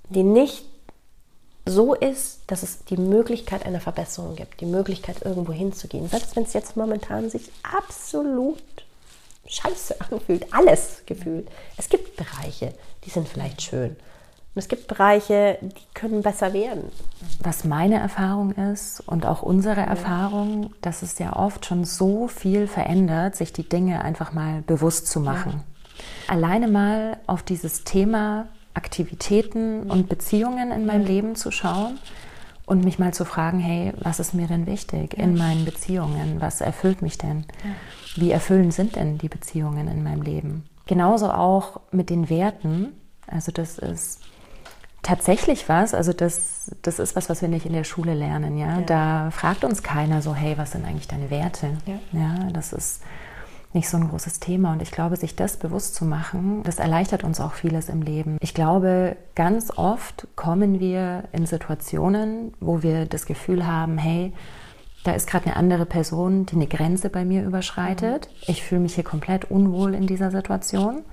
die 0.10 0.24
nicht 0.24 0.66
so 1.66 1.94
ist, 1.94 2.40
dass 2.48 2.64
es 2.64 2.86
die 2.86 2.98
Möglichkeit 2.98 3.66
einer 3.66 3.82
Verbesserung 3.82 4.36
gibt, 4.36 4.62
die 4.62 4.66
Möglichkeit 4.66 5.24
irgendwo 5.24 5.52
hinzugehen. 5.52 6.08
Selbst 6.08 6.36
wenn 6.36 6.44
es 6.44 6.54
jetzt 6.54 6.78
momentan 6.78 7.30
sich 7.30 7.52
absolut 7.64 8.58
scheiße 9.48 9.96
anfühlt, 10.12 10.54
alles 10.54 11.04
gefühlt. 11.06 11.50
Es 11.78 11.90
gibt 11.90 12.18
Bereiche, 12.18 12.74
die 13.04 13.10
sind 13.10 13.28
vielleicht 13.28 13.62
schön. 13.62 13.92
Und 14.58 14.62
es 14.62 14.70
gibt 14.70 14.88
Bereiche, 14.88 15.60
die 15.62 15.94
können 15.94 16.24
besser 16.24 16.52
werden. 16.52 16.86
Was 17.44 17.64
meine 17.64 18.00
Erfahrung 18.00 18.54
ist 18.54 19.02
und 19.02 19.26
auch 19.26 19.44
unsere 19.44 19.82
Erfahrung, 19.82 20.74
dass 20.82 21.04
es 21.04 21.20
ja 21.20 21.36
oft 21.36 21.66
schon 21.66 21.86
so 21.86 22.28
viel 22.28 22.66
verändert, 22.66 23.36
sich 23.36 23.54
die 23.54 23.70
Dinge 23.70 24.02
einfach 24.02 24.34
mal 24.34 24.64
bewusst 24.64 25.08
zu 25.08 25.20
machen. 25.20 25.64
Ja. 25.64 26.34
Alleine 26.34 26.68
mal 26.68 27.18
auf 27.28 27.44
dieses 27.44 27.84
Thema 27.84 28.48
Aktivitäten 28.74 29.90
und 29.92 30.10
Beziehungen 30.10 30.72
in 30.72 30.86
meinem 30.86 31.06
Leben 31.06 31.36
zu 31.36 31.52
schauen 31.52 32.00
und 32.66 32.84
mich 32.84 33.00
mal 33.00 33.14
zu 33.14 33.26
fragen, 33.26 33.60
hey, 33.60 33.94
was 34.00 34.20
ist 34.20 34.34
mir 34.34 34.48
denn 34.48 34.68
wichtig 34.68 35.16
ja. 35.18 35.24
in 35.24 35.38
meinen 35.38 35.66
Beziehungen? 35.66 36.38
Was 36.40 36.62
erfüllt 36.62 37.02
mich 37.02 37.18
denn? 37.18 37.46
Wie 38.18 38.32
erfüllend 38.32 38.74
sind 38.74 38.96
denn 38.96 39.18
die 39.18 39.30
Beziehungen 39.30 39.88
in 39.88 40.04
meinem 40.04 40.22
Leben? 40.22 40.64
Genauso 40.88 41.30
auch 41.30 41.82
mit 41.92 42.10
den 42.10 42.30
Werten. 42.30 42.94
Also 43.28 43.52
das 43.52 43.78
ist 43.78 44.22
tatsächlich 45.04 45.70
was, 45.70 45.94
also 45.94 46.14
das, 46.14 46.72
das 46.82 47.00
ist 47.00 47.16
was, 47.16 47.30
was 47.30 47.42
wir 47.42 47.50
nicht 47.50 47.66
in 47.66 47.74
der 47.74 47.84
Schule 47.84 48.14
lernen, 48.14 48.58
ja? 48.58 48.80
ja. 48.80 48.82
Da 48.82 49.32
fragt 49.32 49.64
uns 49.64 49.84
keiner 49.84 50.22
so, 50.22 50.36
hey, 50.36 50.58
was 50.58 50.72
sind 50.72 50.86
eigentlich 50.86 51.08
deine 51.08 51.30
Werte? 51.30 51.78
Ja. 51.86 52.00
ja, 52.12 52.50
das 52.52 52.74
ist 52.74 53.02
nicht 53.74 53.90
so 53.90 53.98
ein 53.98 54.10
großes 54.10 54.40
Thema. 54.40 54.74
Und 54.74 54.82
ich 54.82 54.92
glaube, 54.92 55.16
sich 55.16 55.36
das 55.36 55.58
bewusst 55.58 55.96
zu 55.96 56.06
machen, 56.06 56.64
das 56.64 56.80
erleichtert 56.80 57.24
uns 57.24 57.40
auch 57.40 57.54
vieles 57.54 57.90
im 57.90 58.02
Leben. 58.02 58.38
Ich 58.42 58.54
glaube, 58.54 59.16
ganz 59.36 59.72
oft 59.78 60.28
kommen 60.36 60.80
wir 60.80 61.26
in 61.32 61.46
Situationen, 61.46 62.54
wo 62.60 62.82
wir 62.82 63.06
das 63.06 63.26
Gefühl 63.26 63.68
haben, 63.68 63.98
hey, 63.98 64.34
da 65.04 65.14
ist 65.14 65.28
gerade 65.28 65.46
eine 65.46 65.56
andere 65.56 65.86
Person, 65.86 66.46
die 66.46 66.56
eine 66.56 66.68
Grenze 66.68 67.10
bei 67.10 67.24
mir 67.24 67.44
überschreitet. 67.44 68.30
Mhm. 68.30 68.44
Ich 68.48 68.64
fühle 68.64 68.82
mich 68.82 68.96
hier 68.96 69.04
komplett 69.04 69.50
unwohl 69.50 69.94
in 69.94 70.08
dieser 70.08 70.32
Situation. 70.32 71.04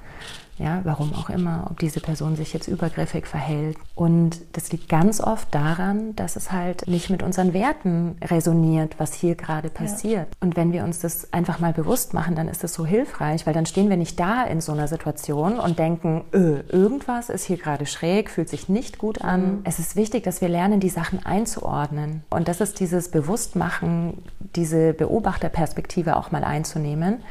Ja, 0.59 0.81
warum 0.85 1.13
auch 1.15 1.31
immer, 1.31 1.67
ob 1.71 1.81
diese 1.81 2.01
Person 2.01 2.37
sich 2.37 2.53
jetzt 2.53 2.69
übergriffig 2.69 3.27
verhält. 3.27 3.77
Und 3.95 4.41
das 4.53 4.71
liegt 4.71 4.89
ganz 4.89 5.21
oft 5.21 5.53
daran, 5.53 6.15
dass 6.15 6.37
es 6.37 6.53
halt 6.53 6.87
nicht 6.87 7.11
mit 7.11 7.23
unseren 7.23 7.53
Werten 7.53 8.17
resoniert, 8.23 8.95
was 8.99 9.15
hier 9.15 9.35
gerade 9.35 9.69
passiert. 9.69 10.29
Ja. 10.31 10.37
Und 10.41 10.57
wenn 10.57 10.73
wir 10.73 10.85
uns 10.85 11.01
das 11.01 11.33
einfach 11.33 11.59
mal 11.59 11.73
bewusst 11.73 12.15
machen, 12.15 12.37
dann 12.37 12.49
ist 12.49 12.63
das 12.63 12.73
so 12.73 12.87
hilfreich, 12.87 13.47
weil 13.47 13.55
dann 13.55 13.67
stehen 13.67 13.91
wir 13.91 13.97
nicht 13.97 14.21
da 14.21 14.45
in 14.45 14.61
so 14.61 14.73
einer 14.73 14.87
Situation 14.87 15.59
und 15.59 15.79
denken, 15.79 16.25
öh, 16.33 16.61
irgendwas 16.69 17.31
ist 17.31 17.45
hier 17.45 17.57
gerade 17.57 17.87
schräg, 17.87 18.31
fühlt 18.31 18.49
sich 18.49 18.69
nicht 18.69 18.99
gut 18.99 19.23
an. 19.23 19.41
Mhm. 19.41 19.61
Es 19.65 19.81
ist 19.81 19.97
wichtig, 19.97 20.23
dass 20.23 20.41
wir 20.41 20.49
lernen, 20.49 20.79
die 20.79 20.89
Sachen 20.89 21.25
einzuordnen. 21.27 22.23
Und 22.31 22.47
das 22.47 22.61
ist 22.61 22.79
dieses 22.79 23.11
Bewusstmachen, 23.11 24.23
diese 24.55 24.93
Beobachterperspektive 24.93 26.17
auch 26.17 26.31
mal 26.31 26.45
einzunehmen 26.45 27.23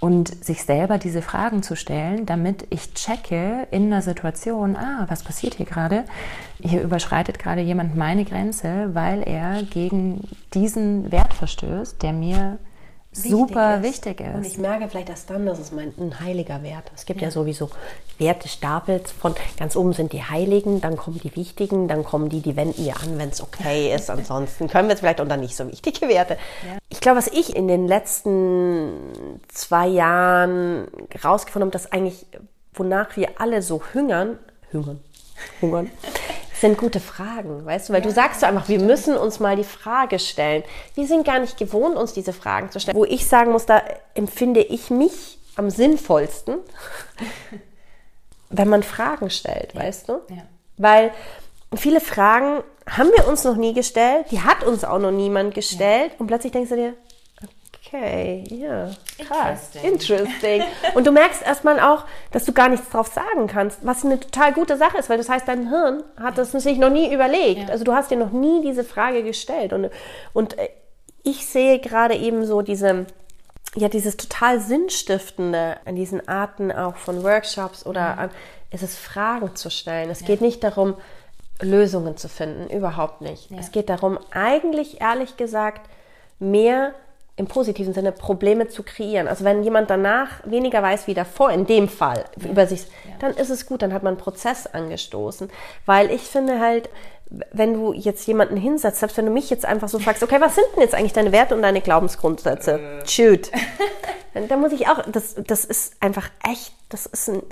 und 0.00 0.44
sich 0.44 0.64
selber 0.64 0.98
diese 0.98 1.22
Fragen 1.22 1.62
zu 1.62 1.74
stellen, 1.74 2.26
damit 2.26 2.66
ich 2.70 2.92
checke 2.94 3.66
in 3.70 3.86
einer 3.86 4.02
Situation, 4.02 4.76
ah, 4.76 5.06
was 5.08 5.22
passiert 5.22 5.54
hier 5.54 5.66
gerade? 5.66 6.04
Hier 6.60 6.82
überschreitet 6.82 7.38
gerade 7.38 7.62
jemand 7.62 7.96
meine 7.96 8.24
Grenze, 8.24 8.90
weil 8.94 9.22
er 9.22 9.62
gegen 9.62 10.28
diesen 10.52 11.10
Wert 11.10 11.32
verstößt, 11.32 12.02
der 12.02 12.12
mir 12.12 12.58
wichtig 13.16 13.30
super 13.30 13.76
ist. 13.76 13.82
wichtig 13.82 14.20
ist. 14.20 14.34
Und 14.34 14.46
ich 14.46 14.58
merke 14.58 14.88
vielleicht 14.88 15.08
erst 15.08 15.30
dann, 15.30 15.46
dass 15.46 15.58
es 15.58 15.72
mein, 15.72 15.92
ein 15.98 16.20
heiliger 16.20 16.62
Wert. 16.62 16.90
Es 16.94 17.06
gibt 17.06 17.20
ja, 17.20 17.28
ja 17.28 17.30
sowieso 17.30 17.70
Wertestapels 18.18 19.12
von 19.12 19.34
ganz 19.58 19.76
oben 19.76 19.92
sind 19.92 20.12
die 20.12 20.22
Heiligen, 20.22 20.80
dann 20.80 20.96
kommen 20.96 21.20
die 21.22 21.34
Wichtigen, 21.36 21.88
dann 21.88 22.04
kommen 22.04 22.28
die, 22.28 22.40
die 22.40 22.56
wenden 22.56 22.84
wir 22.84 22.96
an, 22.96 23.18
wenn 23.18 23.30
es 23.30 23.42
okay 23.42 23.94
ist. 23.94 24.10
Ansonsten 24.10 24.68
können 24.68 24.88
wir 24.88 24.94
es 24.94 25.00
vielleicht 25.00 25.20
unter 25.20 25.36
nicht 25.36 25.56
so 25.56 25.66
wichtige 25.66 26.08
Werte. 26.08 26.36
Ja. 26.66 26.78
Ich 26.88 27.00
glaube, 27.00 27.18
was 27.18 27.28
ich 27.28 27.54
in 27.56 27.68
den 27.68 27.86
letzten 27.86 29.25
zwei 29.48 29.86
Jahren 29.86 30.88
rausgefunden 31.24 31.68
habe, 31.68 31.72
dass 31.72 31.92
eigentlich, 31.92 32.26
wonach 32.72 33.16
wir 33.16 33.40
alle 33.40 33.62
so 33.62 33.82
hungern, 33.94 34.38
hungern, 34.72 35.00
hungern, 35.60 35.90
sind 36.60 36.78
gute 36.78 37.00
Fragen, 37.00 37.64
weißt 37.64 37.88
du? 37.88 37.92
Weil 37.92 38.00
ja, 38.00 38.06
du 38.08 38.12
sagst 38.12 38.40
so 38.40 38.46
einfach, 38.46 38.68
wir 38.68 38.80
müssen 38.80 39.16
uns 39.16 39.40
mal 39.40 39.56
die 39.56 39.64
Frage 39.64 40.18
stellen. 40.18 40.62
Wir 40.94 41.06
sind 41.06 41.26
gar 41.26 41.38
nicht 41.38 41.58
gewohnt, 41.58 41.96
uns 41.96 42.12
diese 42.12 42.32
Fragen 42.32 42.70
zu 42.70 42.80
stellen. 42.80 42.96
Wo 42.96 43.04
ich 43.04 43.26
sagen 43.26 43.52
muss, 43.52 43.66
da 43.66 43.82
empfinde 44.14 44.60
ich 44.60 44.90
mich 44.90 45.38
am 45.56 45.70
sinnvollsten, 45.70 46.58
wenn 48.50 48.68
man 48.68 48.82
Fragen 48.82 49.30
stellt, 49.30 49.74
ja. 49.74 49.80
weißt 49.80 50.08
du? 50.08 50.12
Ja. 50.30 50.42
Weil 50.76 51.12
viele 51.74 52.00
Fragen 52.00 52.62
haben 52.88 53.10
wir 53.16 53.26
uns 53.26 53.44
noch 53.44 53.56
nie 53.56 53.74
gestellt, 53.74 54.26
die 54.30 54.40
hat 54.40 54.64
uns 54.64 54.84
auch 54.84 54.98
noch 54.98 55.10
niemand 55.10 55.54
gestellt 55.54 56.12
und 56.18 56.28
plötzlich 56.28 56.52
denkst 56.52 56.70
du 56.70 56.76
dir, 56.76 56.94
okay, 57.86 58.44
ja, 58.50 58.90
krass, 59.26 59.70
interesting. 59.82 60.26
interesting. 60.26 60.62
Und 60.94 61.06
du 61.06 61.12
merkst 61.12 61.42
erstmal 61.42 61.80
auch, 61.80 62.04
dass 62.32 62.44
du 62.44 62.52
gar 62.52 62.68
nichts 62.68 62.88
drauf 62.90 63.08
sagen 63.08 63.46
kannst, 63.46 63.84
was 63.84 64.04
eine 64.04 64.18
total 64.20 64.52
gute 64.52 64.76
Sache 64.76 64.98
ist, 64.98 65.08
weil 65.08 65.18
das 65.18 65.28
heißt, 65.28 65.46
dein 65.46 65.68
Hirn 65.68 66.02
hat 66.20 66.38
das 66.38 66.52
sich 66.52 66.78
noch 66.78 66.90
nie 66.90 67.12
überlegt. 67.12 67.68
Ja. 67.68 67.68
Also 67.68 67.84
du 67.84 67.92
hast 67.92 68.10
dir 68.10 68.16
noch 68.16 68.32
nie 68.32 68.62
diese 68.62 68.84
Frage 68.84 69.22
gestellt. 69.22 69.72
Und, 69.72 69.90
und 70.32 70.58
äh, 70.58 70.68
ich 71.22 71.46
sehe 71.46 71.80
gerade 71.80 72.14
eben 72.14 72.44
so 72.44 72.62
diese, 72.62 73.06
ja, 73.74 73.88
dieses 73.88 74.16
total 74.16 74.60
Sinnstiftende 74.60 75.76
an 75.84 75.96
diesen 75.96 76.26
Arten 76.28 76.72
auch 76.72 76.96
von 76.96 77.22
Workshops 77.22 77.84
oder 77.84 78.14
mhm. 78.14 78.18
an, 78.18 78.30
ist 78.70 78.82
es 78.82 78.96
Fragen 78.96 79.54
zu 79.54 79.70
stellen. 79.70 80.10
Es 80.10 80.20
ja. 80.20 80.26
geht 80.26 80.40
nicht 80.40 80.62
darum, 80.62 80.94
Lösungen 81.62 82.16
zu 82.18 82.28
finden, 82.28 82.68
überhaupt 82.68 83.22
nicht. 83.22 83.50
Ja. 83.50 83.58
Es 83.58 83.72
geht 83.72 83.88
darum, 83.88 84.18
eigentlich 84.30 85.00
ehrlich 85.00 85.36
gesagt, 85.38 85.88
mehr 86.38 86.94
im 87.36 87.46
positiven 87.46 87.92
Sinne 87.92 88.12
Probleme 88.12 88.68
zu 88.68 88.82
kreieren. 88.82 89.28
Also 89.28 89.44
wenn 89.44 89.62
jemand 89.62 89.90
danach 89.90 90.28
weniger 90.44 90.82
weiß 90.82 91.06
wie 91.06 91.14
davor, 91.14 91.50
in 91.50 91.66
dem 91.66 91.88
Fall 91.88 92.24
ja. 92.42 92.50
über 92.50 92.66
sich, 92.66 92.82
ja. 93.04 93.12
dann 93.18 93.34
ist 93.34 93.50
es 93.50 93.66
gut, 93.66 93.82
dann 93.82 93.92
hat 93.92 94.02
man 94.02 94.14
einen 94.14 94.22
Prozess 94.22 94.66
angestoßen. 94.66 95.50
Weil 95.84 96.10
ich 96.10 96.22
finde 96.22 96.60
halt, 96.60 96.88
wenn 97.52 97.74
du 97.74 97.92
jetzt 97.92 98.26
jemanden 98.26 98.56
hinsetzt, 98.56 99.00
selbst 99.00 99.18
wenn 99.18 99.26
du 99.26 99.32
mich 99.32 99.50
jetzt 99.50 99.66
einfach 99.66 99.88
so 99.88 99.98
fragst, 99.98 100.22
okay, 100.22 100.40
was 100.40 100.54
sind 100.54 100.66
denn 100.74 100.82
jetzt 100.82 100.94
eigentlich 100.94 101.12
deine 101.12 101.32
Werte 101.32 101.54
und 101.54 101.62
deine 101.62 101.82
Glaubensgrundsätze? 101.82 102.80
Äh. 102.80 103.06
Shoot. 103.06 103.50
dann 104.48 104.60
muss 104.60 104.72
ich 104.72 104.88
auch, 104.88 105.02
das, 105.06 105.34
das 105.34 105.64
ist 105.64 105.96
einfach 106.00 106.30
echt, 106.42 106.72
das 106.88 107.04
ist 107.04 107.28
ein 107.28 107.42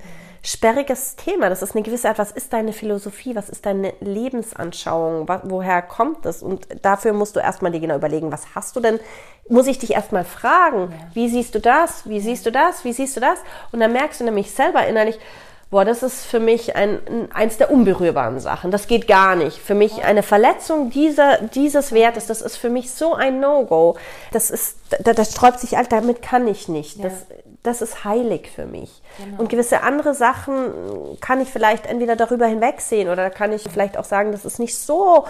sperriges 0.45 1.17
Thema. 1.17 1.49
Das 1.49 1.63
ist 1.63 1.75
eine 1.75 1.83
gewisse 1.83 2.09
Art, 2.09 2.19
was 2.19 2.31
ist 2.31 2.53
deine 2.53 2.73
Philosophie, 2.73 3.35
was 3.35 3.49
ist 3.49 3.65
deine 3.65 3.95
Lebensanschauung, 4.01 5.27
woher 5.45 5.81
kommt 5.81 6.25
das? 6.27 6.43
Und 6.43 6.67
dafür 6.83 7.15
musst 7.15 7.35
du 7.35 7.41
erstmal 7.41 7.73
dir 7.73 7.81
genau 7.81 7.97
überlegen, 7.97 8.31
was 8.31 8.55
hast 8.55 8.77
du 8.77 8.81
denn? 8.81 9.01
Muss 9.49 9.67
ich 9.67 9.79
dich 9.79 9.93
erstmal 9.93 10.25
fragen, 10.25 10.91
ja. 10.91 11.09
wie 11.15 11.29
siehst 11.29 11.55
du 11.55 11.61
das, 11.61 12.09
wie 12.09 12.21
siehst 12.21 12.45
du 12.45 12.53
das, 12.53 12.85
wie 12.85 12.93
siehst 12.93 13.17
du 13.17 13.21
das? 13.21 13.39
Und 13.73 13.81
dann 13.81 13.93
merkst 13.93 14.21
du 14.21 14.25
nämlich 14.25 14.51
selber 14.51 14.87
innerlich, 14.87 15.19
boah, 15.75 15.85
das 15.85 16.05
ist 16.05 16.25
für 16.25 16.39
mich 16.39 16.77
ein, 16.77 17.01
eins 17.35 17.57
der 17.57 17.69
unberührbaren 17.69 18.39
Sachen. 18.39 18.71
Das 18.71 18.87
geht 18.87 19.09
gar 19.09 19.35
nicht. 19.35 19.59
Für 19.59 19.75
mich 19.75 20.05
eine 20.05 20.23
Verletzung 20.23 20.91
dieser, 20.91 21.39
dieses 21.39 21.91
Wertes, 21.91 22.29
das 22.29 22.43
ist 22.43 22.57
für 22.57 22.71
mich 22.71 22.93
so 22.93 23.15
ein 23.15 23.41
No-Go. 23.41 23.97
Das 24.31 24.53
ist, 24.53 24.77
das, 25.03 25.17
das 25.17 25.33
sträubt 25.33 25.59
sich 25.59 25.77
alt, 25.77 25.91
damit 25.91 26.23
kann 26.23 26.47
ich 26.47 26.69
nicht. 26.69 26.99
Ja. 26.99 27.09
Das, 27.09 27.27
das 27.65 27.83
ist 27.83 28.05
heilig 28.05 28.53
für 28.55 28.67
mich. 28.67 29.03
Genau. 29.19 29.41
Und 29.41 29.49
gewisse 29.49 29.83
andere 29.83 30.15
Sachen 30.15 31.19
kann 31.21 31.41
ich 31.41 31.49
vielleicht 31.49 31.87
entweder 31.87 32.15
darüber 32.15 32.47
hinwegsehen 32.47 33.09
oder 33.09 33.29
kann 33.31 33.53
ich 33.53 33.65
vielleicht 33.69 33.97
auch 33.97 34.05
sagen, 34.05 34.31
das 34.31 34.45
ist 34.45 34.61
nicht 34.61 34.79
so 34.79 35.25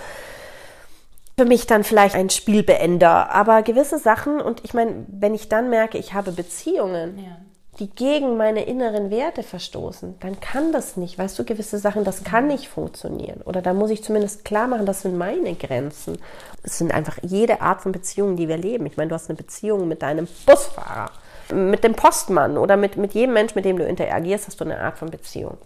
für 1.39 1.47
mich 1.47 1.67
dann 1.67 1.85
vielleicht 1.85 2.17
ein 2.17 2.29
Spielbeender. 2.29 3.31
Aber 3.31 3.63
gewisse 3.63 3.99
Sachen, 3.99 4.43
und 4.43 4.63
ich 4.63 4.75
meine, 4.75 5.07
wenn 5.09 5.33
ich 5.33 5.49
dann 5.49 5.71
merke, 5.71 5.97
ich 5.97 6.13
habe 6.13 6.33
Beziehungen, 6.33 7.19
ja. 7.19 7.37
Die 7.79 7.91
gegen 7.91 8.37
meine 8.37 8.65
inneren 8.65 9.11
Werte 9.11 9.43
verstoßen, 9.43 10.15
dann 10.21 10.41
kann 10.41 10.73
das 10.73 10.97
nicht. 10.97 11.19
Weißt 11.19 11.39
du, 11.39 11.45
gewisse 11.45 11.79
Sachen, 11.79 12.05
das 12.05 12.25
kann 12.25 12.47
nicht 12.47 12.69
funktionieren. 12.69 13.41
Oder 13.45 13.63
da 13.63 13.75
muss 13.75 13.91
ich 13.91 14.05
zumindest 14.05 14.45
klar 14.45 14.69
machen, 14.69 14.87
das 14.87 15.03
sind 15.03 15.17
meine 15.17 15.55
Grenzen. 15.55 16.19
Es 16.63 16.79
sind 16.79 16.93
einfach 16.93 17.19
jede 17.23 17.61
Art 17.61 17.83
von 17.83 17.93
Beziehungen, 17.93 18.37
die 18.37 18.49
wir 18.49 18.57
leben. 18.57 18.87
Ich 18.87 18.97
meine, 18.97 19.09
du 19.09 19.15
hast 19.15 19.29
eine 19.29 19.37
Beziehung 19.37 19.89
mit 19.89 20.03
deinem 20.03 20.29
Busfahrer 20.47 21.11
mit 21.53 21.85
dem 21.85 21.95
Postmann 21.95 22.57
oder 22.57 22.77
mit, 22.77 22.97
mit 22.97 23.15
jedem 23.15 23.35
Mensch, 23.35 23.55
mit 23.55 23.65
dem 23.65 23.77
du 23.77 23.85
interagierst, 23.85 24.47
hast 24.47 24.61
du 24.61 24.65
eine 24.65 24.81
Art 24.81 24.99
von 24.99 25.11
Beziehung. 25.11 25.59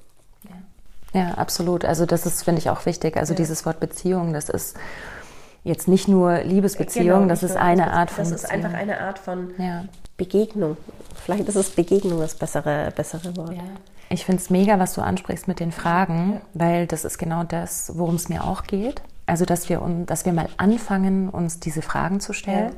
Ja, 1.12 1.20
ja 1.20 1.34
absolut. 1.34 1.84
Also 1.84 2.06
das 2.06 2.26
ist, 2.26 2.42
finde 2.42 2.60
ich, 2.60 2.70
auch 2.70 2.84
wichtig. 2.86 3.16
Also 3.16 3.32
ja. 3.32 3.36
dieses 3.36 3.64
Wort 3.64 3.80
Beziehung, 3.80 4.32
das 4.32 4.48
ist 4.48 4.76
jetzt 5.64 5.88
nicht 5.88 6.08
nur 6.08 6.38
Liebesbeziehung, 6.38 7.20
genau, 7.22 7.28
das 7.28 7.42
ist 7.42 7.56
eine 7.56 7.92
Art 7.92 8.10
von 8.10 8.24
Das 8.24 8.32
ist 8.32 8.50
einfach 8.50 8.72
eine 8.72 9.00
Art 9.00 9.18
von 9.18 9.50
ja. 9.58 9.84
Begegnung. 10.16 10.76
Vielleicht 11.14 11.48
ist 11.48 11.56
es 11.56 11.70
Begegnung 11.70 12.20
das 12.20 12.34
bessere, 12.34 12.92
bessere 12.94 13.36
Wort. 13.36 13.52
Ja. 13.52 13.62
Ich 14.10 14.24
finde 14.24 14.40
es 14.40 14.48
mega, 14.48 14.78
was 14.78 14.94
du 14.94 15.02
ansprichst 15.02 15.48
mit 15.48 15.60
den 15.60 15.72
Fragen, 15.72 16.40
weil 16.54 16.86
das 16.86 17.04
ist 17.04 17.18
genau 17.18 17.44
das, 17.44 17.92
worum 17.96 18.14
es 18.14 18.28
mir 18.28 18.44
auch 18.44 18.62
geht. 18.62 19.02
Also, 19.26 19.44
dass 19.44 19.68
wir, 19.68 19.82
dass 20.06 20.24
wir 20.24 20.32
mal 20.32 20.48
anfangen, 20.56 21.28
uns 21.28 21.60
diese 21.60 21.82
Fragen 21.82 22.20
zu 22.20 22.32
stellen 22.32 22.72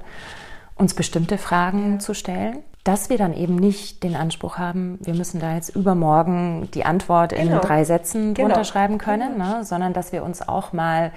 uns 0.80 0.94
bestimmte 0.94 1.38
Fragen 1.38 1.92
ja. 1.94 1.98
zu 1.98 2.14
stellen. 2.14 2.58
dass 2.82 3.10
wir 3.10 3.18
dann 3.18 3.34
eben 3.34 3.56
nicht 3.56 4.02
den 4.02 4.16
Anspruch 4.16 4.56
haben, 4.56 4.98
wir 5.02 5.12
müssen 5.12 5.38
da 5.38 5.54
jetzt 5.54 5.76
übermorgen 5.76 6.70
die 6.72 6.86
Antwort 6.86 7.34
in 7.34 7.48
Genau. 7.48 7.60
drei 7.60 7.84
Sätzen 7.84 8.32
Genau. 8.32 8.48
drunter 8.48 8.64
schreiben 8.64 8.96
können, 8.96 9.36
ne? 9.36 9.64
sondern 9.64 9.92
dass 9.92 10.12
wir 10.12 10.24
uns 10.24 10.40
auch 10.48 10.72
mal 10.72 11.12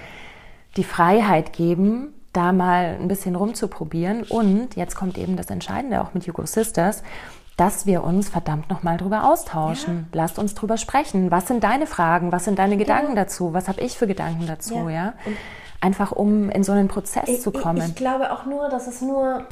die 0.77 0.83
Freiheit 0.83 1.53
geben, 1.53 2.13
da 2.33 2.51
mal 2.51 2.97
ein 2.99 3.07
bisschen 3.07 3.35
rumzuprobieren. 3.35 4.23
Und 4.23 4.75
jetzt 4.75 4.95
kommt 4.95 5.17
eben 5.17 5.37
das 5.37 5.47
Entscheidende 5.47 6.01
auch 6.01 6.13
mit 6.13 6.27
Hugo 6.27 6.45
Sisters, 6.45 7.03
dass 7.57 7.85
wir 7.85 8.03
uns 8.03 8.29
verdammt 8.29 8.69
nochmal 8.69 8.97
drüber 8.97 9.29
austauschen. 9.31 10.07
Lasst 10.11 10.39
uns 10.39 10.55
drüber 10.55 10.77
sprechen. 10.77 11.29
Was 11.29 11.47
sind 11.47 11.63
deine 11.63 11.85
Fragen? 11.85 12.31
Was 12.31 12.45
sind 12.45 12.57
deine 12.57 12.77
Gedanken 12.77 13.15
dazu? 13.15 13.53
Was 13.53 13.67
habe 13.67 13.81
ich 13.81 13.97
für 13.97 14.07
Gedanken 14.07 14.47
dazu? 14.47 14.89
Ja. 14.89 14.89
Ja. 14.89 15.13
Einfach 15.79 16.11
um 16.11 16.49
in 16.49 16.63
so 16.63 16.71
einen 16.71 16.87
Prozess 16.87 17.41
zu 17.41 17.51
kommen. 17.51 17.77
Ich, 17.77 17.89
ich 17.89 17.95
glaube 17.95 18.31
auch 18.31 18.45
nur, 18.45 18.69
dass 18.69 18.87
es 18.87 19.01
nur, 19.01 19.45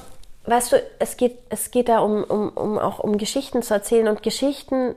weißt 0.46 0.72
du, 0.72 0.78
es 0.98 1.18
geht, 1.18 1.38
es 1.50 1.70
geht 1.70 1.90
da 1.90 2.00
um, 2.00 2.24
um, 2.24 2.50
um 2.50 2.80
auch 2.80 3.00
um 3.00 3.18
Geschichten 3.18 3.62
zu 3.62 3.74
erzählen 3.74 4.08
und 4.08 4.24
Geschichten 4.24 4.96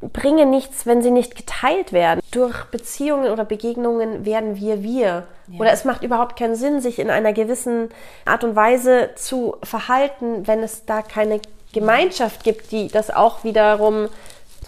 bringen 0.00 0.50
nichts, 0.50 0.86
wenn 0.86 1.02
sie 1.02 1.10
nicht 1.10 1.34
geteilt 1.34 1.92
werden. 1.92 2.20
Durch 2.30 2.64
Beziehungen 2.66 3.32
oder 3.32 3.44
Begegnungen 3.44 4.24
werden 4.24 4.56
wir 4.56 4.82
wir. 4.82 5.24
Oder 5.58 5.72
es 5.72 5.84
macht 5.84 6.02
überhaupt 6.02 6.38
keinen 6.38 6.56
Sinn, 6.56 6.80
sich 6.80 6.98
in 6.98 7.10
einer 7.10 7.32
gewissen 7.32 7.88
Art 8.24 8.44
und 8.44 8.54
Weise 8.54 9.10
zu 9.16 9.56
verhalten, 9.62 10.46
wenn 10.46 10.62
es 10.62 10.84
da 10.84 11.02
keine 11.02 11.40
Gemeinschaft 11.72 12.44
gibt, 12.44 12.70
die 12.70 12.88
das 12.88 13.10
auch 13.10 13.44
wiederum 13.44 14.08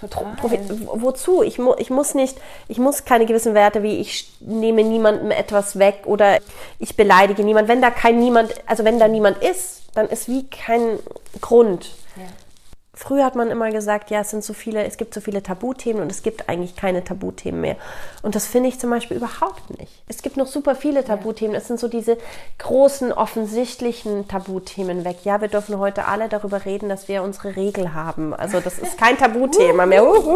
wozu? 0.02 1.42
Ich, 1.42 1.58
mu 1.58 1.74
ich 1.78 1.90
muss 1.90 2.14
nicht, 2.14 2.38
ich 2.68 2.78
muss 2.78 3.04
keine 3.04 3.26
gewissen 3.26 3.54
Werte 3.54 3.82
wie 3.82 3.98
ich 3.98 4.32
nehme 4.40 4.82
niemandem 4.82 5.30
etwas 5.30 5.78
weg 5.78 6.02
oder 6.06 6.38
ich 6.78 6.96
beleidige 6.96 7.44
niemand. 7.44 7.68
Wenn 7.68 7.82
da 7.82 7.90
kein 7.90 8.18
niemand, 8.18 8.54
also 8.66 8.84
wenn 8.84 8.98
da 8.98 9.08
niemand 9.08 9.42
ist, 9.42 9.82
dann 9.94 10.08
ist 10.08 10.28
wie 10.28 10.46
kein 10.46 10.98
Grund. 11.40 11.90
Früher 12.92 13.24
hat 13.24 13.36
man 13.36 13.50
immer 13.50 13.70
gesagt, 13.70 14.10
ja, 14.10 14.20
es 14.20 14.30
sind 14.30 14.42
so 14.42 14.52
viele, 14.52 14.84
es 14.84 14.96
gibt 14.96 15.14
so 15.14 15.20
viele 15.20 15.44
Tabuthemen 15.44 16.02
und 16.02 16.10
es 16.10 16.22
gibt 16.22 16.48
eigentlich 16.48 16.74
keine 16.74 17.04
Tabuthemen 17.04 17.60
mehr. 17.60 17.76
Und 18.22 18.34
das 18.34 18.48
finde 18.48 18.68
ich 18.68 18.80
zum 18.80 18.90
Beispiel 18.90 19.16
überhaupt 19.16 19.78
nicht. 19.78 20.02
Es 20.08 20.22
gibt 20.22 20.36
noch 20.36 20.48
super 20.48 20.74
viele 20.74 21.04
Tabuthemen. 21.04 21.54
Es 21.54 21.68
sind 21.68 21.78
so 21.78 21.86
diese 21.86 22.18
großen, 22.58 23.12
offensichtlichen 23.12 24.26
Tabuthemen 24.26 25.04
weg. 25.04 25.18
Ja, 25.22 25.40
wir 25.40 25.46
dürfen 25.46 25.78
heute 25.78 26.06
alle 26.06 26.28
darüber 26.28 26.64
reden, 26.64 26.88
dass 26.88 27.06
wir 27.06 27.22
unsere 27.22 27.54
Regel 27.54 27.94
haben. 27.94 28.34
Also 28.34 28.58
das 28.58 28.80
ist 28.80 28.98
kein 28.98 29.16
Tabuthema 29.16 29.86
mehr. 29.86 30.04
Uhu. 30.04 30.34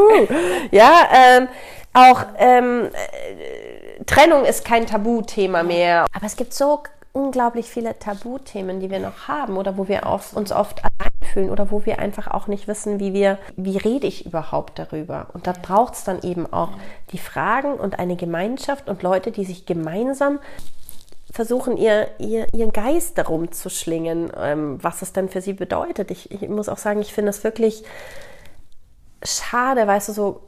Ja, 0.71 1.09
ähm, 1.13 1.49
auch 1.93 2.25
ähm, 2.39 2.89
äh, 2.93 4.05
Trennung 4.05 4.45
ist 4.45 4.65
kein 4.65 4.87
Tabuthema 4.87 5.65
mehr. 5.65 6.07
Aber 6.13 6.27
es 6.27 6.37
gibt 6.37 6.55
so 6.55 6.85
unglaublich 7.15 7.71
viele 7.71 7.97
Tabuthemen, 7.99 8.81
die 8.81 8.91
wir 8.91 8.99
noch 8.99 9.29
haben 9.29 9.57
oder 9.57 9.79
wo 9.79 9.87
wir 9.87 10.07
auf, 10.07 10.37
uns 10.37 10.51
oft 10.51 10.85
allein 10.85 11.13
fühlen 11.33 11.51
oder 11.51 11.71
wo 11.71 11.87
wir 11.87 12.01
einfach 12.01 12.27
auch 12.27 12.49
nicht 12.49 12.67
wissen, 12.67 12.99
wie 12.99 13.15
wir, 13.15 13.39
wie 13.57 13.79
rede 13.79 14.07
ich 14.09 14.27
überhaupt 14.27 14.79
darüber. 14.81 15.29
Und 15.33 15.47
da 15.47 15.53
braucht 15.53 15.95
es 15.95 16.03
dann 16.03 16.23
eben 16.23 16.53
auch 16.53 16.71
die 17.13 17.19
Fragen 17.19 17.75
und 17.75 18.01
eine 18.01 18.17
Gemeinschaft 18.17 18.89
und 18.89 19.03
Leute, 19.05 19.31
die 19.31 19.45
sich 19.45 19.65
gemeinsam 19.65 20.41
versuchen, 21.31 21.77
ihr, 21.77 22.09
ihr, 22.19 22.53
ihren 22.53 22.73
Geist 22.73 23.17
darum 23.17 23.53
zu 23.53 23.71
schlingen, 23.71 24.33
ähm, 24.37 24.83
was 24.83 25.01
es 25.01 25.13
dann 25.13 25.29
für 25.29 25.41
sie 25.41 25.53
bedeutet. 25.53 26.11
Ich, 26.11 26.33
ich 26.33 26.49
muss 26.49 26.69
auch 26.69 26.79
sagen, 26.79 27.01
ich 27.01 27.15
finde 27.15 27.31
es 27.31 27.45
wirklich 27.45 27.85
schade, 29.23 29.87
weißt 29.87 30.09
du, 30.09 30.13
so 30.13 30.41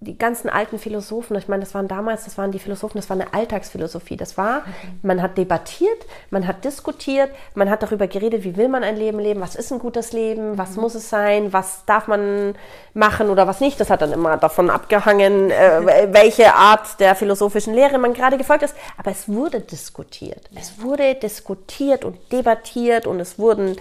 die 0.00 0.16
ganzen 0.16 0.48
alten 0.48 0.78
Philosophen, 0.78 1.36
ich 1.36 1.48
meine, 1.48 1.64
das 1.64 1.74
waren 1.74 1.88
damals, 1.88 2.24
das 2.24 2.38
waren 2.38 2.52
die 2.52 2.60
Philosophen, 2.60 2.98
das 2.98 3.10
war 3.10 3.16
eine 3.16 3.34
Alltagsphilosophie. 3.34 4.16
Das 4.16 4.38
war, 4.38 4.62
man 5.02 5.20
hat 5.20 5.36
debattiert, 5.36 6.06
man 6.30 6.46
hat 6.46 6.64
diskutiert, 6.64 7.30
man 7.54 7.68
hat 7.68 7.82
darüber 7.82 8.06
geredet, 8.06 8.44
wie 8.44 8.56
will 8.56 8.68
man 8.68 8.84
ein 8.84 8.96
Leben 8.96 9.18
leben, 9.18 9.40
was 9.40 9.56
ist 9.56 9.72
ein 9.72 9.80
gutes 9.80 10.12
Leben, 10.12 10.56
was 10.56 10.76
muss 10.76 10.94
es 10.94 11.10
sein, 11.10 11.52
was 11.52 11.84
darf 11.84 12.06
man 12.06 12.54
machen 12.94 13.28
oder 13.28 13.48
was 13.48 13.58
nicht. 13.60 13.80
Das 13.80 13.90
hat 13.90 14.00
dann 14.00 14.12
immer 14.12 14.36
davon 14.36 14.70
abgehangen, 14.70 15.50
äh, 15.50 16.06
welche 16.12 16.54
Art 16.54 17.00
der 17.00 17.16
philosophischen 17.16 17.74
Lehre 17.74 17.98
man 17.98 18.14
gerade 18.14 18.38
gefolgt 18.38 18.62
ist. 18.62 18.76
Aber 18.98 19.10
es 19.10 19.28
wurde 19.28 19.58
diskutiert. 19.60 20.48
Es 20.54 20.80
wurde 20.80 21.16
diskutiert 21.16 22.04
und 22.04 22.16
debattiert 22.30 23.08
und 23.08 23.18
es 23.18 23.36
wurden 23.36 23.76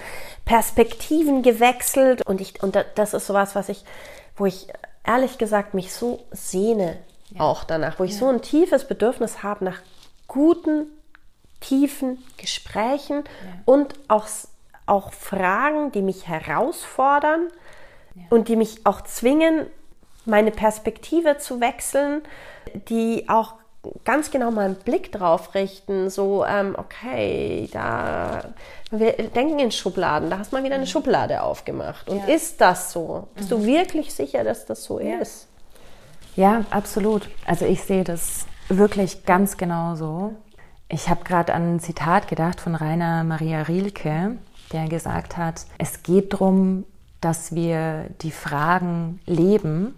Perspektiven 0.46 1.44
gewechselt 1.44 2.26
und 2.26 2.42
ich, 2.42 2.64
und 2.64 2.76
da- 2.76 2.86
das 2.96 3.14
ist 3.14 3.28
sowas, 3.28 3.54
was 3.54 3.70
ich, 3.70 3.84
wo 4.36 4.48
ich 4.48 4.68
ehrlich 5.08 5.38
gesagt 5.38 5.74
mich 5.74 5.94
so 5.94 6.24
sehne 6.32 6.98
auch 7.40 7.64
danach, 7.64 8.00
wo 8.00 8.04
ich 8.04 8.18
so 8.18 8.28
ein 8.28 8.42
tiefes 8.42 8.88
Bedürfnis 8.88 9.44
habe 9.44 9.66
nach 9.66 9.80
guten, 10.28 10.88
tiefen 11.60 12.24
Gesprächen 12.38 13.24
und 13.66 13.96
auch, 14.08 14.28
auch 14.86 15.12
Fragen, 15.12 15.92
die 15.92 16.02
mich 16.02 16.28
herausfordern 16.28 17.48
und 18.30 18.48
die 18.48 18.56
mich 18.56 18.86
auch 18.86 19.02
zwingen, 19.02 19.68
meine 20.26 20.52
Perspektive 20.52 21.38
zu 21.38 21.60
wechseln, 21.60 22.22
die 22.90 23.28
auch 23.30 23.56
ganz 24.06 24.32
genau 24.32 24.52
mal 24.52 24.66
einen 24.66 24.76
Blick 24.76 25.12
drauf 25.12 25.54
richten, 25.56 26.10
so, 26.10 26.46
ähm, 26.46 26.76
okay, 26.78 27.70
da, 27.72 28.46
wir 28.92 29.14
denken 29.14 29.60
in 29.60 29.72
Schubladen, 29.72 30.30
da 30.30 30.40
hast 30.40 30.52
du 30.52 30.58
mal 30.58 30.64
wieder 30.64 30.76
eine 30.76 30.88
Schublade 30.88 31.42
aufgemacht. 31.44 32.10
Und 32.10 32.20
Ja. 32.20 32.34
ist 32.34 32.62
das 32.62 32.92
so? 32.92 33.28
Bist 33.36 33.52
du 33.52 33.66
wirklich 33.66 34.14
sicher, 34.14 34.44
dass 34.44 34.66
das 34.66 34.84
so 34.84 35.00
ist? 35.00 35.48
Ja, 36.36 36.66
absolut. 36.70 37.30
Also 37.46 37.66
ich 37.66 37.84
sehe 37.84 38.04
das 38.04 38.46
wirklich 38.70 39.26
ganz 39.26 39.58
genau 39.58 39.96
so. 39.96 40.36
Ich 40.90 41.10
habe 41.10 41.24
gerade 41.24 41.54
an 41.54 41.76
ein 41.76 41.80
Zitat 41.80 42.28
gedacht 42.28 42.62
von 42.62 42.76
Rainer 42.76 43.24
Maria 43.24 43.64
Rilke, 43.64 44.38
der 44.72 44.88
gesagt 44.88 45.36
hat, 45.38 45.66
es 45.78 46.04
geht 46.04 46.34
darum, 46.34 46.86
dass 47.22 47.56
wir 47.56 48.06
die 48.22 48.32
Fragen 48.32 49.20
leben 49.26 49.96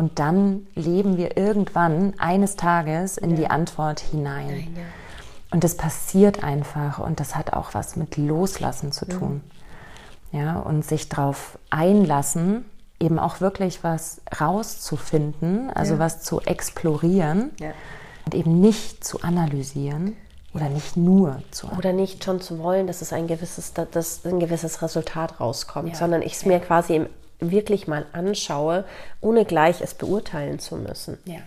und 0.00 0.18
dann 0.18 0.66
leben 0.74 1.18
wir 1.18 1.36
irgendwann 1.36 2.14
eines 2.16 2.56
Tages 2.56 3.18
in 3.18 3.36
die 3.36 3.48
Antwort 3.50 4.00
hinein. 4.00 4.74
Und 5.50 5.62
das 5.62 5.76
passiert 5.76 6.42
einfach 6.42 6.98
und 7.00 7.20
das 7.20 7.36
hat 7.36 7.52
auch 7.52 7.74
was 7.74 7.96
mit 7.96 8.16
Loslassen 8.16 8.92
zu 8.92 9.04
tun. 9.04 9.42
Ja, 10.32 10.58
und 10.60 10.86
sich 10.86 11.10
darauf 11.10 11.58
einlassen, 11.68 12.64
eben 12.98 13.18
auch 13.18 13.42
wirklich 13.42 13.84
was 13.84 14.22
rauszufinden, 14.40 15.68
also 15.68 15.98
was 15.98 16.22
zu 16.22 16.40
explorieren 16.40 17.50
Ja. 17.60 17.72
und 18.24 18.34
eben 18.34 18.58
nicht 18.58 19.04
zu 19.04 19.20
analysieren 19.20 20.16
oder 20.54 20.70
nicht 20.70 20.96
nur 20.96 21.42
zu 21.50 21.66
analysieren. 21.66 21.78
Oder 21.78 21.92
nicht 21.92 22.24
schon 22.24 22.40
zu 22.40 22.58
wollen, 22.58 22.86
dass 22.86 23.02
es 23.02 23.12
ein 23.12 23.26
gewisses, 23.26 23.74
dass 23.74 24.24
ein 24.24 24.40
gewisses 24.40 24.80
Resultat 24.80 25.40
rauskommt, 25.40 25.90
Ja. 25.90 25.94
sondern 25.94 26.22
ich 26.22 26.32
es 26.32 26.46
mir 26.46 26.58
quasi 26.58 26.94
im, 26.96 27.06
wirklich 27.40 27.88
mal 27.88 28.06
anschaue, 28.12 28.84
ohne 29.20 29.44
gleich 29.44 29.80
es 29.80 29.94
beurteilen 29.94 30.58
zu 30.58 30.76
müssen. 30.76 31.18
Ja. 31.24 31.38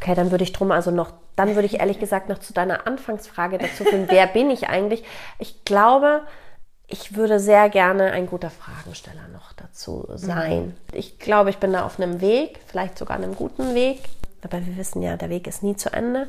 Okay, 0.00 0.14
dann 0.14 0.30
würde 0.30 0.44
ich 0.44 0.52
drum 0.52 0.70
also 0.70 0.90
noch, 0.90 1.12
dann 1.36 1.54
würde 1.54 1.66
ich 1.66 1.80
ehrlich 1.80 1.98
gesagt 1.98 2.28
noch 2.28 2.38
zu 2.38 2.52
deiner 2.52 2.86
Anfangsfrage 2.86 3.58
dazu 3.58 3.84
führen, 3.84 4.06
wer 4.08 4.26
bin 4.26 4.50
ich 4.50 4.68
eigentlich? 4.68 5.04
Ich 5.38 5.64
glaube, 5.64 6.22
ich 6.86 7.16
würde 7.16 7.40
sehr 7.40 7.70
gerne 7.70 8.12
ein 8.12 8.26
guter 8.26 8.50
Fragensteller 8.50 9.28
noch 9.32 9.52
dazu 9.54 10.06
sein. 10.14 10.76
Ich 10.92 11.18
glaube, 11.18 11.50
ich 11.50 11.58
bin 11.58 11.72
da 11.72 11.84
auf 11.84 11.98
einem 11.98 12.20
Weg, 12.20 12.60
vielleicht 12.66 12.98
sogar 12.98 13.16
einem 13.16 13.34
guten 13.34 13.74
Weg. 13.74 14.00
Aber 14.44 14.64
wir 14.66 14.76
wissen 14.76 15.02
ja, 15.02 15.16
der 15.16 15.30
Weg 15.30 15.46
ist 15.46 15.62
nie 15.62 15.76
zu 15.76 15.92
Ende. 15.92 16.28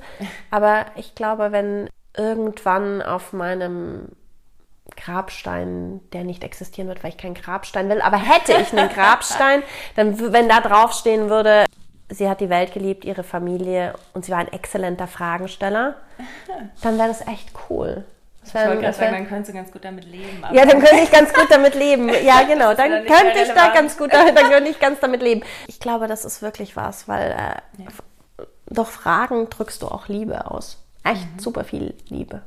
Aber 0.51 0.85
ich 0.95 1.15
glaube, 1.15 1.51
wenn 1.51 1.89
irgendwann 2.15 3.01
auf 3.01 3.33
meinem 3.33 4.09
Grabstein, 4.95 5.99
der 6.13 6.23
nicht 6.23 6.43
existieren 6.43 6.87
wird, 6.87 7.03
weil 7.03 7.11
ich 7.11 7.17
keinen 7.17 7.35
Grabstein 7.35 7.89
will, 7.89 8.01
aber 8.01 8.17
hätte 8.17 8.53
ich 8.53 8.71
einen 8.77 8.89
Grabstein, 8.89 9.63
dann, 9.95 10.33
wenn 10.33 10.49
da 10.49 10.61
draufstehen 10.61 11.29
würde, 11.29 11.65
sie 12.09 12.29
hat 12.29 12.41
die 12.41 12.49
Welt 12.49 12.73
geliebt, 12.73 13.05
ihre 13.05 13.23
Familie 13.23 13.93
und 14.13 14.25
sie 14.25 14.31
war 14.31 14.39
ein 14.39 14.51
exzellenter 14.51 15.07
Fragensteller, 15.07 15.95
dann 16.81 16.97
wäre 16.97 17.07
das 17.09 17.21
echt 17.27 17.51
cool. 17.69 18.05
Das 18.43 18.53
wär, 18.55 18.75
das 18.75 18.99
wär, 18.99 19.09
dann 19.11 19.25
könntest 19.27 19.49
du 19.51 19.53
ganz 19.53 19.71
gut 19.71 19.85
damit 19.85 20.03
leben. 20.03 20.43
ja, 20.51 20.65
dann 20.65 20.81
könnte 20.81 21.01
ich 21.01 21.11
ganz 21.11 21.33
gut 21.33 21.47
damit 21.49 21.75
leben. 21.75 22.09
Ja, 22.25 22.43
genau. 22.43 22.73
dann 22.73 22.91
Dann 22.91 23.05
könnte 23.05 23.39
ich 23.41 23.51
da 23.53 23.69
ganz 23.73 23.97
gut, 23.97 24.11
dann 24.13 24.35
könnte 24.35 24.69
ich 24.69 24.79
ganz 24.79 24.99
damit 24.99 25.21
leben. 25.21 25.43
Ich 25.67 25.79
glaube, 25.79 26.07
das 26.07 26.25
ist 26.25 26.41
wirklich 26.41 26.75
was, 26.75 27.07
weil 27.07 27.31
äh, 27.31 27.87
f- 27.87 28.03
durch 28.67 28.89
Fragen 28.89 29.49
drückst 29.49 29.81
du 29.81 29.87
auch 29.87 30.09
Liebe 30.09 30.51
aus. 30.51 30.83
Echt 31.05 31.25
super 31.41 31.63
viel 31.63 31.93
Liebe, 32.09 32.41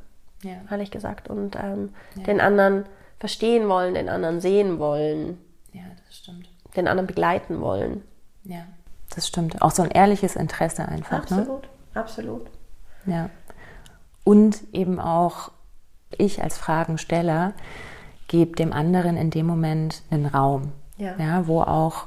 Ja. 0.47 0.55
ehrlich 0.71 0.91
gesagt. 0.91 1.29
Und 1.29 1.55
ähm, 1.55 1.93
den 2.25 2.39
anderen 2.41 2.85
verstehen 3.19 3.67
wollen, 3.67 3.93
den 3.93 4.09
anderen 4.09 4.41
sehen 4.41 4.79
wollen, 4.79 5.37
ja, 5.73 5.81
das 6.07 6.17
stimmt. 6.17 6.47
den 6.75 6.87
anderen 6.87 7.07
begleiten 7.07 7.61
wollen. 7.61 8.03
Ja, 8.43 8.61
das 9.15 9.27
stimmt. 9.27 9.61
Auch 9.61 9.71
so 9.71 9.81
ein 9.83 9.91
ehrliches 9.91 10.35
Interesse 10.35 10.87
einfach. 10.87 11.29
Ne? 11.29 11.37
Absolut, 11.39 11.69
absolut. 11.93 12.47
Ja. 13.05 13.29
Und 14.23 14.61
eben 14.73 14.99
auch 14.99 15.51
ich 16.17 16.41
als 16.43 16.57
Fragensteller 16.57 17.53
gebe 18.27 18.55
dem 18.55 18.73
anderen 18.73 19.17
in 19.17 19.29
dem 19.29 19.45
Moment 19.45 20.01
einen 20.11 20.25
Raum, 20.25 20.71
Ja. 20.97 21.47
wo 21.47 21.61
auch 21.61 22.05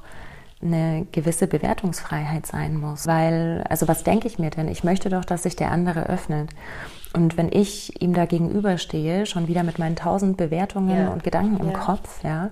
eine 0.62 1.06
gewisse 1.12 1.46
Bewertungsfreiheit 1.46 2.46
sein 2.46 2.76
muss. 2.76 3.06
Weil, 3.06 3.64
also 3.68 3.88
was 3.88 4.04
denke 4.04 4.26
ich 4.28 4.38
mir 4.38 4.50
denn? 4.50 4.68
Ich 4.68 4.84
möchte 4.84 5.08
doch, 5.08 5.24
dass 5.24 5.44
sich 5.44 5.56
der 5.56 5.70
andere 5.70 6.06
öffnet. 6.06 6.50
Und 7.12 7.36
wenn 7.36 7.50
ich 7.50 8.00
ihm 8.00 8.14
da 8.14 8.24
gegenüberstehe, 8.26 9.26
schon 9.26 9.48
wieder 9.48 9.62
mit 9.64 9.78
meinen 9.78 9.96
tausend 9.96 10.36
Bewertungen 10.36 10.96
Ja. 10.96 11.08
und 11.08 11.24
Gedanken 11.24 11.58
im 11.60 11.72
Ja. 11.72 11.78
Kopf, 11.78 12.22
ja, 12.22 12.50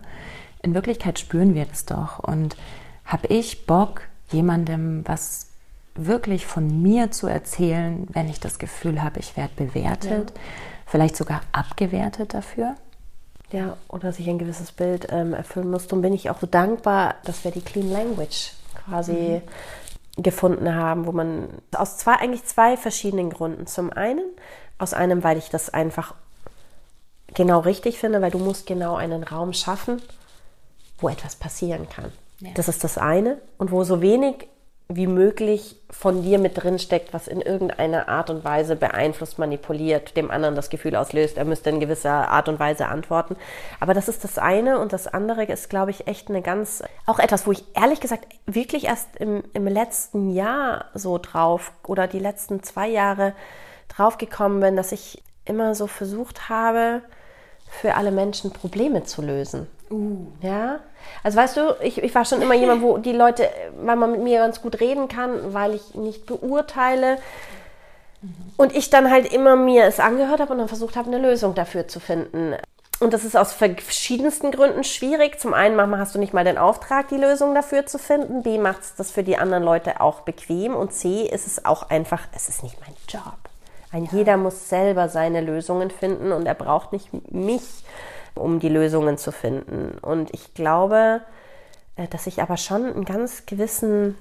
in 0.63 0.75
Wirklichkeit 0.75 1.19
spüren 1.19 1.55
wir 1.55 1.65
das 1.67 1.85
doch. 1.85 2.19
Und 2.19 2.57
habe 3.05 3.29
ich 3.29 3.67
Bock, 3.67 4.03
jemandem 4.31 5.03
was 5.07 5.47
wirklich 5.95 6.47
von 6.47 6.83
mir 6.83 7.11
zu 7.11 7.27
erzählen, 7.27 8.07
wenn 8.13 8.29
ich 8.29 8.41
das 8.41 8.59
Gefühl 8.59 9.03
habe, 9.03 9.21
ich 9.21 9.37
werde 9.37 9.53
bewertet, 9.57 10.33
vielleicht 10.87 11.17
sogar 11.17 11.41
abgewertet 11.53 12.35
dafür? 12.35 12.75
Ja, 13.51 13.77
oder 13.89 14.13
sich 14.13 14.29
ein 14.29 14.39
gewisses 14.39 14.73
Bild 14.73 15.09
ähm, 15.11 15.33
erfüllen 15.33 15.71
musste. 15.71 15.95
Und 15.95 16.03
bin 16.03 16.13
ich 16.13 16.29
auch 16.31 16.39
so 16.39 16.47
dankbar, 16.47 17.15
dass 17.25 17.45
wir 17.45 17.51
die 17.51 17.63
Clean 17.63 17.91
Language 17.91 18.53
quasi 18.85 19.41
gefunden 20.19 20.75
haben, 20.75 21.07
wo 21.07 21.13
man 21.13 21.49
aus 21.75 21.97
zwei, 21.97 22.15
eigentlich 22.15 22.45
zwei 22.45 22.77
verschiedenen 22.77 23.31
Gründen. 23.31 23.67
Zum 23.67 23.93
einen, 23.93 24.25
aus 24.79 24.95
einem, 24.95 25.23
weil 25.25 25.39
ich 25.39 25.49
das 25.51 25.71
einfach 25.71 26.15
genau 27.35 27.61
richtig 27.61 27.99
finde, 27.99 28.21
weil 28.21 28.31
du 28.31 28.39
musst 28.39 28.67
genau 28.67 28.97
einen 28.97 29.23
Raum 29.23 29.53
schaffen, 29.53 30.03
wo 30.99 31.09
etwas 31.09 31.37
passieren 31.37 31.89
kann. 31.89 32.13
Ja. 32.41 32.51
Das 32.55 32.69
ist 32.69 32.85
das 32.85 32.99
eine. 32.99 33.39
Und 33.59 33.71
wo 33.71 33.85
so 33.85 34.01
wenig 34.01 34.49
wie 34.91 35.07
möglich 35.07 35.77
von 35.91 36.23
dir 36.23 36.39
mit 36.39 36.63
drin 36.63 36.79
steckt, 36.79 37.13
was 37.13 37.29
in 37.29 37.43
irgendeiner 37.43 38.09
Art 38.09 38.31
und 38.31 38.43
Weise 38.43 38.75
beeinflusst, 38.75 39.39
manipuliert, 39.39 40.17
dem 40.17 40.31
anderen 40.31 40.55
das 40.55 40.71
Gefühl 40.71 40.97
auslöst, 40.97 41.37
er 41.37 41.45
müsste 41.45 41.69
in 41.69 41.79
gewisser 41.79 42.29
Art 42.31 42.49
und 42.49 42.59
Weise 42.59 42.87
antworten. 42.87 43.37
Aber 43.81 43.93
das 43.93 44.09
ist 44.09 44.25
das 44.25 44.39
eine 44.39 44.79
und 44.79 44.95
das 44.95 45.07
andere 45.07 45.45
ist, 45.45 45.69
glaube 45.69 45.91
ich, 45.91 46.07
echt 46.07 46.31
eine 46.31 46.41
ganz, 46.41 46.83
auch 47.05 47.19
etwas, 47.19 47.47
wo 47.47 47.53
ich 47.53 47.65
ehrlich 47.75 48.01
gesagt 48.01 48.27
wirklich 48.47 48.85
erst 48.85 49.15
im, 49.17 49.43
im 49.53 49.67
letzten 49.67 50.31
Jahr 50.31 50.87
so 50.95 51.19
drauf 51.19 51.73
oder 51.87 52.07
die 52.07 52.19
letzten 52.19 52.63
zwei 52.63 52.89
Jahre 52.89 53.35
drauf 53.89 54.17
gekommen 54.17 54.61
bin, 54.61 54.75
dass 54.75 54.93
ich 54.93 55.23
immer 55.45 55.75
so 55.75 55.87
versucht 55.87 56.49
habe, 56.49 57.03
für 57.69 57.95
alle 57.95 58.11
Menschen 58.11 58.53
Probleme 58.53 59.05
zu 59.05 59.21
lösen. 59.21 59.67
Ja, 60.41 60.81
also 61.23 61.39
weißt 61.39 61.57
du, 61.57 61.77
ich, 61.83 62.03
ich 62.03 62.15
war 62.15 62.25
schon 62.25 62.43
immer 62.43 62.55
jemand, 62.55 62.83
wo 62.83 62.99
die 62.99 63.13
Leute, 63.13 63.49
weil 63.81 63.97
man 63.97 64.13
mit 64.13 64.23
mir 64.23 64.41
ganz 64.41 64.63
gut 64.63 64.81
reden 64.81 65.09
kann, 65.09 65.55
weil 65.55 65.75
ich 65.75 65.95
nicht 65.95 66.27
beurteile. 66.27 67.19
Und 68.57 68.75
ich 68.75 68.91
dann 68.91 69.11
halt 69.11 69.33
immer 69.33 69.55
mir 69.55 69.85
es 69.85 70.01
angehört 70.01 70.41
habe 70.41 70.53
und 70.53 70.59
dann 70.59 70.69
versucht 70.69 70.97
habe, 70.97 71.07
eine 71.07 71.19
Lösung 71.19 71.55
dafür 71.55 71.87
zu 71.87 72.01
finden. 72.01 72.57
Und 73.01 73.13
das 73.13 73.25
ist 73.25 73.37
aus 73.37 73.53
verschiedensten 73.53 74.51
Gründen 74.51 74.83
schwierig. 74.83 75.39
Zum 75.39 75.55
einen 75.55 75.77
manchmal 75.77 76.01
hast 76.01 76.17
du 76.17 76.19
nicht 76.19 76.35
mal 76.35 76.45
den 76.45 76.59
Auftrag, 76.59 77.09
die 77.09 77.17
Lösung 77.17 77.55
dafür 77.55 77.87
zu 77.87 77.97
finden. 77.97 78.43
B 78.43 78.59
macht 78.59 78.83
es 78.83 78.95
das 78.97 79.13
für 79.13 79.23
die 79.23 79.37
anderen 79.37 79.63
Leute 79.63 80.01
auch 80.01 80.23
bequem. 80.23 80.75
Und 80.75 80.93
C 80.93 81.23
ist 81.23 81.47
es 81.47 81.65
auch 81.65 81.91
einfach, 81.91 82.27
es 82.35 82.49
ist 82.49 82.65
nicht 82.65 82.81
mein 82.81 82.97
Job. 83.09 83.39
Ein 83.93 84.09
jeder 84.11 84.37
muss 84.37 84.69
selber 84.69 85.09
seine 85.09 85.41
Lösungen 85.41 85.91
finden 85.91 86.33
und 86.33 86.45
er 86.47 86.55
braucht 86.55 86.93
nicht 86.93 87.09
mich, 87.33 87.63
um 88.35 88.61
die 88.61 88.69
Lösungen 88.69 89.19
zu 89.19 89.33
finden. 89.33 89.99
Und 89.99 90.33
ich 90.33 90.55
glaube, 90.55 91.23
äh, 91.97 92.07
dass 92.09 92.27
ich 92.27 92.41
aber 92.43 92.57
schon 92.57 92.85
einen 92.85 93.05
ganz 93.05 93.47
gewissen 93.47 94.17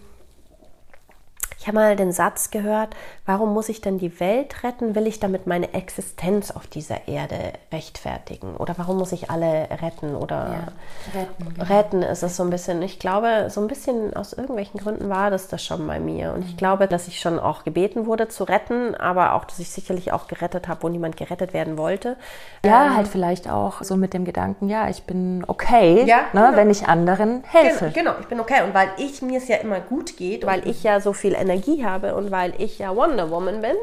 ich 1.59 1.67
habe 1.67 1.75
mal 1.75 1.95
den 1.95 2.11
Satz 2.11 2.51
gehört, 2.51 2.95
warum 3.25 3.53
muss 3.53 3.67
ich 3.67 3.81
denn 3.81 3.97
die 3.97 4.19
Welt 4.19 4.63
retten? 4.63 4.93
Will 4.93 5.07
ich 5.07 5.19
damit 5.19 5.47
meine 5.47 5.73
Existenz 5.73 6.51
auf 6.51 6.67
dieser 6.67 7.07
Erde 7.07 7.53
rechtfertigen? 7.73 8.55
Oder 8.55 8.75
warum 8.77 8.97
muss 8.97 9.11
ich 9.11 9.31
alle 9.31 9.67
retten? 9.81 10.15
Oder 10.15 10.71
retten. 11.15 11.61
retten 11.61 12.01
ist 12.03 12.21
es 12.21 12.37
so 12.37 12.43
ein 12.43 12.51
bisschen. 12.51 12.81
Ich 12.83 12.99
glaube, 12.99 13.47
so 13.49 13.59
ein 13.59 13.67
bisschen 13.67 14.15
aus 14.15 14.33
irgendwelchen 14.33 14.79
Gründen 14.79 15.09
war 15.09 15.31
das 15.31 15.47
das 15.47 15.65
schon 15.65 15.87
bei 15.87 15.99
mir. 15.99 16.33
Und 16.33 16.45
ich 16.45 16.57
glaube, 16.57 16.87
dass 16.87 17.07
ich 17.07 17.19
schon 17.19 17.39
auch 17.39 17.63
gebeten 17.63 18.05
wurde 18.05 18.27
zu 18.27 18.43
retten, 18.43 18.93
aber 18.93 19.33
auch, 19.33 19.43
dass 19.45 19.57
ich 19.57 19.71
sicherlich 19.71 20.13
auch 20.13 20.27
gerettet 20.27 20.67
habe, 20.67 20.83
wo 20.83 20.89
niemand 20.89 21.17
gerettet 21.17 21.53
werden 21.53 21.77
wollte. 21.77 22.17
Ja, 22.63 22.85
Ähm, 22.87 22.97
halt 22.97 23.07
vielleicht 23.07 23.49
auch 23.49 23.81
so 23.81 23.97
mit 23.97 24.13
dem 24.13 24.25
Gedanken, 24.25 24.69
ja, 24.69 24.89
ich 24.89 25.03
bin 25.03 25.43
okay, 25.47 26.03
Ja, 26.05 26.17
ne, 26.33 26.45
genau. 26.45 26.55
wenn 26.55 26.69
ich 26.69 26.87
anderen 26.87 27.43
helfe. 27.45 27.91
Genau, 27.93 28.11
genau, 28.11 28.19
ich 28.21 28.27
bin 28.27 28.39
okay. 28.39 28.63
Und 28.63 28.75
weil 28.75 28.89
ich 28.97 29.23
mir 29.23 29.39
es 29.39 29.47
ja 29.47 29.57
immer 29.57 29.79
gut 29.79 30.17
geht, 30.17 30.45
weil 30.45 30.67
ich 30.67 30.83
ja 30.83 31.01
so 31.01 31.13
viel 31.13 31.33
Energie 31.33 31.46
habe 31.49 32.15
und 32.15 32.31
weil 32.31 32.53
ich 32.57 32.79
ja 32.79 32.95
Wonder 32.95 33.29
Woman 33.31 33.61
bin, 33.61 33.75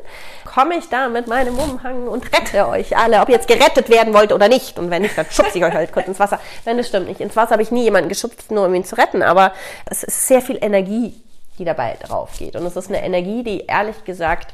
komme 0.45 0.77
ich 0.77 0.89
da 0.89 1.09
mit 1.09 1.27
meinem 1.27 1.59
Umhang 1.59 2.09
und 2.09 2.25
rette 2.33 2.69
euch 2.69 2.97
alle, 2.97 3.21
ob 3.21 3.29
ihr 3.29 3.37
jetzt 3.37 3.49
gerettet 3.49 3.89
werden 3.89 4.15
wollt 4.15 4.33
oder 4.33 4.49
nicht. 4.49 4.79
Und 4.79 4.91
wenn 4.91 5.03
nicht, 5.03 5.17
dann 5.17 5.27
schubse 5.31 5.59
ich 5.59 5.65
euch 5.65 5.75
halt 5.75 5.93
kurz 5.93 6.07
ins 6.09 6.21
Wasser. 6.21 6.39
Nein, 6.65 6.77
das 6.77 6.89
stimmt 6.89 7.09
nicht. 7.09 7.21
Ins 7.21 7.37
Wasser 7.37 7.53
habe 7.53 7.63
ich 7.63 7.71
nie 7.71 7.85
jemanden 7.85 8.09
geschubst, 8.09 8.51
nur 8.51 8.67
um 8.67 8.75
ihn 8.75 8.85
zu 8.85 8.97
retten. 8.97 9.23
Aber 9.23 9.53
es 9.87 10.03
ist 10.03 10.27
sehr 10.27 10.43
viel 10.43 10.59
Energie, 10.61 11.15
die 11.59 11.65
dabei 11.65 11.97
drauf 12.03 12.31
geht. 12.39 12.57
Und 12.57 12.67
es 12.67 12.77
ist 12.77 12.89
eine 12.89 13.03
Energie, 13.05 13.43
die 13.43 13.61
ehrlich 13.67 14.05
gesagt 14.05 14.53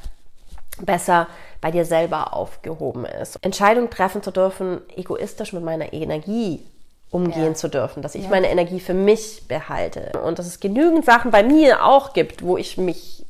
besser 0.80 1.26
bei 1.60 1.70
dir 1.70 1.84
selber 1.84 2.34
aufgehoben 2.34 3.04
ist. 3.04 3.36
Entscheidungen 3.42 3.90
treffen 3.90 4.22
zu 4.22 4.30
dürfen, 4.30 4.80
egoistisch 4.96 5.52
mit 5.52 5.62
meiner 5.62 5.92
Energie 5.92 6.64
umgehen 7.10 7.44
Ja. 7.48 7.54
zu 7.54 7.68
dürfen, 7.68 8.02
dass 8.02 8.14
ich 8.14 8.28
meine 8.28 8.48
Energie 8.50 8.80
für 8.80 8.94
mich 8.94 9.42
behalte 9.48 10.12
und 10.24 10.38
dass 10.38 10.46
es 10.46 10.60
genügend 10.60 11.04
Sachen 11.04 11.30
bei 11.30 11.42
mir 11.42 11.84
auch 11.84 12.12
gibt, 12.12 12.42
wo 12.42 12.56
ich 12.56 12.78
mich 12.78 13.26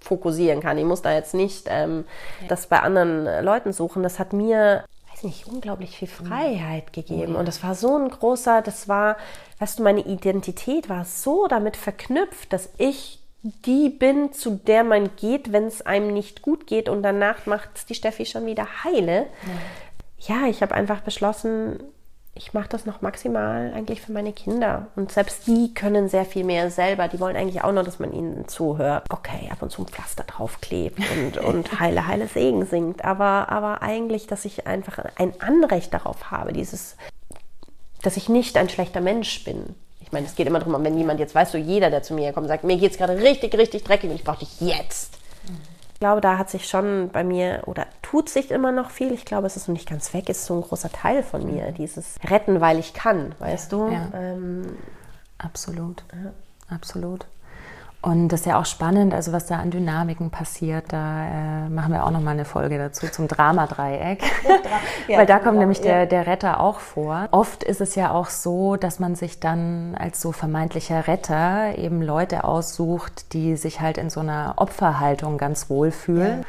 fokussieren 0.00 0.60
kann. 0.60 0.78
Ich 0.78 0.84
muss 0.84 1.02
da 1.02 1.12
jetzt 1.12 1.34
nicht 1.34 1.66
ähm, 1.68 2.04
das 2.48 2.66
bei 2.68 2.80
anderen 2.80 3.26
äh, 3.26 3.42
Leuten 3.42 3.72
suchen. 3.74 4.02
Das 4.02 4.18
hat 4.18 4.32
mir, 4.32 4.84
weiß 5.12 5.24
nicht, 5.24 5.46
unglaublich 5.46 5.98
viel 5.98 6.08
Freiheit 6.08 6.94
gegeben. 6.94 7.36
Und 7.36 7.46
das 7.46 7.62
war 7.62 7.74
so 7.74 7.94
ein 7.98 8.08
großer, 8.08 8.62
das 8.62 8.88
war, 8.88 9.18
weißt 9.58 9.78
du, 9.78 9.82
meine 9.82 10.00
Identität 10.00 10.88
war 10.88 11.04
so 11.04 11.46
damit 11.46 11.76
verknüpft, 11.76 12.52
dass 12.54 12.70
ich 12.78 13.20
die 13.42 13.90
bin, 13.90 14.32
zu 14.32 14.52
der 14.52 14.82
man 14.82 15.10
geht, 15.16 15.52
wenn 15.52 15.64
es 15.66 15.84
einem 15.84 16.12
nicht 16.14 16.40
gut 16.42 16.66
geht 16.66 16.88
und 16.88 17.02
danach 17.02 17.44
macht 17.46 17.68
es 17.74 17.84
die 17.86 17.94
Steffi 17.94 18.24
schon 18.26 18.46
wieder 18.46 18.66
heile. 18.84 19.26
Ja, 20.20 20.46
ich 20.48 20.62
habe 20.62 20.74
einfach 20.74 21.00
beschlossen, 21.02 21.78
ich 22.34 22.54
mache 22.54 22.68
das 22.68 22.86
noch 22.86 23.02
maximal 23.02 23.72
eigentlich 23.74 24.00
für 24.00 24.12
meine 24.12 24.32
Kinder. 24.32 24.86
Und 24.94 25.10
selbst 25.10 25.46
die 25.46 25.74
können 25.74 26.08
sehr 26.08 26.24
viel 26.24 26.44
mehr 26.44 26.70
selber. 26.70 27.08
Die 27.08 27.18
wollen 27.18 27.36
eigentlich 27.36 27.62
auch 27.64 27.72
nur, 27.72 27.82
dass 27.82 27.98
man 27.98 28.12
ihnen 28.12 28.46
zuhört. 28.46 29.04
Okay, 29.10 29.48
ab 29.50 29.60
und 29.60 29.70
zu 29.70 29.82
ein 29.82 29.88
Pflaster 29.88 30.24
draufklebt 30.24 30.98
und, 31.16 31.38
und 31.44 31.80
heile, 31.80 32.06
heile 32.06 32.28
Segen 32.28 32.64
singt. 32.64 33.04
Aber, 33.04 33.48
aber 33.48 33.82
eigentlich, 33.82 34.26
dass 34.26 34.44
ich 34.44 34.66
einfach 34.66 34.98
ein 35.16 35.32
Anrecht 35.40 35.92
darauf 35.92 36.30
habe, 36.30 36.52
dieses, 36.52 36.96
dass 38.02 38.16
ich 38.16 38.28
nicht 38.28 38.56
ein 38.56 38.68
schlechter 38.68 39.00
Mensch 39.00 39.44
bin. 39.44 39.74
Ich 40.00 40.12
meine, 40.12 40.26
es 40.26 40.36
geht 40.36 40.46
immer 40.46 40.60
darum, 40.60 40.82
wenn 40.84 40.96
jemand 40.96 41.20
jetzt, 41.20 41.34
weißt 41.34 41.54
du, 41.54 41.58
jeder, 41.58 41.90
der 41.90 42.02
zu 42.02 42.14
mir 42.14 42.32
kommt, 42.32 42.48
sagt, 42.48 42.64
mir 42.64 42.78
geht's 42.78 42.96
gerade 42.96 43.18
richtig, 43.18 43.54
richtig 43.58 43.84
dreckig 43.84 44.10
und 44.10 44.16
ich 44.16 44.24
brauche 44.24 44.38
dich 44.38 44.60
jetzt. 44.60 45.18
Ich 45.98 46.00
glaube, 46.00 46.20
da 46.20 46.38
hat 46.38 46.48
sich 46.48 46.68
schon 46.68 47.10
bei 47.12 47.24
mir 47.24 47.64
oder 47.66 47.84
tut 48.02 48.28
sich 48.28 48.52
immer 48.52 48.70
noch 48.70 48.90
viel. 48.90 49.10
Ich 49.10 49.24
glaube, 49.24 49.48
es 49.48 49.56
ist 49.56 49.66
noch 49.66 49.72
nicht 49.72 49.88
ganz 49.88 50.14
weg, 50.14 50.26
es 50.28 50.38
ist 50.38 50.46
so 50.46 50.54
ein 50.54 50.60
großer 50.60 50.92
Teil 50.92 51.24
von 51.24 51.44
mir, 51.44 51.72
dieses 51.72 52.20
Retten, 52.22 52.60
weil 52.60 52.78
ich 52.78 52.94
kann, 52.94 53.34
weißt 53.40 53.72
du? 53.72 53.88
Ja. 53.88 54.08
Ähm, 54.14 54.76
Absolut. 55.38 56.04
Absolut. 56.68 57.26
Und 58.00 58.28
das 58.28 58.40
ist 58.40 58.46
ja 58.46 58.60
auch 58.60 58.64
spannend, 58.64 59.12
also 59.12 59.32
was 59.32 59.46
da 59.46 59.56
an 59.56 59.70
Dynamiken 59.72 60.30
passiert. 60.30 60.92
Da 60.92 61.66
äh, 61.66 61.68
machen 61.68 61.92
wir 61.92 62.04
auch 62.06 62.12
nochmal 62.12 62.34
eine 62.34 62.44
Folge 62.44 62.78
dazu 62.78 63.08
zum 63.08 63.26
Dramadreieck. 63.28 64.22
Ja, 65.08 65.18
Weil 65.18 65.26
da 65.26 65.34
kommt 65.36 65.46
Drama- 65.46 65.58
nämlich 65.60 65.78
ja. 65.78 65.84
der, 65.84 66.06
der 66.06 66.26
Retter 66.26 66.60
auch 66.60 66.80
vor. 66.80 67.28
Oft 67.30 67.64
ist 67.64 67.80
es 67.80 67.94
ja 67.94 68.10
auch 68.12 68.28
so, 68.28 68.76
dass 68.76 68.98
man 68.98 69.14
sich 69.14 69.40
dann 69.40 69.96
als 69.98 70.20
so 70.20 70.32
vermeintlicher 70.32 71.06
Retter 71.08 71.76
eben 71.78 72.02
Leute 72.02 72.44
aussucht, 72.44 73.32
die 73.32 73.56
sich 73.56 73.80
halt 73.80 73.96
in 73.98 74.10
so 74.10 74.20
einer 74.20 74.54
Opferhaltung 74.56 75.38
ganz 75.38 75.70
wohl 75.70 75.90
fühlen. 75.90 76.44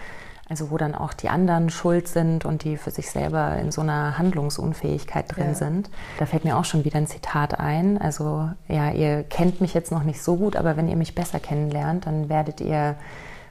Also 0.50 0.72
wo 0.72 0.78
dann 0.78 0.96
auch 0.96 1.14
die 1.14 1.30
anderen 1.30 1.70
schuld 1.70 2.08
sind 2.08 2.44
und 2.44 2.64
die 2.64 2.76
für 2.78 2.90
sich 2.90 3.12
selber 3.12 3.56
in 3.58 3.72
so 3.72 3.82
einer 3.82 4.18
Handlungsunfähigkeit 4.18 5.26
drin 5.36 5.50
Ja. 5.50 5.54
sind. 5.54 5.90
Da 6.18 6.26
fällt 6.26 6.44
mir 6.44 6.58
auch 6.58 6.66
schon 6.66 6.86
wieder 6.86 6.98
ein 6.98 7.06
Zitat 7.06 7.60
ein. 7.60 8.00
Also 8.02 8.50
ja, 8.68 8.90
ihr 8.90 9.24
kennt 9.24 9.62
mich 9.62 9.76
jetzt 9.76 9.92
noch 9.92 10.04
nicht 10.04 10.24
so 10.24 10.38
gut, 10.38 10.56
aber 10.56 10.76
wenn 10.76 10.88
ihr 10.88 10.96
mich 10.96 11.14
besser 11.14 11.40
kennenlernt, 11.40 12.08
dann 12.08 12.30
werdet 12.30 12.62
ihr 12.62 12.96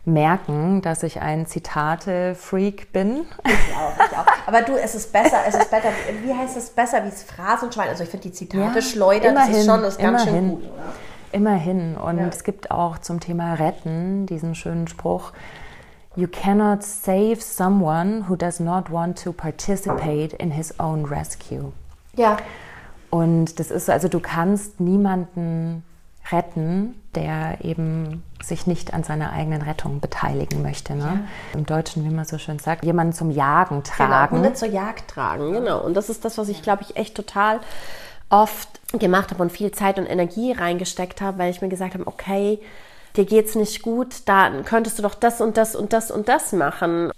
merken, 0.04 0.80
dass 0.82 1.02
ich 1.02 1.20
ein 1.20 1.46
Zitate-Freak 1.46 2.92
bin. 2.92 3.26
ich 3.44 3.52
auch, 3.76 3.92
ich 4.10 4.16
auch. 4.16 4.26
Aber 4.46 4.62
du, 4.62 4.74
es 4.76 4.94
ist 4.94 5.12
besser, 5.12 5.38
es 5.46 5.54
ist 5.54 5.70
besser, 5.70 5.90
wie 6.24 6.34
heißt 6.34 6.56
es 6.56 6.70
besser 6.70 7.04
wie 7.04 7.10
das 7.10 7.22
Phrasenschwein? 7.22 7.88
Also 7.90 8.04
ich 8.04 8.10
finde 8.10 8.28
die 8.28 8.32
Zitate 8.32 8.78
Ja, 8.78 8.82
schleudern, 8.82 9.34
das 9.34 9.48
ist 9.50 9.50
immerhin, 9.50 9.66
schon 9.70 9.82
das 9.82 9.94
ist 9.96 10.00
ganz 10.00 10.24
schön 10.24 10.48
gut. 10.50 10.62
Oder? 10.64 10.92
Immerhin. 11.30 11.96
Und 11.96 12.18
Ja. 12.18 12.26
es 12.26 12.42
gibt 12.42 12.70
auch 12.70 12.98
zum 12.98 13.20
Thema 13.20 13.54
Retten 13.54 14.26
diesen 14.26 14.54
schönen 14.54 14.88
Spruch. 14.88 15.32
You 16.18 16.26
cannot 16.26 16.82
save 16.82 17.40
someone 17.40 18.24
who 18.28 18.34
does 18.34 18.58
not 18.58 18.90
want 18.90 19.22
to 19.22 19.32
participate 19.32 20.32
in 20.32 20.50
his 20.50 20.74
own 20.80 21.04
rescue. 21.04 21.72
Ja, 22.16 22.38
Und 23.10 23.60
das 23.60 23.70
ist 23.70 23.86
so, 23.86 23.92
also 23.92 24.08
du 24.08 24.18
kannst 24.18 24.80
niemanden 24.80 25.84
retten, 26.32 27.00
der 27.14 27.64
eben 27.64 28.24
sich 28.42 28.66
nicht 28.66 28.92
an 28.92 29.04
seiner 29.04 29.32
eigenen 29.32 29.62
Rettung 29.62 30.00
beteiligen 30.00 30.60
möchte. 30.60 30.96
Ne? 30.96 31.20
Im 31.54 31.64
Deutschen, 31.66 32.04
wie 32.04 32.12
man 32.12 32.24
so 32.24 32.36
schön 32.36 32.58
sagt, 32.58 32.84
jemanden 32.84 33.12
zum 33.12 33.30
Jagen 33.30 33.82
Genau, 33.84 34.08
tragen. 34.08 34.36
Hunde 34.36 34.52
zur 34.54 34.68
Jagd 34.68 35.08
tragen, 35.08 35.52
genau. 35.52 35.80
Und 35.80 35.94
das 35.94 36.10
ist 36.10 36.24
das, 36.24 36.36
was 36.36 36.48
ich, 36.48 36.62
glaube 36.62 36.82
ich, 36.82 36.96
echt 36.96 37.14
total 37.14 37.60
oft 38.28 38.68
gemacht 38.98 39.30
habe 39.30 39.40
und 39.40 39.52
viel 39.52 39.70
Zeit 39.70 39.98
und 40.00 40.06
Energie 40.06 40.50
reingesteckt 40.50 41.20
habe, 41.20 41.38
weil 41.38 41.50
ich 41.52 41.62
mir 41.62 41.68
gesagt 41.68 41.94
habe, 41.94 42.06
okay, 42.08 42.58
dir 43.18 43.26
geht's 43.26 43.54
nicht 43.54 43.82
gut, 43.82 44.22
dann 44.26 44.64
könntest 44.64 44.98
du 44.98 45.02
doch 45.02 45.14
das 45.14 45.40
und 45.40 45.56
das 45.56 45.74
und 45.76 45.92
das 45.92 46.10
und 46.10 46.28
das 46.28 46.52
machen. 46.52 47.10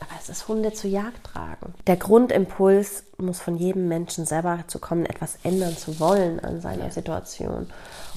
Aber 0.00 0.12
es 0.20 0.28
ist 0.28 0.46
Hunde 0.46 0.72
zur 0.72 0.90
Jagd 0.90 1.24
tragen. 1.24 1.74
Der 1.88 1.96
Grundimpuls 1.96 3.04
muss 3.18 3.40
von 3.40 3.56
jedem 3.56 3.88
Menschen 3.88 4.26
selber 4.26 4.60
zu 4.68 4.78
kommen, 4.78 5.06
etwas 5.06 5.38
ändern 5.42 5.76
zu 5.76 5.98
wollen 5.98 6.38
an 6.38 6.60
seiner 6.60 6.84
ja. 6.84 6.90
Situation. 6.90 7.66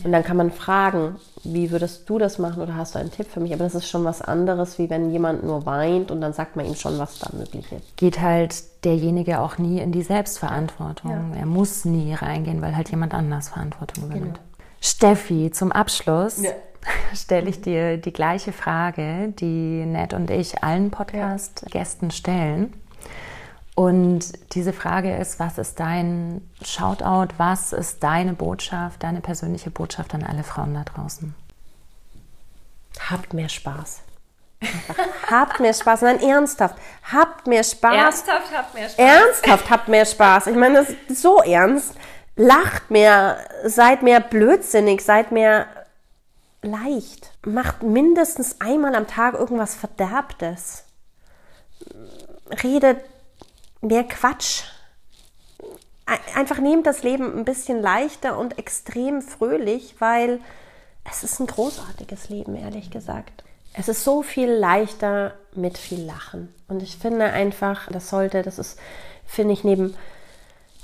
Und 0.03 0.11
dann 0.11 0.23
kann 0.23 0.37
man 0.37 0.51
fragen, 0.51 1.15
wie 1.43 1.71
würdest 1.71 2.07
du 2.07 2.19
das 2.19 2.37
machen 2.37 2.61
oder 2.61 2.75
hast 2.75 2.93
du 2.93 2.99
einen 2.99 3.11
Tipp 3.11 3.27
für 3.31 3.39
mich? 3.39 3.51
Aber 3.53 3.63
das 3.63 3.73
ist 3.73 3.89
schon 3.89 4.03
was 4.03 4.21
anderes, 4.21 4.77
wie 4.77 4.91
wenn 4.91 5.11
jemand 5.11 5.43
nur 5.43 5.65
weint 5.65 6.11
und 6.11 6.21
dann 6.21 6.33
sagt 6.33 6.55
man 6.55 6.67
ihm 6.67 6.75
schon, 6.75 6.99
was 6.99 7.17
da 7.17 7.35
möglich 7.35 7.71
ist. 7.71 7.97
Geht 7.97 8.21
halt 8.21 8.55
derjenige 8.83 9.39
auch 9.39 9.57
nie 9.57 9.79
in 9.79 9.91
die 9.91 10.03
Selbstverantwortung. 10.03 11.33
Ja. 11.33 11.39
Er 11.39 11.45
muss 11.47 11.83
nie 11.83 12.13
reingehen, 12.13 12.61
weil 12.61 12.75
halt 12.75 12.89
jemand 12.89 13.15
anders 13.15 13.49
Verantwortung 13.49 14.05
übernimmt. 14.05 14.35
Genau. 14.35 14.47
Steffi, 14.81 15.49
zum 15.51 15.71
Abschluss. 15.71 16.43
Ja 16.43 16.51
stelle 17.13 17.49
ich 17.49 17.61
dir 17.61 17.97
die 17.97 18.13
gleiche 18.13 18.51
Frage, 18.51 19.33
die 19.39 19.85
Ned 19.85 20.13
und 20.13 20.29
ich 20.31 20.63
allen 20.63 20.91
Podcast-Gästen 20.91 22.11
stellen. 22.11 22.73
Und 23.75 24.53
diese 24.53 24.73
Frage 24.73 25.15
ist, 25.15 25.39
was 25.39 25.57
ist 25.57 25.79
dein 25.79 26.47
Shoutout, 26.63 27.33
was 27.37 27.73
ist 27.73 28.03
deine 28.03 28.33
Botschaft, 28.33 29.01
deine 29.03 29.21
persönliche 29.21 29.71
Botschaft 29.71 30.13
an 30.13 30.23
alle 30.23 30.43
Frauen 30.43 30.73
da 30.73 30.83
draußen? 30.83 31.33
Habt 33.09 33.33
mehr 33.33 33.49
Spaß. 33.49 34.01
habt 35.31 35.59
mehr 35.59 35.73
Spaß. 35.73 36.01
Nein, 36.01 36.21
ernsthaft. 36.21 36.75
Habt 37.11 37.47
mehr 37.47 37.63
Spaß. 37.63 37.95
Ernsthaft 37.95 38.55
habt 38.55 38.73
mehr 38.73 38.89
Spaß. 38.89 38.99
Ernsthaft 38.99 39.69
habt 39.69 39.87
mehr 39.87 40.05
Spaß. 40.05 40.47
Ich 40.47 40.55
meine, 40.55 40.75
das 40.75 40.89
ist 40.89 41.21
so 41.21 41.41
ernst. 41.41 41.95
Lacht 42.35 42.91
mehr, 42.91 43.37
seid 43.65 44.03
mehr 44.03 44.19
blödsinnig, 44.19 45.03
seid 45.03 45.31
mehr 45.31 45.67
leicht. 46.61 47.31
Macht 47.45 47.83
mindestens 47.83 48.61
einmal 48.61 48.95
am 48.95 49.07
Tag 49.07 49.33
irgendwas 49.33 49.75
Verderbtes. 49.75 50.85
Redet 52.63 53.03
mehr 53.81 54.03
Quatsch. 54.03 54.63
Einfach 56.35 56.57
nehmt 56.59 56.85
das 56.85 57.03
Leben 57.03 57.37
ein 57.37 57.45
bisschen 57.45 57.81
leichter 57.81 58.37
und 58.37 58.57
extrem 58.59 59.21
fröhlich, 59.21 59.95
weil 59.99 60.39
es 61.09 61.23
ist 61.23 61.39
ein 61.39 61.47
großartiges 61.47 62.29
Leben, 62.29 62.55
ehrlich 62.55 62.91
gesagt. 62.91 63.43
Es 63.73 63.87
ist 63.87 64.03
so 64.03 64.21
viel 64.21 64.51
leichter 64.51 65.35
mit 65.53 65.77
viel 65.77 66.03
Lachen. 66.03 66.53
Und 66.67 66.83
ich 66.83 66.97
finde 66.97 67.25
einfach, 67.25 67.87
das 67.89 68.09
sollte, 68.09 68.41
das 68.41 68.59
ist, 68.59 68.77
finde 69.25 69.53
ich, 69.53 69.63
neben 69.63 69.95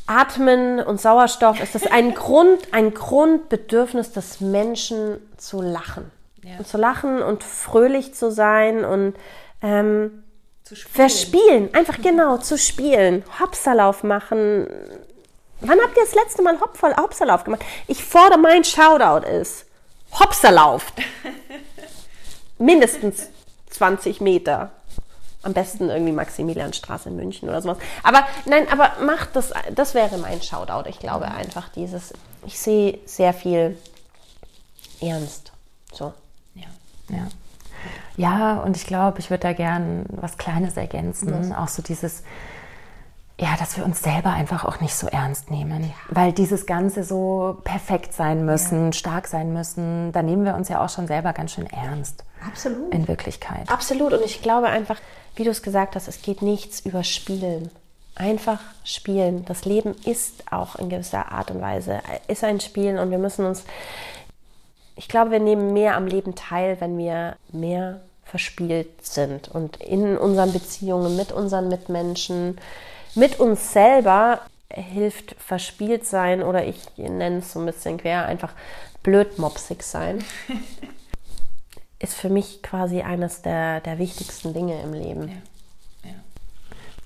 Atmen 0.07 0.79
und 0.79 0.99
Sauerstoff 1.01 1.61
ist 1.61 1.75
das 1.75 1.85
ein 1.85 2.13
Grund, 2.15 2.73
ein 2.73 2.93
Grundbedürfnis 2.93 4.13
des 4.13 4.39
Menschen 4.39 5.19
zu 5.37 5.61
lachen. 5.61 6.11
Ja. 6.43 6.57
Und 6.57 6.67
zu 6.67 6.77
lachen 6.77 7.21
und 7.21 7.43
fröhlich 7.43 8.13
zu 8.13 8.31
sein 8.31 8.85
und 8.85 9.15
ähm, 9.61 10.23
zu 10.63 10.75
spielen. 10.75 10.93
verspielen. 10.93 11.73
Einfach 11.73 12.01
genau, 12.01 12.37
zu 12.37 12.57
spielen. 12.57 13.23
Hopserlauf 13.39 14.03
machen. 14.03 14.67
Wann 15.59 15.79
habt 15.81 15.97
ihr 15.97 16.03
das 16.03 16.15
letzte 16.15 16.41
Mal 16.41 16.57
Hopserlauf 16.61 17.43
gemacht? 17.43 17.63
Ich 17.87 18.03
fordere, 18.03 18.39
mein 18.39 18.63
Shoutout 18.63 19.27
ist 19.27 19.65
Hopserlauf. 20.19 20.85
Mindestens 22.57 23.29
20 23.71 24.21
Meter. 24.21 24.71
Am 25.47 25.53
besten 25.53 25.89
irgendwie 25.89 26.11
Maximilianstraße 26.11 27.07
in 27.07 27.15
München 27.15 27.47
oder 27.47 27.61
sowas. 27.61 27.77
Aber 28.03 28.27
nein, 28.45 28.67
aber 28.69 28.91
macht 29.05 29.33
das, 29.33 29.53
das 29.73 29.93
wäre 29.93 30.17
mein 30.17 30.41
Shoutout. 30.41 30.89
Ich 30.89 30.99
glaube 30.99 31.31
einfach 31.31 31.69
dieses, 31.69 32.13
ich 32.45 32.59
sehe 32.59 32.99
sehr 33.05 33.33
viel 33.33 33.77
ernst. 34.99 35.53
So. 35.93 36.13
Ja. 36.53 36.67
Ja. 37.09 37.27
Ja, 38.17 38.55
und 38.57 38.75
ich 38.75 38.85
glaube, 38.85 39.19
ich 39.19 39.29
würde 39.29 39.43
da 39.43 39.53
gern 39.53 40.05
was 40.09 40.37
Kleines 40.37 40.75
ergänzen. 40.75 41.31
Was? 41.31 41.57
Auch 41.57 41.69
so 41.69 41.81
dieses, 41.81 42.23
ja, 43.39 43.55
dass 43.57 43.77
wir 43.77 43.85
uns 43.85 44.01
selber 44.01 44.31
einfach 44.31 44.65
auch 44.65 44.81
nicht 44.81 44.95
so 44.95 45.07
ernst 45.07 45.49
nehmen. 45.49 45.83
Ja. 45.83 45.93
Weil 46.09 46.33
dieses 46.33 46.65
Ganze 46.65 47.05
so 47.05 47.61
perfekt 47.63 48.13
sein 48.13 48.43
müssen, 48.43 48.87
ja. 48.87 48.91
stark 48.93 49.27
sein 49.27 49.53
müssen, 49.53 50.11
da 50.11 50.23
nehmen 50.23 50.43
wir 50.43 50.55
uns 50.55 50.67
ja 50.67 50.83
auch 50.83 50.89
schon 50.89 51.07
selber 51.07 51.31
ganz 51.31 51.53
schön 51.53 51.67
ernst. 51.67 52.25
Absolut. 52.45 52.93
In 52.93 53.07
Wirklichkeit. 53.07 53.69
Absolut. 53.69 54.13
Und 54.13 54.25
ich 54.25 54.41
glaube 54.41 54.67
einfach, 54.67 54.97
wie 55.37 55.43
du 55.43 55.51
es 55.51 55.61
gesagt 55.61 55.95
hast, 55.95 56.07
es 56.07 56.21
geht 56.21 56.41
nichts 56.41 56.81
über 56.81 57.03
Spielen. 57.03 57.69
Einfach 58.15 58.59
spielen. 58.83 59.45
Das 59.45 59.65
Leben 59.65 59.95
ist 60.03 60.51
auch 60.51 60.75
in 60.77 60.89
gewisser 60.89 61.31
Art 61.31 61.51
und 61.51 61.61
Weise, 61.61 62.01
ist 62.27 62.43
ein 62.43 62.59
Spielen 62.59 62.97
und 62.97 63.11
wir 63.11 63.19
müssen 63.19 63.45
uns, 63.45 63.63
ich 64.95 65.07
glaube, 65.07 65.29
wir 65.29 65.39
nehmen 65.39 65.73
mehr 65.73 65.95
am 65.95 66.07
Leben 66.07 66.33
teil, 66.33 66.77
wenn 66.79 66.97
wir 66.97 67.35
mehr 67.51 68.01
verspielt 68.25 69.05
sind 69.05 69.47
und 69.47 69.77
in 69.77 70.17
unseren 70.17 70.51
Beziehungen 70.51 71.15
mit 71.15 71.31
unseren 71.31 71.69
Mitmenschen, 71.69 72.57
mit 73.13 73.39
uns 73.39 73.71
selber 73.71 74.41
hilft 74.69 75.35
verspielt 75.39 76.05
sein 76.05 76.43
oder 76.43 76.65
ich 76.65 76.79
nenne 76.97 77.37
es 77.37 77.53
so 77.53 77.59
ein 77.59 77.65
bisschen 77.67 77.97
quer, 77.97 78.25
einfach 78.25 78.53
blödmopsig 79.03 79.83
sein. 79.83 80.25
ist 81.99 82.13
für 82.13 82.29
mich 82.29 82.61
quasi 82.61 83.01
eines 83.01 83.41
der, 83.41 83.81
der 83.81 83.97
wichtigsten 83.97 84.53
Dinge 84.53 84.81
im 84.81 84.93
Leben. 84.93 85.27
Ja. 86.03 86.09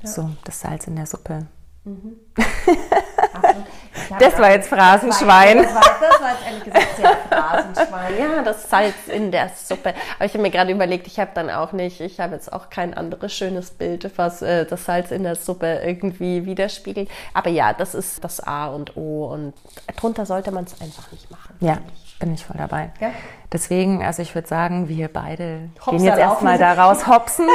Ja. 0.04 0.08
So, 0.08 0.30
das 0.44 0.60
Salz 0.62 0.88
in 0.88 0.96
der 0.96 1.06
Suppe. 1.06 1.46
Mhm. 1.84 2.16
das 4.20 4.38
war 4.38 4.52
jetzt 4.52 4.70
Phrasenschwein. 4.70 5.58
Das 5.64 5.74
war, 5.74 5.82
das 5.82 6.22
war 6.22 6.32
jetzt 6.32 6.46
ehrlich 6.46 6.64
gesagt 6.64 6.96
sehr 6.96 7.18
Phrasenschwein. 7.30 8.18
Ja, 8.20 8.42
das 8.44 8.70
Salz 8.70 8.96
in 9.08 9.32
der 9.32 9.50
Suppe. 9.50 9.94
Aber 10.16 10.26
ich 10.26 10.34
habe 10.34 10.44
mir 10.44 10.52
gerade 10.52 10.72
überlegt, 10.72 11.08
ich 11.08 11.20
habe 11.20 11.32
dann 11.34 11.50
auch 11.50 11.72
nicht, 11.72 12.02
ich 12.02 12.20
habe 12.20 12.36
jetzt 12.36 12.52
auch 12.52 12.70
kein 12.70 12.94
anderes 12.94 13.34
schönes 13.34 13.72
Bild, 13.72 14.12
was 14.18 14.42
äh, 14.42 14.66
das 14.66 14.86
Salz 14.86 15.12
in 15.12 15.24
der 15.24 15.36
Suppe 15.36 15.82
irgendwie 15.84 16.46
widerspiegelt. 16.46 17.10
Aber 17.34 17.50
ja, 17.50 17.74
das 17.74 17.96
ist 17.96 18.24
das 18.24 18.42
A 18.42 18.68
und 18.68 18.96
O 18.98 19.26
und 19.26 19.54
drunter 19.96 20.26
sollte 20.26 20.52
man 20.52 20.66
es 20.66 20.80
einfach 20.82 21.12
nicht 21.12 21.32
machen. 21.32 21.56
Ja. 21.62 21.80
Bin 22.22 22.34
ich 22.34 22.46
voll 22.46 22.56
dabei. 22.58 22.92
Ja? 23.02 23.12
Deswegen, 23.52 24.04
also 24.04 24.22
ich 24.22 24.34
würde 24.34 24.48
sagen, 24.48 24.88
wir 24.88 25.10
beide 25.10 25.70
Hopsa 25.80 25.92
gehen 25.92 26.06
jetzt 26.06 26.20
erstmal 26.20 26.58
da 26.58 26.74
raus, 26.74 27.08
hopsen. 27.08 27.48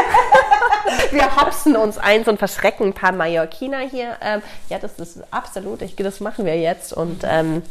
wir 1.12 1.36
hopsen 1.36 1.76
uns 1.76 1.96
eins 1.96 2.28
und 2.28 2.38
verschrecken 2.38 2.88
ein 2.88 2.92
paar 2.92 3.12
Mallorquiner 3.12 3.78
hier. 3.78 4.16
Ähm, 4.20 4.42
ja, 4.68 4.78
das 4.78 4.98
ist 4.98 5.22
absolut, 5.32 5.82
ich, 5.82 5.96
das 5.96 6.20
machen 6.20 6.44
wir 6.44 6.58
jetzt. 6.58 6.92
Und 6.92 7.24
ähm, 7.24 7.62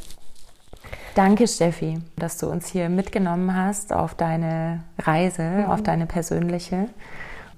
Danke, 1.15 1.47
Steffi, 1.47 1.99
dass 2.17 2.37
du 2.37 2.47
uns 2.47 2.67
hier 2.67 2.89
mitgenommen 2.89 3.55
hast 3.55 3.93
auf 3.93 4.15
deine 4.15 4.83
Reise, 4.99 5.43
mhm. 5.43 5.65
auf 5.65 5.83
deine 5.83 6.07
persönliche, 6.07 6.89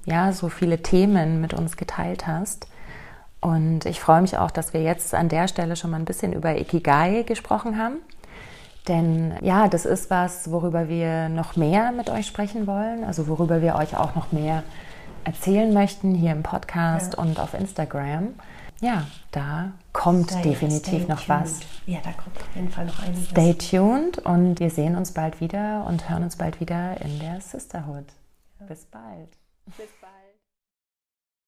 ja, 0.06 0.32
so 0.32 0.50
viele 0.50 0.82
Themen 0.82 1.42
mit 1.42 1.54
uns 1.54 1.78
geteilt 1.78 2.28
hast. 2.28 2.68
Und 3.40 3.86
ich 3.86 4.00
freue 4.00 4.22
mich 4.22 4.38
auch, 4.38 4.52
dass 4.52 4.74
wir 4.74 4.82
jetzt 4.82 5.14
an 5.14 5.30
der 5.30 5.48
Stelle 5.48 5.76
schon 5.76 5.92
mal 5.92 5.98
ein 5.98 6.06
bisschen 6.06 6.34
über 6.34 6.58
Ikigai 6.58 7.24
gesprochen 7.24 7.78
haben. 7.78 7.98
Denn 8.88 9.34
ja, 9.42 9.68
das 9.68 9.86
ist 9.86 10.10
was, 10.10 10.52
worüber 10.52 10.88
wir 10.88 11.30
noch 11.30 11.56
mehr 11.56 11.92
mit 11.92 12.10
euch 12.10 12.28
sprechen 12.28 12.68
wollen, 12.68 13.04
also 13.04 13.28
worüber 13.28 13.62
wir 13.62 13.76
euch 13.76 13.98
auch 13.98 14.16
noch 14.16 14.32
mehr 14.32 14.64
erzählen 15.24 15.74
möchten 15.74 16.16
hier 16.16 16.32
im 16.32 16.44
Podcast 16.44 17.16
ja. 17.16 17.20
und 17.24 17.40
auf 17.40 17.54
Instagram. 17.54 18.30
Ja, 18.80 19.08
da 19.32 19.72
kommt 19.92 20.32
stay, 20.32 20.42
definitiv 20.44 21.08
noch 21.08 21.24
tuned. 21.24 21.30
was. 21.30 21.60
Ja, 21.86 22.00
da 22.04 22.12
kommt 22.12 22.38
auf 22.38 22.56
jeden 22.56 22.70
Fall 22.70 22.86
noch 22.86 23.00
einiges. 23.00 23.30
Stay 23.30 23.54
tuned 23.56 24.20
und 24.20 24.60
wir 24.60 24.70
sehen 24.70 24.96
uns 24.96 25.12
bald 25.12 25.42
wieder 25.42 25.86
und 25.88 26.10
hören 26.10 26.24
uns 26.24 26.36
bald 26.36 26.60
wieder 26.60 27.02
in 27.02 27.20
der 27.20 27.42
Sisterhood. 27.42 28.06
Bis 28.68 28.86
bald. 28.86 29.30
Bis 29.66 29.88